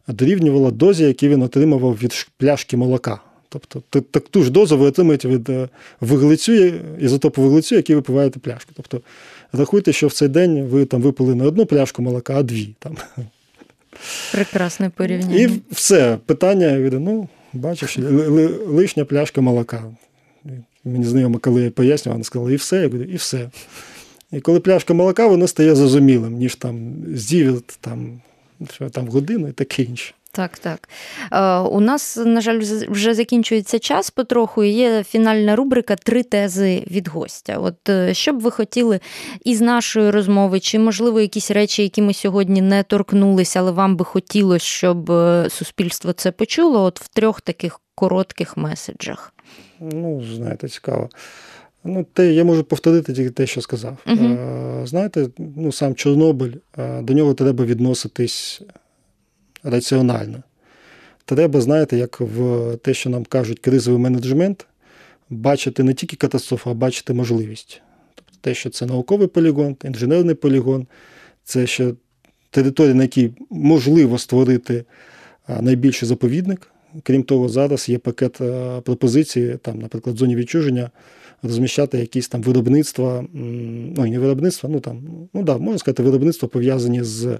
дорівнювала 0.08 0.70
дозі, 0.70 1.04
яку 1.04 1.26
він 1.26 1.42
отримував 1.42 1.98
від 2.02 2.26
пляшки 2.38 2.76
молока. 2.76 3.20
Тобто 3.48 3.82
так 4.10 4.28
ту 4.28 4.42
ж 4.42 4.50
дозу 4.50 4.78
ви 4.78 4.86
отримуєте 4.86 5.28
від 5.28 5.50
вуглецю, 6.00 6.72
ізотопу 7.00 7.42
вуглецю, 7.42 7.74
який 7.74 7.96
ви 7.96 8.02
пиваєте 8.02 8.40
пляшку. 8.40 8.70
Тобто 8.76 9.00
Рахуйте, 9.52 9.92
що 9.92 10.06
в 10.06 10.12
цей 10.12 10.28
день 10.28 10.64
ви 10.64 10.84
там 10.84 11.02
випили 11.02 11.34
не 11.34 11.44
одну 11.44 11.66
пляшку 11.66 12.02
молока, 12.02 12.34
а 12.36 12.42
дві. 12.42 12.74
Там. 12.78 12.96
Прекрасне 14.32 14.90
порівняння. 14.90 15.36
І 15.36 15.50
все, 15.70 16.18
питання, 16.26 16.90
ну, 16.92 17.28
бачиш, 17.52 17.98
лишня 18.66 19.04
пляшка 19.04 19.40
молока. 19.40 19.84
Мені 20.84 21.04
знайомо, 21.04 21.38
коли 21.38 21.62
я 21.62 21.70
пояснював, 21.70 22.14
вона 22.14 22.24
сказала, 22.24 22.52
і 22.52 22.56
все, 22.56 22.76
я 22.76 22.82
говорю, 22.82 23.04
і 23.04 23.16
все. 23.16 23.50
І 24.32 24.40
коли 24.40 24.60
пляшка 24.60 24.94
молока, 24.94 25.26
воно 25.26 25.48
стає 25.48 25.74
зрозумілим, 25.74 26.32
ніж 26.32 26.54
там 26.54 26.94
зівіт, 27.14 27.78
там, 27.80 28.20
там 28.92 29.08
годину 29.08 29.48
і 29.48 29.52
таке 29.52 29.82
інше. 29.82 30.14
Так, 30.36 30.58
так. 30.58 30.88
Е, 31.32 31.58
у 31.58 31.80
нас, 31.80 32.16
на 32.16 32.40
жаль, 32.40 32.60
вже 32.88 33.14
закінчується 33.14 33.78
час 33.78 34.10
потроху. 34.10 34.64
і 34.64 34.70
Є 34.70 35.04
фінальна 35.04 35.56
рубрика 35.56 35.96
Три 35.96 36.22
тези 36.22 36.84
від 36.90 37.08
гостя. 37.08 37.58
От 37.58 37.88
е, 37.88 38.14
що 38.14 38.32
б 38.32 38.40
ви 38.40 38.50
хотіли 38.50 39.00
із 39.44 39.60
нашої 39.60 40.10
розмови, 40.10 40.60
чи, 40.60 40.78
можливо, 40.78 41.20
якісь 41.20 41.50
речі, 41.50 41.82
які 41.82 42.02
ми 42.02 42.14
сьогодні 42.14 42.60
не 42.60 42.82
торкнулися, 42.82 43.60
але 43.60 43.70
вам 43.70 43.96
би 43.96 44.04
хотілося, 44.04 44.66
щоб 44.66 45.10
е, 45.10 45.46
суспільство 45.50 46.12
це 46.12 46.32
почуло, 46.32 46.82
от 46.82 47.00
в 47.00 47.08
трьох 47.08 47.40
таких 47.40 47.80
коротких 47.94 48.56
меседжах? 48.56 49.32
Ну, 49.80 50.24
знаєте, 50.34 50.68
цікаво. 50.68 51.10
Ну, 51.84 52.06
те, 52.12 52.32
Я 52.32 52.44
можу 52.44 52.64
повторити 52.64 53.12
тільки 53.12 53.30
те, 53.30 53.46
що 53.46 53.60
сказав. 53.60 53.96
Uh-huh. 54.06 54.86
Знаєте, 54.86 55.28
ну, 55.38 55.72
сам 55.72 55.94
Чорнобиль, 55.94 56.52
до 57.02 57.12
нього 57.12 57.34
треба 57.34 57.64
відноситись 57.64 58.62
раціонально. 59.62 60.42
Треба, 61.24 61.60
знаєте, 61.60 61.96
як 61.96 62.20
в 62.20 62.76
те, 62.76 62.94
що 62.94 63.10
нам 63.10 63.24
кажуть, 63.24 63.58
кризовий 63.58 64.00
менеджмент, 64.00 64.66
бачити 65.30 65.82
не 65.82 65.94
тільки 65.94 66.16
катастрофу, 66.16 66.70
а 66.70 66.74
бачити 66.74 67.12
можливість. 67.12 67.82
Тобто 68.14 68.32
те, 68.40 68.54
що 68.54 68.70
це 68.70 68.86
науковий 68.86 69.28
полігон, 69.28 69.76
інженерний 69.84 70.34
полігон, 70.34 70.86
це 71.44 71.66
ще 71.66 71.92
територія, 72.50 72.94
на 72.94 73.02
якій 73.02 73.32
можливо 73.50 74.18
створити 74.18 74.84
найбільший 75.60 76.08
заповідник. 76.08 76.70
Крім 77.02 77.22
того, 77.22 77.48
зараз 77.48 77.88
є 77.88 77.98
пакет 77.98 78.40
пропозицій, 78.84 79.58
там, 79.62 79.78
наприклад, 79.78 80.16
в 80.16 80.18
зоні 80.18 80.36
відчуження 80.36 80.90
розміщати 81.42 81.98
якісь 81.98 82.28
там 82.28 82.42
виробництва, 82.42 83.24
ну 83.32 84.06
і 84.06 84.10
не 84.10 84.18
виробництва, 84.18 84.70
ну 84.72 84.80
там, 84.80 85.02
ну 85.34 85.42
да, 85.42 85.58
можна 85.58 85.78
сказати, 85.78 86.02
виробництва 86.02 86.48
пов'язані 86.48 87.02
з 87.02 87.38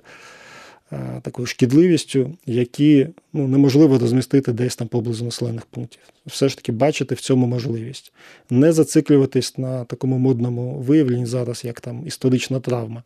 Е, 0.93 1.21
такою 1.23 1.47
шкідливістю, 1.47 2.31
які 2.47 3.09
ну, 3.33 3.49
неможливо 3.49 3.99
розмістити 3.99 4.53
десь 4.53 4.77
там 4.77 4.89
поблизу 4.89 5.25
населених 5.25 5.67
пунктів. 5.67 6.01
Все 6.27 6.49
ж 6.49 6.57
таки 6.57 6.73
бачити 6.73 7.15
в 7.15 7.21
цьому 7.21 7.47
можливість. 7.47 8.13
Не 8.51 8.73
зациклюватись 8.73 9.59
на 9.59 9.85
такому 9.85 10.19
модному 10.19 10.79
виявленні 10.79 11.27
зараз, 11.27 11.65
як 11.65 11.81
там 11.81 12.07
історична 12.07 12.61
травма. 12.61 13.03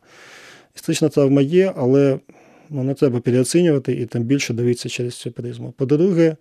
Історична 0.75 1.09
травма 1.09 1.41
є, 1.41 1.73
але 1.75 2.19
ну, 2.71 2.83
не 2.83 2.93
треба 2.93 3.19
переоцінювати 3.19 3.93
і 3.93 4.05
тим 4.05 4.23
більше 4.23 4.53
дивитися 4.53 4.89
через 4.89 5.15
цю 5.15 5.31
призму. 5.31 5.71
По-друге, 5.71 6.35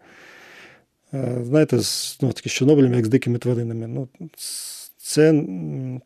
е, 1.14 1.40
знаєте, 1.44 1.78
з 1.78 2.18
ну, 2.20 2.32
таки, 2.32 2.48
з 2.48 2.52
Чорнобилем, 2.52 2.94
як 2.94 3.06
з 3.06 3.08
дикими 3.08 3.38
тваринами, 3.38 3.86
ну, 3.86 4.08
це 4.96 5.44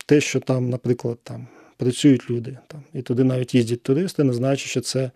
те, 0.07 0.21
що 0.21 0.41
там, 0.41 0.71
наприклад, 0.71 1.19
там 1.23 1.47
працюють 1.77 2.31
люди. 2.31 2.59
Там, 2.67 2.83
І 2.95 3.03
туди 3.03 3.25
навіть 3.25 3.55
їздять 3.55 3.83
туристи, 3.83 4.25
не 4.25 4.33
значить, 4.33 4.69
що 4.69 4.81
це 4.81 5.11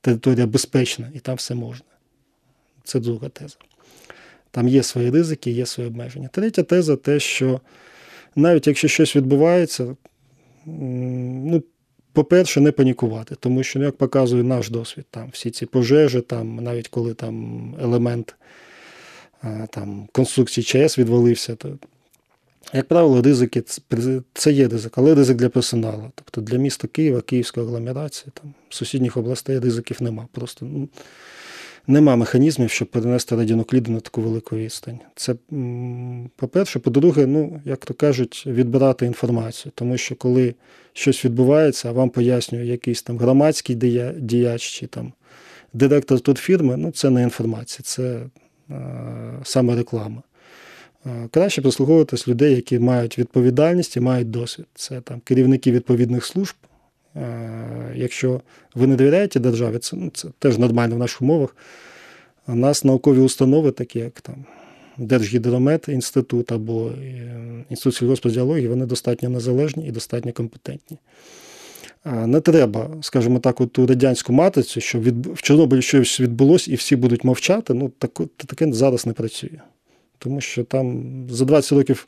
територія 0.00 0.46
безпечна 0.46 1.10
і 1.14 1.18
там 1.18 1.36
все 1.36 1.54
можна. 1.54 1.86
Це 2.84 3.00
друга 3.00 3.28
теза. 3.28 3.56
Там 4.50 4.68
є 4.68 4.82
свої 4.82 5.10
ризики, 5.10 5.50
є 5.50 5.66
свої 5.66 5.88
обмеження. 5.88 6.28
Третя 6.32 6.62
теза 6.62 6.96
те, 6.96 7.20
що 7.20 7.60
навіть 8.36 8.66
якщо 8.66 8.88
щось 8.88 9.16
відбувається, 9.16 9.96
ну, 10.66 11.62
по-перше, 12.12 12.60
не 12.60 12.72
панікувати, 12.72 13.34
тому 13.40 13.62
що, 13.62 13.78
ну, 13.78 13.84
як 13.84 13.96
показує 13.96 14.42
наш 14.42 14.70
досвід, 14.70 15.04
там 15.10 15.28
всі 15.32 15.50
ці 15.50 15.66
пожежі, 15.66 16.20
там, 16.20 16.56
навіть 16.56 16.88
коли 16.88 17.14
там 17.14 17.74
елемент 17.82 18.34
там, 19.70 20.08
конструкції 20.12 20.64
ЧАЕС 20.64 20.98
відвалився, 20.98 21.54
то 21.54 21.78
як 22.72 22.88
правило, 22.88 23.22
ризики 23.22 23.62
це 24.34 24.52
є 24.52 24.68
ризик, 24.68 24.92
але 24.96 25.14
ризик 25.14 25.36
для 25.36 25.48
персоналу. 25.48 26.12
Тобто 26.14 26.40
для 26.40 26.58
міста 26.58 26.88
Києва, 26.88 27.20
Київської 27.20 27.66
агломерації, 27.66 28.32
там, 28.34 28.54
сусідніх 28.68 29.16
областей 29.16 29.58
ризиків 29.58 30.02
нема. 30.02 30.28
Просто 30.32 30.66
ну, 30.66 30.88
нема 31.86 32.16
механізмів, 32.16 32.70
щоб 32.70 32.88
перенести 32.88 33.36
радіонукліди 33.36 33.92
на 33.92 34.00
таку 34.00 34.20
велику 34.20 34.56
відстань. 34.56 34.98
Це, 35.14 35.34
по-перше, 36.36 36.78
по-друге, 36.78 37.26
ну, 37.26 37.60
як 37.64 37.84
то 37.84 37.94
кажуть, 37.94 38.44
відбирати 38.46 39.06
інформацію. 39.06 39.72
Тому 39.74 39.96
що 39.96 40.14
коли 40.14 40.54
щось 40.92 41.24
відбувається, 41.24 41.88
а 41.88 41.92
вам 41.92 42.10
пояснює 42.10 42.66
якийсь 42.66 43.02
там 43.02 43.18
громадський 43.18 43.76
діяч 44.16 44.62
чи 44.62 44.86
там 44.86 45.12
директор 45.72 46.20
тут 46.20 46.38
фірми, 46.38 46.76
ну 46.76 46.90
це 46.90 47.10
не 47.10 47.22
інформація, 47.22 47.80
це 47.82 48.26
е, 48.70 49.40
саме 49.42 49.76
реклама. 49.76 50.22
Краще 51.30 51.62
прислуговуватись 51.62 52.28
людей, 52.28 52.54
які 52.54 52.78
мають 52.78 53.18
відповідальність 53.18 53.96
і 53.96 54.00
мають 54.00 54.30
досвід. 54.30 54.66
Це 54.74 55.00
там 55.00 55.20
керівники 55.20 55.72
відповідних 55.72 56.24
служб. 56.24 56.54
Е, 57.16 57.92
якщо 57.94 58.40
ви 58.74 58.86
не 58.86 58.96
довіряєте 58.96 59.40
державі, 59.40 59.78
це 59.78 59.96
ну, 59.96 60.10
це 60.14 60.28
теж 60.38 60.58
нормально 60.58 60.94
в 60.94 60.98
наших 60.98 61.22
умовах. 61.22 61.56
У 62.48 62.54
нас 62.54 62.84
наукові 62.84 63.18
установи, 63.18 63.70
такі 63.70 63.98
як 63.98 64.20
там 64.20 64.44
Держгідромет 64.98 65.88
інститут 65.88 66.52
або 66.52 66.88
е, 66.88 67.64
Інститут 67.70 67.94
сільгоспдіалогії, 67.94 68.68
вони 68.68 68.86
достатньо 68.86 69.28
незалежні 69.28 69.86
і 69.86 69.90
достатньо 69.90 70.32
компетентні. 70.32 70.98
Не 72.04 72.40
треба, 72.40 72.90
скажімо 73.02 73.38
так, 73.38 73.60
ту 73.72 73.86
радянську 73.86 74.32
матрицю, 74.32 74.80
що 74.80 75.00
від... 75.00 75.26
в 75.26 75.42
Чорнобилі 75.42 75.82
щось 75.82 76.20
відбулося 76.20 76.72
і 76.72 76.74
всі 76.74 76.96
будуть 76.96 77.24
мовчати, 77.24 77.74
ну 77.74 77.92
так, 77.98 78.20
таке 78.36 78.72
зараз 78.72 79.06
не 79.06 79.12
працює 79.12 79.60
тому 80.20 80.40
що 80.40 80.64
там 80.64 81.04
за 81.30 81.44
20 81.44 81.72
років 81.72 82.06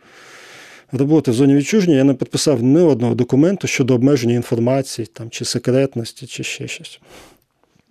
роботи 0.93 1.31
в 1.31 1.35
зоні 1.35 1.55
відчуження 1.55 1.97
я 1.97 2.05
не 2.05 2.15
підписав 2.15 2.63
ні 2.63 2.81
одного 2.81 3.15
документу 3.15 3.67
щодо 3.67 3.95
обмеження 3.95 4.35
інформації 4.35 5.09
там, 5.13 5.31
чи 5.31 5.45
секретності, 5.45 6.27
чи 6.27 6.45
ще 6.45 6.69
щось. 6.69 7.01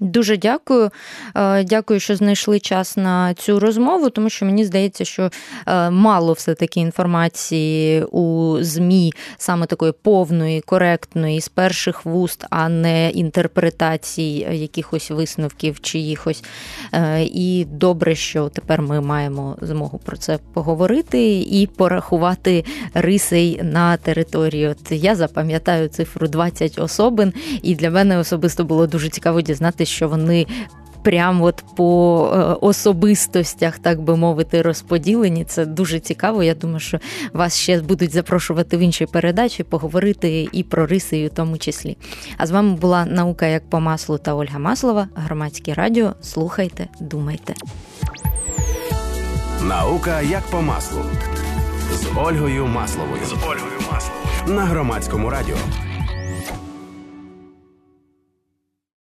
Дуже 0.02 0.38
дякую. 0.38 0.90
Е, 1.36 1.64
дякую, 1.64 2.00
що 2.00 2.16
знайшли 2.16 2.60
час 2.60 2.98
на 2.98 3.34
цю 3.34 3.60
розмову, 3.60 4.10
тому 4.10 4.30
що 4.30 4.46
мені 4.46 4.66
здається, 4.66 5.06
що 5.06 5.30
е, 5.68 5.90
мало 5.90 6.34
все-таки 6.34 6.80
інформації 6.80 8.04
у 8.04 8.58
ЗМІ, 8.62 9.14
саме 9.38 9.66
такої 9.66 9.92
повної, 9.92 10.62
коректної, 10.62 11.42
з 11.42 11.50
перших 11.50 12.06
вуст, 12.06 12.46
а 12.50 12.70
не 12.70 13.10
інтерпретацій 13.10 14.48
якихось 14.52 15.12
висновків 15.12 15.82
чиїхось. 15.82 16.44
Е, 16.94 17.24
і 17.24 17.66
добре, 17.66 18.16
що 18.16 18.50
тепер 18.50 18.82
ми 18.82 19.02
маємо 19.02 19.58
змогу 19.62 20.00
про 20.06 20.18
це 20.18 20.40
поговорити 20.54 21.40
і 21.40 21.68
порахувати 21.78 22.66
рисей 22.94 23.60
на 23.64 23.98
території. 23.98 24.68
От 24.68 24.92
я 24.92 25.16
запам'ятаю 25.16 25.88
цифру 25.88 26.28
20 26.28 26.80
особин, 26.80 27.34
і 27.62 27.76
для 27.76 27.92
мене 27.92 28.18
особисто 28.18 28.64
було 28.64 28.88
дуже 28.88 29.10
цікаво 29.10 29.42
дізнатися 29.42 29.91
що 29.92 30.10
вони. 30.10 30.48
Прямо 31.04 31.46
от 31.46 31.64
по 31.76 32.32
е, 32.34 32.38
особистостях, 32.38 33.80
так 33.80 34.02
би 34.02 34.18
мовити, 34.18 34.62
розподілені. 34.62 35.46
Це 35.46 35.66
дуже 35.66 36.00
цікаво. 36.00 36.44
Я 36.44 36.56
думаю, 36.56 36.80
що 36.80 37.00
вас 37.34 37.58
ще 37.58 37.82
будуть 37.82 38.12
запрошувати 38.12 38.78
в 38.78 38.80
інші 38.80 39.06
передачі, 39.06 39.64
поговорити 39.64 40.50
і 40.52 40.64
про 40.64 40.86
риси, 40.86 41.18
і 41.18 41.28
в 41.28 41.30
тому 41.30 41.58
числі. 41.58 41.98
А 42.38 42.48
з 42.48 42.52
вами 42.52 42.76
була 42.76 43.06
наука 43.06 43.48
як 43.48 43.70
по 43.70 43.80
маслу 43.80 44.18
та 44.18 44.34
Ольга 44.34 44.60
Маслова. 44.60 45.08
Громадське 45.16 45.74
радіо. 45.74 46.14
Слухайте, 46.22 46.88
думайте. 47.00 47.54
Наука 49.64 50.22
як 50.22 50.44
по 50.44 50.62
маслу 50.62 51.02
з 51.94 52.06
Ольгою 52.18 52.68
Масловою. 52.68 53.26
З 53.26 53.34
Ольгою 53.34 53.80
Масловою 53.92 54.22
на 54.48 54.66
громадському 54.66 55.30
радіо. 55.30 55.56